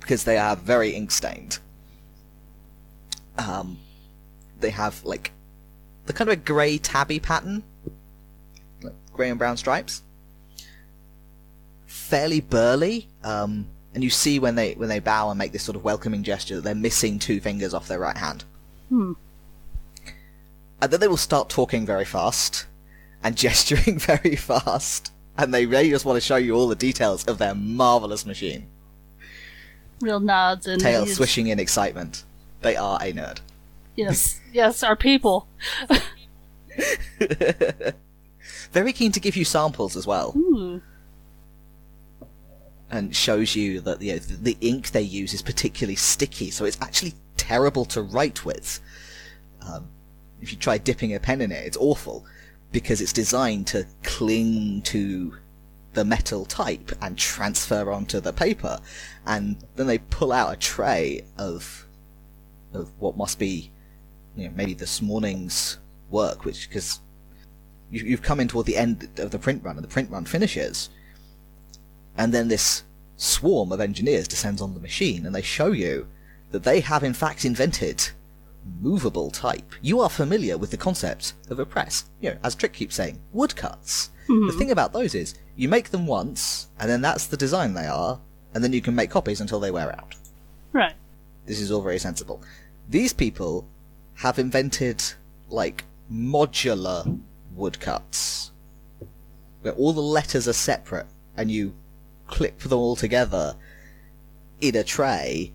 because 0.00 0.24
they 0.24 0.38
are 0.38 0.56
very 0.56 0.90
ink 0.90 1.10
stained. 1.10 1.58
Um, 3.38 3.78
they 4.58 4.70
have 4.70 5.04
like 5.04 5.32
the 6.06 6.12
kind 6.12 6.28
of 6.28 6.34
a 6.34 6.36
grey 6.36 6.78
tabby 6.78 7.20
pattern, 7.20 7.62
like 8.82 8.94
grey 9.12 9.30
and 9.30 9.38
brown 9.38 9.56
stripes. 9.56 10.02
Fairly 11.86 12.40
burly, 12.40 13.08
um, 13.24 13.66
and 13.94 14.04
you 14.04 14.10
see 14.10 14.38
when 14.38 14.54
they 14.54 14.74
when 14.74 14.88
they 14.88 14.98
bow 15.00 15.30
and 15.30 15.38
make 15.38 15.52
this 15.52 15.62
sort 15.62 15.76
of 15.76 15.84
welcoming 15.84 16.22
gesture 16.22 16.56
that 16.56 16.62
they're 16.62 16.74
missing 16.74 17.18
two 17.18 17.40
fingers 17.40 17.74
off 17.74 17.88
their 17.88 17.98
right 17.98 18.16
hand. 18.16 18.44
Hmm. 18.88 19.12
And 20.82 20.90
then 20.90 21.00
they 21.00 21.08
will 21.08 21.16
start 21.16 21.48
talking 21.48 21.84
very 21.84 22.04
fast 22.04 22.66
and 23.22 23.36
gesturing 23.44 23.98
very 23.98 24.36
fast, 24.36 25.12
and 25.36 25.52
they 25.52 25.66
really 25.66 25.90
just 25.90 26.04
want 26.04 26.16
to 26.16 26.20
show 26.20 26.36
you 26.36 26.54
all 26.54 26.68
the 26.68 26.74
details 26.74 27.24
of 27.26 27.38
their 27.38 27.54
marvelous 27.54 28.24
machine. 28.24 28.66
Rill 30.00 30.20
nods 30.20 30.66
and 30.66 30.80
Tail 30.80 31.04
he's- 31.04 31.16
swishing 31.16 31.48
in 31.48 31.58
excitement. 31.60 32.24
They 32.62 32.76
are 32.76 32.98
a 33.02 33.12
nerd. 33.12 33.40
Yes, 33.96 34.40
yes, 34.52 34.82
our 34.82 34.96
people. 34.96 35.46
Very 38.72 38.92
keen 38.92 39.12
to 39.12 39.20
give 39.20 39.36
you 39.36 39.44
samples 39.44 39.96
as 39.96 40.06
well, 40.06 40.32
Ooh. 40.36 40.80
And 42.90 43.14
shows 43.14 43.54
you 43.54 43.80
that 43.80 44.02
you 44.02 44.12
know, 44.12 44.18
the, 44.18 44.54
the 44.54 44.56
ink 44.60 44.90
they 44.90 45.02
use 45.02 45.32
is 45.32 45.42
particularly 45.42 45.96
sticky, 45.96 46.50
so 46.50 46.64
it's 46.64 46.78
actually 46.80 47.14
terrible 47.36 47.84
to 47.86 48.02
write 48.02 48.44
with. 48.44 48.80
Um, 49.66 49.88
if 50.40 50.52
you 50.52 50.58
try 50.58 50.78
dipping 50.78 51.14
a 51.14 51.20
pen 51.20 51.40
in 51.40 51.52
it, 51.52 51.66
it's 51.66 51.76
awful 51.76 52.24
because 52.72 53.00
it's 53.00 53.12
designed 53.12 53.66
to 53.68 53.86
cling 54.02 54.82
to 54.82 55.34
the 55.92 56.04
metal 56.04 56.44
type 56.44 56.92
and 57.02 57.18
transfer 57.18 57.90
onto 57.90 58.20
the 58.20 58.32
paper. 58.32 58.78
And 59.26 59.56
then 59.76 59.86
they 59.86 59.98
pull 59.98 60.32
out 60.32 60.52
a 60.52 60.56
tray 60.56 61.24
of 61.36 61.86
of 62.72 62.90
what 63.00 63.16
must 63.16 63.38
be, 63.38 63.72
you 64.36 64.48
know, 64.48 64.54
maybe 64.54 64.74
this 64.74 65.02
morning's 65.02 65.78
work, 66.08 66.44
which 66.44 66.68
because 66.68 67.00
you, 67.90 68.04
you've 68.04 68.22
come 68.22 68.38
in 68.38 68.48
toward 68.48 68.66
the 68.66 68.76
end 68.76 69.08
of 69.18 69.32
the 69.32 69.38
print 69.38 69.64
run, 69.64 69.76
and 69.76 69.84
the 69.84 69.88
print 69.88 70.10
run 70.10 70.24
finishes, 70.24 70.90
and 72.16 72.32
then 72.32 72.48
this 72.48 72.84
swarm 73.16 73.72
of 73.72 73.80
engineers 73.80 74.28
descends 74.28 74.62
on 74.62 74.74
the 74.74 74.80
machine, 74.80 75.26
and 75.26 75.34
they 75.34 75.42
show 75.42 75.72
you 75.72 76.06
that 76.50 76.64
they 76.64 76.80
have 76.80 77.04
in 77.04 77.14
fact 77.14 77.44
invented 77.44 78.10
movable 78.80 79.30
type. 79.30 79.72
You 79.80 80.00
are 80.00 80.10
familiar 80.10 80.58
with 80.58 80.70
the 80.70 80.76
concept 80.76 81.34
of 81.48 81.58
a 81.58 81.66
press. 81.66 82.04
You 82.20 82.30
know, 82.30 82.38
as 82.42 82.54
Trick 82.54 82.72
keeps 82.72 82.94
saying, 82.94 83.20
woodcuts. 83.32 84.10
The 84.26 84.34
mm-hmm. 84.34 84.58
thing 84.58 84.70
about 84.70 84.92
those 84.92 85.14
is, 85.14 85.34
you 85.56 85.68
make 85.68 85.90
them 85.90 86.06
once, 86.06 86.68
and 86.78 86.88
then 86.88 87.00
that's 87.00 87.26
the 87.26 87.36
design 87.36 87.74
they 87.74 87.86
are, 87.86 88.20
and 88.54 88.62
then 88.62 88.72
you 88.72 88.80
can 88.80 88.94
make 88.94 89.10
copies 89.10 89.40
until 89.40 89.60
they 89.60 89.70
wear 89.70 89.92
out. 89.92 90.14
Right. 90.72 90.94
This 91.46 91.60
is 91.60 91.72
all 91.72 91.82
very 91.82 91.98
sensible. 91.98 92.42
These 92.88 93.12
people 93.12 93.66
have 94.14 94.38
invented, 94.38 95.02
like, 95.48 95.84
modular 96.12 97.18
woodcuts, 97.54 98.52
where 99.62 99.74
all 99.74 99.92
the 99.92 100.00
letters 100.00 100.46
are 100.46 100.52
separate, 100.52 101.06
and 101.36 101.50
you 101.50 101.72
clip 102.30 102.58
them 102.60 102.78
all 102.78 102.96
together 102.96 103.56
in 104.60 104.76
a 104.76 104.84
tray, 104.84 105.52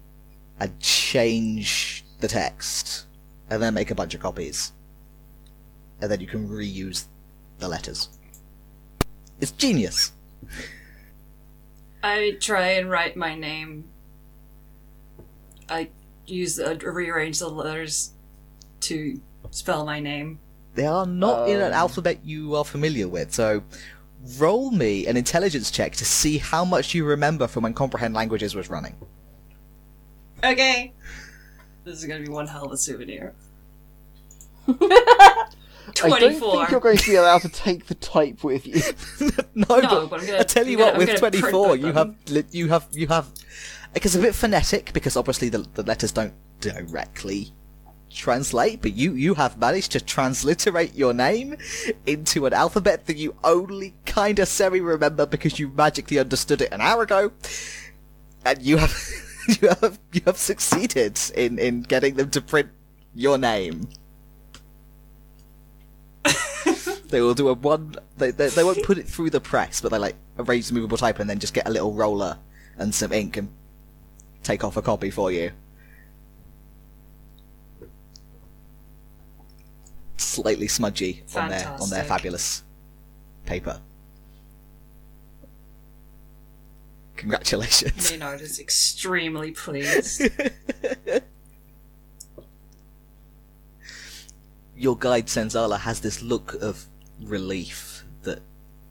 and 0.59 0.79
change 0.79 2.03
the 2.19 2.27
text, 2.27 3.05
and 3.49 3.61
then 3.61 3.73
make 3.73 3.91
a 3.91 3.95
bunch 3.95 4.13
of 4.13 4.21
copies. 4.21 4.71
And 6.01 6.11
then 6.11 6.19
you 6.19 6.27
can 6.27 6.47
reuse 6.47 7.05
the 7.59 7.67
letters. 7.67 8.09
It's 9.39 9.51
genius. 9.51 10.11
I 12.03 12.37
try 12.39 12.67
and 12.77 12.89
write 12.89 13.15
my 13.15 13.35
name. 13.35 13.85
I 15.69 15.89
use 16.27 16.59
uh, 16.59 16.77
rearrange 16.81 17.39
the 17.39 17.49
letters 17.49 18.11
to 18.81 19.19
spell 19.51 19.85
my 19.85 19.99
name. 19.99 20.39
They 20.75 20.85
are 20.85 21.05
not 21.05 21.47
in 21.49 21.57
an 21.57 21.67
Um. 21.67 21.73
alphabet 21.73 22.19
you 22.25 22.55
are 22.55 22.65
familiar 22.65 23.07
with, 23.07 23.33
so 23.33 23.63
roll 24.39 24.71
me 24.71 25.05
an 25.07 25.17
intelligence 25.17 25.69
check 25.71 25.93
to 25.97 26.05
see 26.05 26.37
how 26.37 26.65
much 26.65 26.93
you 26.93 27.05
remember 27.05 27.47
from 27.47 27.63
when 27.63 27.73
Comprehend 27.73 28.13
Languages 28.13 28.55
was 28.55 28.69
running. 28.69 28.95
Okay. 30.43 30.93
This 31.83 31.99
is 31.99 32.05
gonna 32.05 32.23
be 32.23 32.29
one 32.29 32.47
hell 32.47 32.65
of 32.65 32.71
a 32.71 32.77
souvenir. 32.77 33.33
24. 34.65 34.87
I 36.03 36.19
don't 36.19 36.39
think 36.39 36.71
you're 36.71 36.79
going 36.79 36.97
to 36.97 37.09
be 37.09 37.15
allowed 37.15 37.41
to 37.43 37.49
take 37.49 37.85
the 37.85 37.95
type 37.95 38.43
with 38.43 38.65
you. 38.65 38.81
no, 39.55 39.77
No, 39.77 39.81
but, 39.81 40.09
but 40.09 40.19
I'm 40.21 40.25
gonna- 40.25 40.39
I 40.39 40.43
tell 40.43 40.65
you 40.67 40.77
I'm 40.77 40.79
what, 40.79 40.91
gonna- 40.93 40.99
with 40.99 41.09
I'm 41.09 41.15
gonna 41.31 41.41
24, 41.51 41.75
you 41.77 41.93
have, 41.93 42.15
you 42.51 42.69
have, 42.69 42.87
you 42.91 43.07
have, 43.07 43.27
because 43.93 44.15
it's 44.15 44.23
a 44.23 44.27
bit 44.27 44.35
phonetic, 44.35 44.91
because 44.93 45.15
obviously 45.15 45.49
the, 45.49 45.59
the 45.75 45.83
letters 45.83 46.11
don't 46.11 46.33
directly 46.59 47.51
translate, 48.15 48.81
but 48.81 48.93
you, 48.93 49.13
you 49.13 49.33
have 49.35 49.57
managed 49.57 49.91
to 49.91 50.01
transliterate 50.01 50.95
your 50.95 51.13
name 51.13 51.57
into 52.05 52.45
an 52.45 52.53
alphabet 52.53 53.05
that 53.05 53.17
you 53.17 53.35
only 53.43 53.93
kinda 54.05 54.45
semi-remember 54.45 55.25
because 55.25 55.59
you 55.59 55.69
magically 55.69 56.17
understood 56.17 56.61
it 56.61 56.71
an 56.71 56.81
hour 56.81 57.03
ago, 57.03 57.31
and 58.45 58.61
you 58.61 58.77
have, 58.77 58.95
you 59.61 59.67
have, 59.67 59.99
you 60.11 60.21
have 60.25 60.37
succeeded 60.37 61.19
in, 61.35 61.59
in 61.59 61.81
getting 61.81 62.15
them 62.15 62.29
to 62.31 62.41
print 62.41 62.69
your 63.13 63.37
name. 63.37 63.87
They 67.09 67.21
will 67.21 67.35
do 67.35 67.49
a 67.49 67.53
one. 67.53 67.95
They, 68.17 68.31
they 68.31 68.49
they 68.49 68.63
won't 68.63 68.83
put 68.83 68.97
it 68.97 69.07
through 69.07 69.29
the 69.29 69.39
press, 69.39 69.79
but 69.79 69.91
they 69.91 69.97
like 69.99 70.15
arrange 70.39 70.67
the 70.67 70.73
movable 70.73 70.97
type 70.97 71.19
and 71.19 71.29
then 71.29 71.39
just 71.39 71.53
get 71.53 71.67
a 71.67 71.69
little 71.69 71.93
roller 71.93 72.37
and 72.77 72.93
some 72.93 73.13
ink 73.13 73.37
and 73.37 73.47
take 74.43 74.63
off 74.63 74.75
a 74.75 74.81
copy 74.81 75.11
for 75.11 75.31
you. 75.31 75.51
Slightly 80.35 80.67
smudgy 80.67 81.23
on 81.35 81.49
their 81.49 81.67
on 81.79 81.89
their 81.89 82.03
fabulous 82.03 82.63
paper. 83.45 83.79
Congratulations. 87.15 88.11
Maynard 88.11 88.41
is 88.41 88.59
extremely 88.59 89.51
pleased. 89.51 90.21
your 94.75 94.97
guide 94.97 95.27
Senzala 95.27 95.79
has 95.79 96.01
this 96.01 96.21
look 96.21 96.55
of 96.55 96.85
relief 97.21 98.03
that 98.23 98.41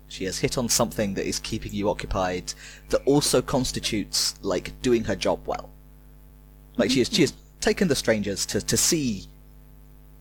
she 0.09 0.25
has 0.25 0.39
hit 0.39 0.57
on 0.57 0.71
something 0.71 1.13
that 1.13 1.27
is 1.27 1.39
keeping 1.39 1.75
you 1.75 1.91
occupied 1.91 2.55
that 2.89 3.03
also 3.05 3.43
constitutes 3.43 4.35
like 4.41 4.81
doing 4.81 5.05
her 5.05 5.15
job 5.15 5.41
well. 5.47 5.69
Like 6.79 6.91
she 6.91 7.01
has 7.01 7.13
she 7.13 7.21
has 7.21 7.35
taken 7.61 7.89
the 7.89 7.97
strangers 7.97 8.47
to, 8.47 8.63
to 8.63 8.77
see 8.79 9.27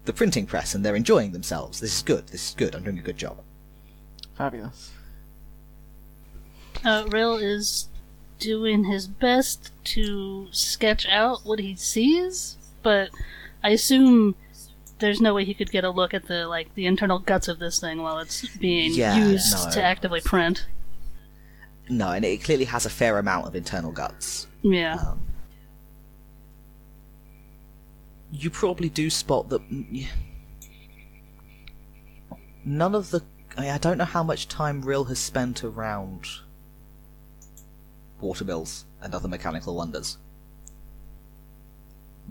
the 0.05 0.13
printing 0.13 0.45
press 0.45 0.75
and 0.75 0.83
they're 0.85 0.95
enjoying 0.95 1.31
themselves. 1.31 1.79
This 1.79 1.95
is 1.95 2.01
good. 2.03 2.27
This 2.27 2.49
is 2.49 2.55
good. 2.55 2.75
I'm 2.75 2.83
doing 2.83 2.99
a 2.99 3.01
good 3.01 3.17
job. 3.17 3.37
Fabulous. 4.37 4.91
Uh, 6.83 7.05
Rill 7.07 7.37
is 7.37 7.87
doing 8.39 8.85
his 8.85 9.07
best 9.07 9.71
to 9.85 10.47
sketch 10.51 11.07
out 11.07 11.41
what 11.45 11.59
he 11.59 11.75
sees, 11.75 12.57
but 12.81 13.09
I 13.63 13.69
assume 13.69 14.35
there's 14.99 15.21
no 15.21 15.33
way 15.33 15.45
he 15.45 15.53
could 15.53 15.71
get 15.71 15.83
a 15.83 15.89
look 15.89 16.13
at 16.13 16.27
the 16.27 16.47
like 16.47 16.73
the 16.75 16.85
internal 16.85 17.19
guts 17.19 17.47
of 17.47 17.59
this 17.59 17.79
thing 17.79 18.01
while 18.01 18.19
it's 18.19 18.45
being 18.57 18.93
Yeah, 18.93 19.15
used 19.17 19.53
no. 19.65 19.71
to 19.71 19.83
actively 19.83 20.21
print. 20.21 20.65
No, 21.89 22.11
and 22.11 22.23
it 22.25 22.43
clearly 22.43 22.65
has 22.65 22.85
a 22.85 22.89
fair 22.89 23.17
amount 23.19 23.45
of 23.47 23.55
internal 23.55 23.91
guts. 23.91 24.47
Yeah. 24.61 24.95
Um, 24.95 25.19
you 28.33 28.49
probably 28.49 28.89
do 28.89 29.09
spot 29.09 29.49
that. 29.49 29.61
None 32.65 32.95
of 32.95 33.11
the. 33.11 33.21
I 33.57 33.77
don't 33.77 33.97
know 33.97 34.05
how 34.05 34.23
much 34.23 34.47
time 34.47 34.81
Rill 34.81 35.03
has 35.05 35.19
spent 35.19 35.63
around 35.63 36.25
watermills 38.19 38.85
and 39.01 39.13
other 39.13 39.27
mechanical 39.27 39.75
wonders. 39.75 40.17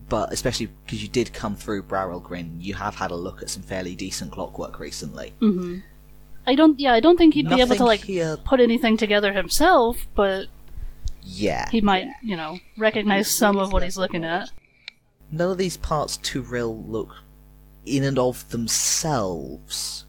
But 0.08 0.32
especially 0.32 0.66
because 0.84 1.02
you 1.02 1.08
did 1.08 1.32
come 1.32 1.54
through 1.54 1.84
Browell 1.84 2.18
Grin, 2.20 2.56
you 2.60 2.74
have 2.74 2.94
had 2.96 3.10
a 3.10 3.14
look 3.16 3.42
at 3.42 3.50
some 3.50 3.62
fairly 3.62 3.94
decent 3.94 4.32
clockwork 4.32 4.80
recently. 4.80 5.32
hmm 5.38 5.78
I 6.44 6.56
don't. 6.56 6.80
Yeah, 6.80 6.92
I 6.92 6.98
don't 7.00 7.16
think 7.16 7.34
he'd 7.34 7.48
be 7.48 7.60
able 7.60 7.76
to 7.76 7.84
like 7.84 8.00
here. 8.00 8.36
put 8.36 8.58
anything 8.58 8.96
together 8.96 9.32
himself, 9.32 10.08
but 10.16 10.46
Yeah. 11.22 11.68
he 11.70 11.80
might, 11.80 12.08
you 12.20 12.36
know, 12.36 12.58
recognize 12.76 13.30
some 13.30 13.58
of 13.58 13.72
what 13.72 13.84
he's 13.84 13.96
looking 13.96 14.24
at. 14.24 14.50
None 15.32 15.50
of 15.50 15.58
these 15.58 15.78
parts 15.78 16.18
to 16.18 16.42
Rill 16.42 16.84
look 16.84 17.16
in 17.86 18.04
and 18.04 18.18
of 18.18 18.48
themselves 18.50 20.04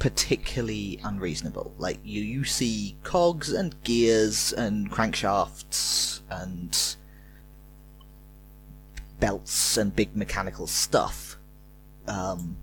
particularly 0.00 0.98
unreasonable. 1.04 1.72
Like 1.78 1.98
you, 2.02 2.22
you 2.22 2.44
see 2.44 2.96
cogs 3.04 3.52
and 3.52 3.80
gears 3.84 4.52
and 4.54 4.90
crankshafts 4.90 6.20
and 6.30 6.96
belts 9.20 9.76
and 9.76 9.94
big 9.94 10.16
mechanical 10.16 10.66
stuff. 10.66 11.36
Um, 12.08 12.56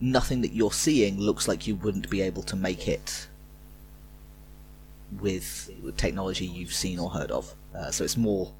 nothing 0.00 0.40
that 0.42 0.52
you're 0.52 0.72
seeing 0.72 1.18
looks 1.18 1.48
like 1.48 1.66
you 1.66 1.74
wouldn't 1.74 2.08
be 2.08 2.22
able 2.22 2.44
to 2.44 2.56
make 2.56 2.86
it 2.86 3.26
with, 5.20 5.70
technology 5.96 6.46
you've 6.46 6.72
seen 6.72 7.00
or 7.00 7.10
heard 7.10 7.32
of. 7.32 7.52
Uh, 7.74 7.90
so 7.90 8.04
it's 8.04 8.16
more 8.16 8.52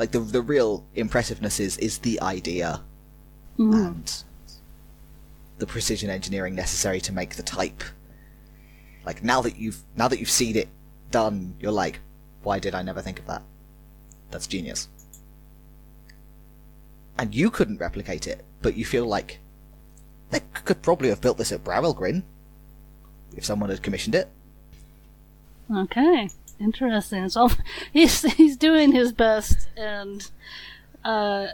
like 0.00 0.12
the 0.12 0.18
the 0.18 0.40
real 0.40 0.82
impressiveness 0.94 1.60
is 1.60 1.76
is 1.76 1.98
the 1.98 2.18
idea 2.22 2.80
Mhm. 3.58 3.86
and 3.86 4.24
the 5.58 5.66
precision 5.66 6.08
engineering 6.08 6.54
necessary 6.54 7.02
to 7.02 7.12
make 7.12 7.36
the 7.36 7.42
type. 7.42 7.84
Like 9.04 9.22
now 9.22 9.42
that 9.42 9.58
you've 9.58 9.82
now 9.94 10.08
that 10.08 10.18
you've 10.18 10.30
seen 10.30 10.56
it 10.56 10.68
done, 11.10 11.54
you're 11.60 11.70
like, 11.70 12.00
why 12.42 12.58
did 12.58 12.74
I 12.74 12.80
never 12.80 13.02
think 13.02 13.18
of 13.18 13.26
that? 13.26 13.42
That's 14.30 14.46
genius. 14.46 14.88
And 17.18 17.34
you 17.34 17.50
couldn't 17.50 17.78
replicate 17.78 18.26
it, 18.26 18.42
but 18.62 18.76
you 18.76 18.86
feel 18.86 19.04
like 19.04 19.38
they 20.30 20.40
could 20.64 20.80
probably 20.80 21.10
have 21.10 21.20
built 21.20 21.36
this 21.36 21.52
at 21.52 21.62
Grin 21.62 22.24
if 23.36 23.44
someone 23.44 23.68
had 23.68 23.82
commissioned 23.82 24.14
it. 24.14 24.30
Okay, 25.74 26.28
interesting. 26.58 27.28
All 27.36 27.52
he's 27.92 28.22
he's 28.32 28.56
doing 28.56 28.92
his 28.92 29.12
best 29.12 29.68
and 29.76 30.28
uh, 31.04 31.48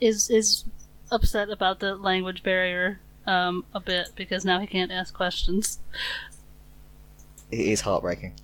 is 0.00 0.30
is 0.30 0.64
upset 1.10 1.50
about 1.50 1.80
the 1.80 1.94
language 1.94 2.42
barrier 2.42 3.00
um, 3.26 3.64
a 3.74 3.80
bit 3.80 4.08
because 4.16 4.44
now 4.44 4.58
he 4.58 4.66
can't 4.66 4.90
ask 4.90 5.14
questions. 5.14 5.78
It 7.50 7.60
is 7.60 7.82
heartbreaking. 7.82 8.34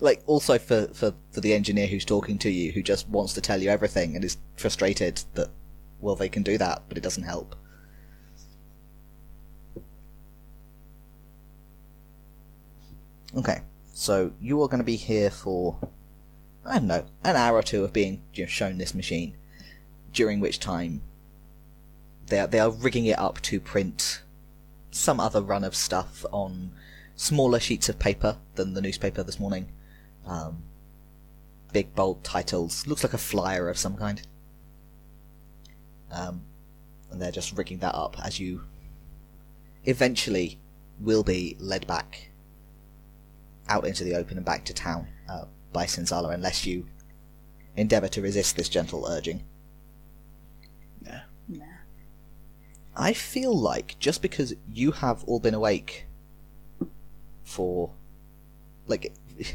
Like 0.00 0.22
also 0.26 0.58
for, 0.58 0.86
for, 0.88 1.14
for 1.30 1.40
the 1.40 1.52
engineer 1.52 1.86
who's 1.86 2.04
talking 2.04 2.38
to 2.38 2.50
you, 2.50 2.72
who 2.72 2.82
just 2.82 3.08
wants 3.08 3.34
to 3.34 3.40
tell 3.40 3.62
you 3.62 3.68
everything 3.70 4.16
and 4.16 4.24
is 4.24 4.38
frustrated 4.56 5.22
that 5.34 5.48
well 6.00 6.16
they 6.16 6.28
can 6.28 6.42
do 6.42 6.58
that, 6.58 6.82
but 6.88 6.96
it 6.98 7.02
doesn't 7.02 7.22
help. 7.22 7.54
Okay, 13.36 13.60
so 13.92 14.32
you 14.40 14.60
are 14.60 14.68
going 14.68 14.80
to 14.80 14.84
be 14.84 14.96
here 14.96 15.30
for 15.30 15.78
I 16.64 16.78
don't 16.78 16.88
know 16.88 17.06
an 17.22 17.36
hour 17.36 17.56
or 17.56 17.62
two 17.62 17.84
of 17.84 17.92
being 17.92 18.22
you 18.34 18.42
know, 18.42 18.48
shown 18.48 18.78
this 18.78 18.94
machine, 18.94 19.36
during 20.12 20.40
which 20.40 20.58
time 20.58 21.02
they 22.26 22.40
are, 22.40 22.46
they 22.48 22.58
are 22.58 22.70
rigging 22.70 23.06
it 23.06 23.18
up 23.18 23.40
to 23.42 23.60
print 23.60 24.22
some 24.90 25.20
other 25.20 25.40
run 25.40 25.62
of 25.62 25.76
stuff 25.76 26.24
on 26.32 26.72
smaller 27.14 27.60
sheets 27.60 27.88
of 27.88 28.00
paper 28.00 28.38
than 28.56 28.74
the 28.74 28.80
newspaper 28.80 29.22
this 29.22 29.38
morning. 29.38 29.70
Um, 30.26 30.64
big 31.72 31.94
bold 31.94 32.24
titles. 32.24 32.86
Looks 32.86 33.04
like 33.04 33.14
a 33.14 33.18
flyer 33.18 33.68
of 33.68 33.78
some 33.78 33.96
kind. 33.96 34.20
Um, 36.10 36.42
and 37.10 37.22
they're 37.22 37.30
just 37.30 37.56
rigging 37.56 37.78
that 37.78 37.94
up 37.94 38.16
as 38.24 38.40
you 38.40 38.64
eventually 39.84 40.58
will 40.98 41.22
be 41.22 41.56
led 41.60 41.86
back 41.86 42.29
out 43.70 43.86
into 43.86 44.04
the 44.04 44.14
open 44.14 44.36
and 44.36 44.44
back 44.44 44.64
to 44.66 44.74
town 44.74 45.06
uh, 45.30 45.44
by 45.72 45.86
Senzala 45.86 46.34
unless 46.34 46.66
you 46.66 46.86
endeavour 47.76 48.08
to 48.08 48.20
resist 48.20 48.56
this 48.56 48.68
gentle 48.68 49.06
urging. 49.08 49.44
Nah. 51.02 51.20
I 52.96 53.12
feel 53.12 53.56
like 53.56 53.96
just 53.98 54.20
because 54.20 54.54
you 54.68 54.92
have 54.92 55.24
all 55.24 55.40
been 55.40 55.54
awake 55.54 56.06
for 57.44 57.90
like 58.86 59.12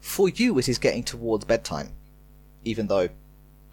for 0.00 0.28
you 0.28 0.56
it 0.58 0.68
is 0.68 0.78
getting 0.78 1.02
towards 1.02 1.44
bedtime 1.44 1.90
even 2.64 2.86
though 2.86 3.08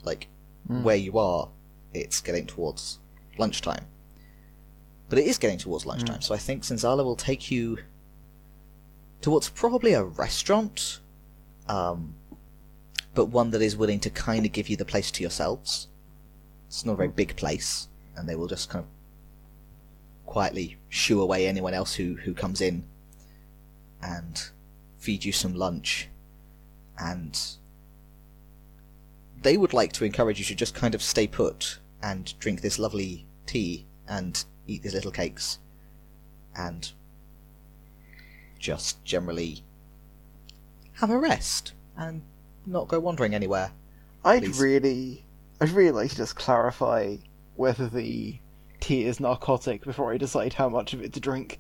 like 0.04 0.28
Mm. 0.70 0.84
where 0.84 0.96
you 0.96 1.18
are 1.18 1.50
it's 1.92 2.22
getting 2.22 2.46
towards 2.46 3.00
lunchtime 3.40 3.86
but 5.10 5.18
it 5.18 5.26
is 5.26 5.40
getting 5.40 5.58
towards 5.58 5.88
lunchtime 5.88 6.22
so 6.22 6.36
i 6.36 6.38
think 6.38 6.62
Senzala 6.62 7.04
will 7.04 7.16
take 7.16 7.50
you 7.50 7.80
towards 9.22 9.50
probably 9.50 9.94
a 9.94 10.04
restaurant 10.04 11.00
um 11.68 12.16
but 13.14 13.26
one 13.26 13.52
that 13.52 13.62
is 13.62 13.76
willing 13.76 14.00
to 14.00 14.10
kind 14.10 14.46
of 14.46 14.52
give 14.52 14.70
you 14.70 14.78
the 14.78 14.86
place 14.86 15.12
to 15.12 15.22
yourselves. 15.22 15.88
It's 16.68 16.86
not 16.86 16.94
a 16.94 16.98
very 16.98 17.10
big 17.10 17.36
place 17.36 17.88
and 18.16 18.28
they 18.28 18.36
will 18.36 18.48
just 18.48 18.70
kind 18.70 18.86
of 18.86 18.90
quietly 20.26 20.78
shoo 20.88 21.22
away 21.22 21.48
anyone 21.48 21.74
else 21.74 21.96
who, 21.96 22.16
who 22.16 22.34
comes 22.34 22.62
in 22.62 22.84
and 24.02 24.50
feed 24.98 25.26
you 25.26 25.32
some 25.32 25.54
lunch. 25.54 26.08
And 26.98 27.38
they 29.42 29.58
would 29.58 29.74
like 29.74 29.92
to 29.94 30.06
encourage 30.06 30.40
you 30.40 30.46
to 30.46 30.56
just 30.56 30.76
kind 30.76 30.96
of 30.96 31.02
stay 31.02 31.28
put 31.28 31.80
and 32.02 32.34
drink 32.40 32.62
this 32.62 32.80
lovely 32.80 33.26
tea 33.46 33.86
and 34.08 34.44
eat 34.68 34.84
these 34.84 34.94
little 34.94 35.12
cakes. 35.12 35.60
And 36.56 36.92
just 38.62 39.04
generally 39.04 39.64
have 40.94 41.10
a 41.10 41.18
rest 41.18 41.74
and 41.98 42.22
not 42.66 42.88
go 42.88 43.00
wandering 43.00 43.34
anywhere. 43.34 43.72
I'd 44.24 44.44
Please. 44.44 44.62
really, 44.62 45.26
I'd 45.60 45.72
really 45.72 45.92
like 45.92 46.12
to 46.12 46.16
just 46.16 46.36
clarify 46.36 47.18
whether 47.56 47.90
the 47.90 48.40
tea 48.80 49.06
is 49.06 49.20
narcotic 49.20 49.84
before 49.84 50.14
I 50.14 50.18
decide 50.18 50.54
how 50.54 50.70
much 50.70 50.94
of 50.94 51.02
it 51.02 51.14
to 51.14 51.20
drink. 51.20 51.60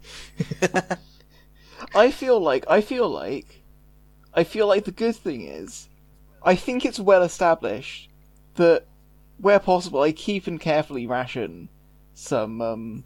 I 1.95 2.11
feel 2.11 2.40
like, 2.40 2.65
I 2.69 2.82
feel 2.82 3.10
like, 3.10 3.64
I 4.34 4.44
feel 4.44 4.68
like 4.68 4.86
the 4.86 4.91
good 4.91 5.15
thing 5.15 5.41
is, 5.41 5.90
I 6.44 6.56
think 6.56 6.86
it's 6.86 6.99
well 6.99 7.23
established 7.23 8.10
that 8.56 8.86
where 9.40 9.60
possible, 9.60 10.02
I 10.02 10.11
keep 10.11 10.45
and 10.45 10.60
carefully 10.60 11.07
ration 11.07 11.69
some, 12.14 12.61
um, 12.61 13.03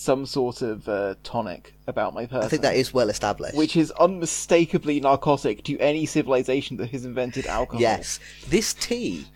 some 0.00 0.24
sort 0.24 0.62
of 0.62 0.88
uh, 0.88 1.14
tonic 1.22 1.74
about 1.86 2.14
my 2.14 2.24
person. 2.24 2.44
I 2.44 2.48
think 2.48 2.62
that 2.62 2.74
is 2.74 2.94
well 2.94 3.10
established. 3.10 3.54
which 3.54 3.76
is 3.76 3.90
unmistakably 3.92 4.98
narcotic 4.98 5.62
to 5.64 5.78
any 5.78 6.06
civilization 6.06 6.78
that 6.78 6.90
has 6.90 7.04
invented 7.04 7.46
alcohol. 7.46 7.82
Yes, 7.82 8.18
this 8.48 8.72
tea 8.72 9.26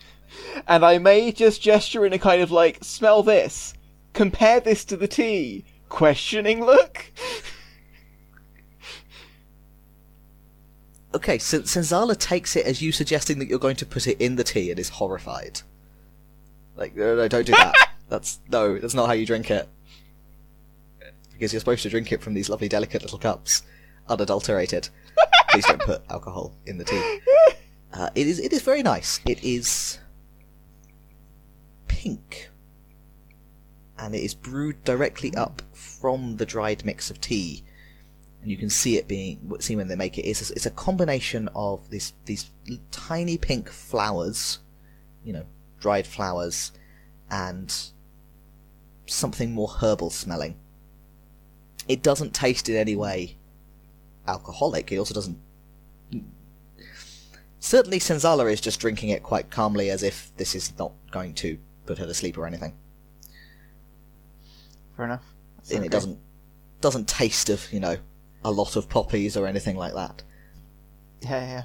And 0.66 0.84
I 0.84 0.98
may 0.98 1.32
just 1.32 1.60
gesture 1.60 2.06
in 2.06 2.14
a 2.14 2.18
kind 2.18 2.40
of 2.40 2.50
like, 2.50 2.82
smell 2.82 3.22
this, 3.22 3.74
compare 4.14 4.58
this 4.58 4.84
to 4.86 4.96
the 4.96 5.06
tea, 5.06 5.64
questioning 5.90 6.64
look. 6.64 7.12
Okay, 11.14 11.38
so 11.38 11.60
Senzala 11.60 12.18
takes 12.18 12.56
it 12.56 12.66
as 12.66 12.82
you 12.82 12.90
suggesting 12.90 13.38
that 13.38 13.48
you're 13.48 13.58
going 13.58 13.76
to 13.76 13.86
put 13.86 14.06
it 14.06 14.20
in 14.20 14.36
the 14.36 14.44
tea 14.44 14.70
and 14.70 14.80
is 14.80 14.88
horrified. 14.88 15.60
Like, 16.74 16.96
no, 16.96 17.14
no, 17.14 17.28
don't 17.28 17.46
do 17.46 17.52
that. 17.52 17.90
that's 18.08 18.40
no, 18.48 18.78
that's 18.78 18.94
not 18.94 19.06
how 19.06 19.12
you 19.12 19.26
drink 19.26 19.50
it. 19.50 19.68
Because 21.44 21.52
you're 21.52 21.60
supposed 21.60 21.82
to 21.82 21.90
drink 21.90 22.10
it 22.10 22.22
from 22.22 22.32
these 22.32 22.48
lovely, 22.48 22.70
delicate 22.70 23.02
little 23.02 23.18
cups, 23.18 23.64
unadulterated. 24.08 24.88
Please 25.50 25.66
don't 25.66 25.82
put 25.82 26.00
alcohol 26.08 26.54
in 26.64 26.78
the 26.78 26.84
tea. 26.84 27.20
Uh, 27.92 28.08
it 28.14 28.26
is. 28.26 28.40
It 28.40 28.54
is 28.54 28.62
very 28.62 28.82
nice. 28.82 29.20
It 29.26 29.44
is 29.44 29.98
pink, 31.86 32.48
and 33.98 34.14
it 34.14 34.22
is 34.22 34.34
brewed 34.34 34.82
directly 34.84 35.34
up 35.34 35.60
from 35.74 36.38
the 36.38 36.46
dried 36.46 36.82
mix 36.86 37.10
of 37.10 37.20
tea. 37.20 37.62
And 38.40 38.50
you 38.50 38.56
can 38.56 38.70
see 38.70 38.96
it 38.96 39.06
being 39.06 39.52
see 39.60 39.76
when 39.76 39.88
they 39.88 39.96
make 39.96 40.16
it. 40.16 40.22
It's 40.22 40.50
a, 40.50 40.54
it's 40.54 40.64
a 40.64 40.70
combination 40.70 41.50
of 41.54 41.90
these 41.90 42.14
these 42.24 42.50
tiny 42.90 43.36
pink 43.36 43.68
flowers, 43.68 44.60
you 45.22 45.34
know, 45.34 45.44
dried 45.78 46.06
flowers, 46.06 46.72
and 47.30 47.70
something 49.04 49.52
more 49.52 49.68
herbal 49.68 50.08
smelling. 50.08 50.56
It 51.88 52.02
doesn't 52.02 52.34
taste 52.34 52.68
in 52.68 52.76
any 52.76 52.96
way 52.96 53.36
alcoholic. 54.26 54.90
It 54.92 54.98
also 54.98 55.14
doesn't. 55.14 55.38
Certainly, 57.60 58.00
Senzala 58.00 58.50
is 58.52 58.60
just 58.60 58.80
drinking 58.80 59.10
it 59.10 59.22
quite 59.22 59.50
calmly, 59.50 59.90
as 59.90 60.02
if 60.02 60.30
this 60.36 60.54
is 60.54 60.76
not 60.78 60.92
going 61.10 61.34
to 61.34 61.58
put 61.86 61.98
her 61.98 62.06
to 62.06 62.14
sleep 62.14 62.36
or 62.36 62.46
anything. 62.46 62.74
Fair 64.96 65.06
enough. 65.06 65.24
That's 65.56 65.70
And 65.70 65.78
okay. 65.80 65.86
it 65.86 65.92
doesn't 65.92 66.18
doesn't 66.80 67.08
taste 67.08 67.48
of 67.48 67.72
you 67.72 67.80
know 67.80 67.96
a 68.44 68.50
lot 68.50 68.76
of 68.76 68.88
poppies 68.88 69.36
or 69.36 69.46
anything 69.46 69.76
like 69.76 69.94
that. 69.94 70.22
Yeah, 71.22 71.46
yeah. 71.46 71.62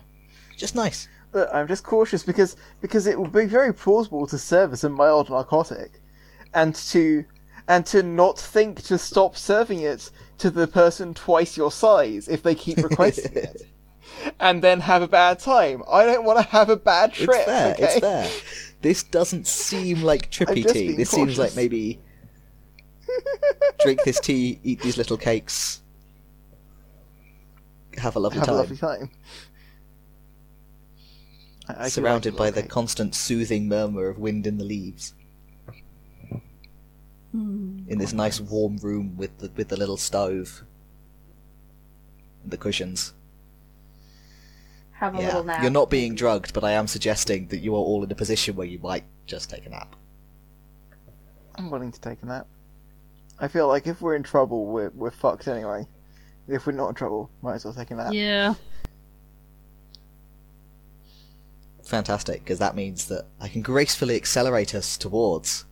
Just 0.55 0.75
nice. 0.75 1.07
But 1.31 1.53
I'm 1.53 1.67
just 1.67 1.83
cautious 1.83 2.23
because 2.23 2.55
because 2.81 3.05
it 3.05 3.19
would 3.19 3.31
be 3.31 3.45
very 3.45 3.73
plausible 3.73 4.25
to 4.27 4.37
serve 4.37 4.73
as 4.73 4.83
a 4.83 4.89
mild 4.89 5.29
narcotic, 5.29 6.01
and 6.53 6.73
to 6.75 7.25
and 7.69 7.85
to 7.85 8.01
not 8.03 8.37
think 8.37 8.81
to 8.83 8.97
stop 8.97 9.37
serving 9.37 9.79
it 9.79 10.09
to 10.39 10.49
the 10.49 10.67
person 10.67 11.13
twice 11.13 11.55
your 11.55 11.71
size 11.71 12.27
if 12.27 12.41
they 12.43 12.55
keep 12.55 12.77
requesting 12.79 13.31
it, 13.37 13.61
and 14.39 14.61
then 14.63 14.81
have 14.81 15.03
a 15.03 15.07
bad 15.07 15.39
time. 15.39 15.83
I 15.87 16.05
don't 16.05 16.25
want 16.25 16.39
to 16.39 16.45
have 16.45 16.69
a 16.69 16.75
bad 16.75 17.13
trip. 17.13 17.29
it's 17.29 17.45
fair. 17.45 17.73
okay? 17.73 17.83
It's 17.83 17.99
there. 18.01 18.29
This 18.81 19.03
doesn't 19.03 19.45
seem 19.45 20.01
like 20.01 20.31
trippy 20.31 20.69
tea. 20.69 20.93
This 20.93 21.11
seems 21.11 21.37
like 21.37 21.55
maybe 21.55 21.99
drink 23.79 24.03
this 24.03 24.19
tea, 24.19 24.59
eat 24.63 24.81
these 24.81 24.97
little 24.97 25.17
cakes, 25.17 25.81
have 27.97 28.15
a 28.15 28.19
lovely 28.19 28.39
have 28.39 28.47
time. 28.47 28.55
a 28.55 28.59
lovely 28.59 28.77
time. 28.77 29.11
I- 31.67 31.71
I 31.71 31.75
do 31.75 31.81
like 31.83 31.91
surrounded 31.91 32.35
by 32.35 32.49
the 32.49 32.63
constant 32.63 33.13
soothing 33.13 33.67
murmur 33.67 34.07
of 34.07 34.17
wind 34.17 34.47
in 34.47 34.57
the 34.57 34.63
leaves. 34.63 35.13
Mm. 37.35 37.87
In 37.87 37.99
this 37.99 38.13
nice 38.13 38.39
warm 38.39 38.77
room 38.77 39.15
with 39.15 39.37
the 39.37 39.51
with 39.55 39.67
the 39.67 39.77
little 39.77 39.97
stove, 39.97 40.63
and 42.43 42.51
the 42.51 42.57
cushions. 42.57 43.13
Have 44.93 45.15
a 45.15 45.19
yeah, 45.19 45.25
little 45.27 45.43
nap. 45.43 45.61
you're 45.61 45.71
not 45.71 45.89
being 45.89 46.15
drugged, 46.15 46.53
but 46.53 46.63
I 46.63 46.71
am 46.71 46.87
suggesting 46.87 47.47
that 47.47 47.59
you 47.59 47.73
are 47.75 47.79
all 47.79 48.03
in 48.03 48.11
a 48.11 48.15
position 48.15 48.55
where 48.55 48.67
you 48.67 48.79
might 48.79 49.05
just 49.27 49.49
take 49.49 49.65
a 49.65 49.69
nap. 49.69 49.95
I'm 51.55 51.69
willing 51.69 51.91
to 51.91 52.01
take 52.01 52.21
a 52.23 52.25
nap. 52.25 52.47
I 53.39 53.47
feel 53.47 53.67
like 53.67 53.87
if 53.87 54.01
we're 54.01 54.15
in 54.15 54.23
trouble, 54.23 54.65
we're 54.65 54.89
we're 54.89 55.11
fucked 55.11 55.47
anyway. 55.47 55.85
If 56.47 56.65
we're 56.65 56.73
not 56.73 56.89
in 56.89 56.95
trouble, 56.95 57.29
might 57.41 57.55
as 57.55 57.65
well 57.65 57.73
take 57.73 57.91
a 57.91 57.95
nap. 57.95 58.11
Yeah. 58.11 58.55
Fantastic, 61.83 62.43
because 62.43 62.59
that 62.59 62.75
means 62.75 63.05
that 63.07 63.25
I 63.39 63.47
can 63.47 63.61
gracefully 63.61 64.15
accelerate 64.15 64.75
us 64.75 64.97
towards 64.97 65.65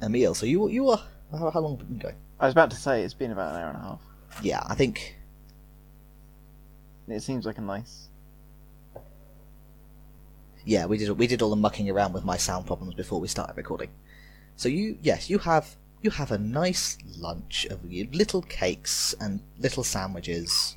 Um, 0.00 0.06
a 0.06 0.08
meal. 0.08 0.34
So 0.34 0.46
you 0.46 0.68
you 0.68 0.88
are 0.90 1.00
how, 1.30 1.50
how 1.50 1.60
long 1.60 1.76
have 1.78 1.86
we 1.86 1.94
been 1.94 1.98
going? 1.98 2.16
I 2.40 2.46
was 2.46 2.52
about 2.52 2.70
to 2.70 2.76
say 2.76 3.02
it's 3.02 3.14
been 3.14 3.32
about 3.32 3.54
an 3.54 3.60
hour 3.60 3.68
and 3.68 3.76
a 3.76 3.80
half. 3.80 4.00
Yeah, 4.42 4.62
I 4.66 4.74
think 4.74 5.16
It 7.08 7.22
seems 7.22 7.44
like 7.46 7.58
a 7.58 7.62
nice. 7.62 8.08
yeah, 10.64 10.86
we 10.86 10.98
did 10.98 11.10
we 11.18 11.26
did 11.26 11.42
all 11.42 11.50
the 11.50 11.56
mucking 11.56 11.88
around 11.90 12.12
with 12.12 12.24
my 12.24 12.36
sound 12.36 12.66
problems 12.66 12.94
before 12.94 13.20
we 13.20 13.28
started 13.28 13.56
recording. 13.56 13.90
So 14.56 14.68
you 14.68 14.98
yes, 15.02 15.30
you 15.30 15.38
have 15.38 15.76
you 16.02 16.10
have 16.10 16.30
a 16.30 16.38
nice 16.38 16.96
lunch 17.16 17.66
of 17.66 17.84
little 17.84 18.42
cakes 18.42 19.14
and 19.20 19.40
little 19.58 19.82
sandwiches 19.82 20.76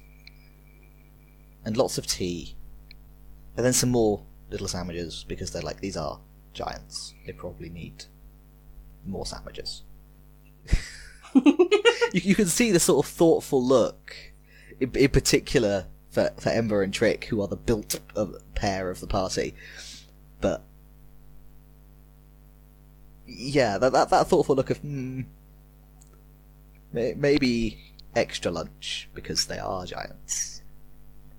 and 1.63 1.77
lots 1.77 1.97
of 1.97 2.07
tea. 2.07 2.55
And 3.55 3.65
then 3.65 3.73
some 3.73 3.91
more 3.91 4.23
little 4.49 4.67
sandwiches 4.67 5.25
because 5.27 5.51
they're 5.51 5.61
like 5.61 5.79
these 5.81 5.97
are 5.97 6.19
giants. 6.53 7.13
They 7.25 7.33
probably 7.33 7.69
need 7.69 8.05
more 9.05 9.25
sandwiches. 9.25 9.83
you, 11.35 11.71
you 12.11 12.35
can 12.35 12.47
see 12.47 12.71
the 12.71 12.79
sort 12.79 13.05
of 13.05 13.11
thoughtful 13.11 13.63
look, 13.63 14.15
in, 14.79 14.91
in 14.95 15.09
particular 15.09 15.85
for, 16.09 16.31
for 16.37 16.49
Ember 16.49 16.83
and 16.83 16.93
Trick, 16.93 17.25
who 17.25 17.41
are 17.41 17.47
the 17.47 17.55
built 17.55 17.99
pair 18.55 18.89
of 18.89 18.99
the 18.99 19.07
party. 19.07 19.55
But 20.41 20.63
yeah, 23.25 23.77
that 23.77 23.93
that, 23.93 24.09
that 24.09 24.27
thoughtful 24.27 24.55
look 24.55 24.69
of 24.69 24.77
hmm, 24.79 25.21
may, 26.91 27.13
maybe 27.13 27.79
extra 28.15 28.51
lunch 28.51 29.09
because 29.13 29.45
they 29.45 29.59
are 29.59 29.85
giants. 29.85 30.61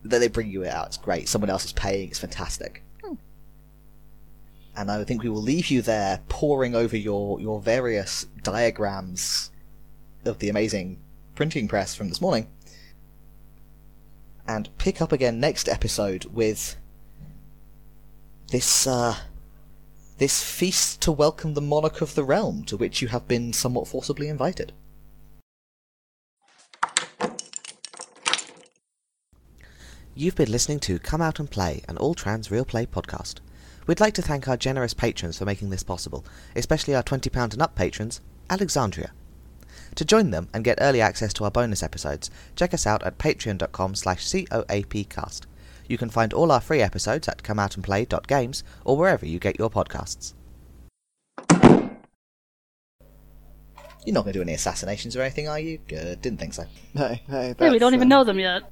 Then 0.05 0.21
they 0.21 0.29
bring 0.29 0.51
you 0.51 0.65
it 0.65 0.73
out. 0.73 0.89
It's 0.89 0.97
great. 0.97 1.29
Someone 1.29 1.51
else 1.51 1.65
is 1.65 1.73
paying. 1.73 2.09
It's 2.09 2.19
fantastic. 2.19 2.83
And 4.75 4.91
I 4.91 5.05
think 5.05 5.23
we 5.23 5.29
will 5.29 5.43
leave 5.43 5.71
you 5.71 5.83
there, 5.83 6.21
poring 6.29 6.75
over 6.75 6.97
your 6.97 7.39
your 7.41 7.61
various 7.61 8.25
diagrams 8.43 9.51
of 10.25 10.39
the 10.39 10.49
amazing 10.49 10.99
printing 11.35 11.69
press 11.69 11.95
from 11.95 12.09
this 12.09 12.21
morning, 12.21 12.49
and 14.47 14.71
pick 14.79 15.03
up 15.03 15.13
again 15.13 15.41
next 15.41 15.69
episode 15.69 16.25
with 16.27 16.77
this 18.49 18.87
uh, 18.87 19.17
this 20.19 20.43
feast 20.43 21.01
to 21.03 21.13
welcome 21.13 21.55
the 21.55 21.61
monarch 21.61 22.01
of 22.01 22.15
the 22.15 22.25
realm, 22.25 22.65
to 22.65 22.77
which 22.77 23.03
you 23.03 23.09
have 23.09 23.29
been 23.29 23.53
somewhat 23.53 23.89
forcibly 23.89 24.29
invited. 24.29 24.73
You've 30.15 30.37
been 30.37 30.53
listening 30.53 30.79
to 30.81 30.99
Come 30.99 31.23
Out 31.23 31.41
and 31.41 31.51
Play, 31.51 31.83
an 31.89 31.97
all 31.97 32.15
trans 32.15 32.51
real 32.51 32.67
play 32.67 32.87
podcast. 32.87 33.37
We'd 33.87 34.01
like 34.01 34.15
to 34.15 34.23
thank 34.23 34.47
our 34.47 34.57
generous 34.57 34.95
patrons 34.95 35.39
for 35.39 35.45
making 35.45 35.71
this 35.71 35.83
possible, 35.83 36.25
especially 36.55 36.95
our 36.95 37.03
£20 37.03 37.53
and 37.53 37.63
up 37.63 37.75
patrons, 37.75 38.21
Alexandria. 38.49 39.13
To 39.97 40.05
join 40.05 40.31
them 40.31 40.49
and 40.55 40.65
get 40.65 40.79
early 40.81 41.01
access 41.01 41.33
to 41.35 41.45
our 41.45 41.51
bonus 41.51 41.83
episodes, 41.83 42.31
check 42.57 42.73
us 42.73 42.87
out 42.87 43.03
at 43.03 43.19
patreon.com 43.19 43.95
slash 43.95 44.25
coapcast. 44.25 45.43
You 45.89 45.99
can 45.99 46.11
find 46.11 46.33
all 46.33 46.53
our 46.53 46.61
free 46.61 46.81
episodes 46.81 47.29
at 47.29 47.43
comeoutandplay.games 47.43 48.65
or 48.85 48.97
wherever 48.97 49.27
you 49.27 49.39
get 49.39 49.59
your 49.59 49.69
podcasts. 49.69 50.35
You're 54.05 54.15
not 54.15 54.25
going 54.25 54.33
to 54.33 54.39
do 54.39 54.43
any 54.43 54.55
assassinations 54.55 55.17
or 55.17 55.23
anything, 55.23 55.49
are 55.49 55.61
you? 55.61 55.79
Good. 55.87 56.23
Didn't 56.23 56.41
think 56.41 56.55
so. 56.55 56.65
No, 56.95 57.17
no. 57.29 57.41
Yeah, 57.41 57.49
we 57.49 57.53
that's, 57.55 57.79
don't 57.79 57.95
even 57.95 58.11
uh, 58.11 58.17
know 58.17 58.25
them 58.25 58.39
yet. 58.39 58.63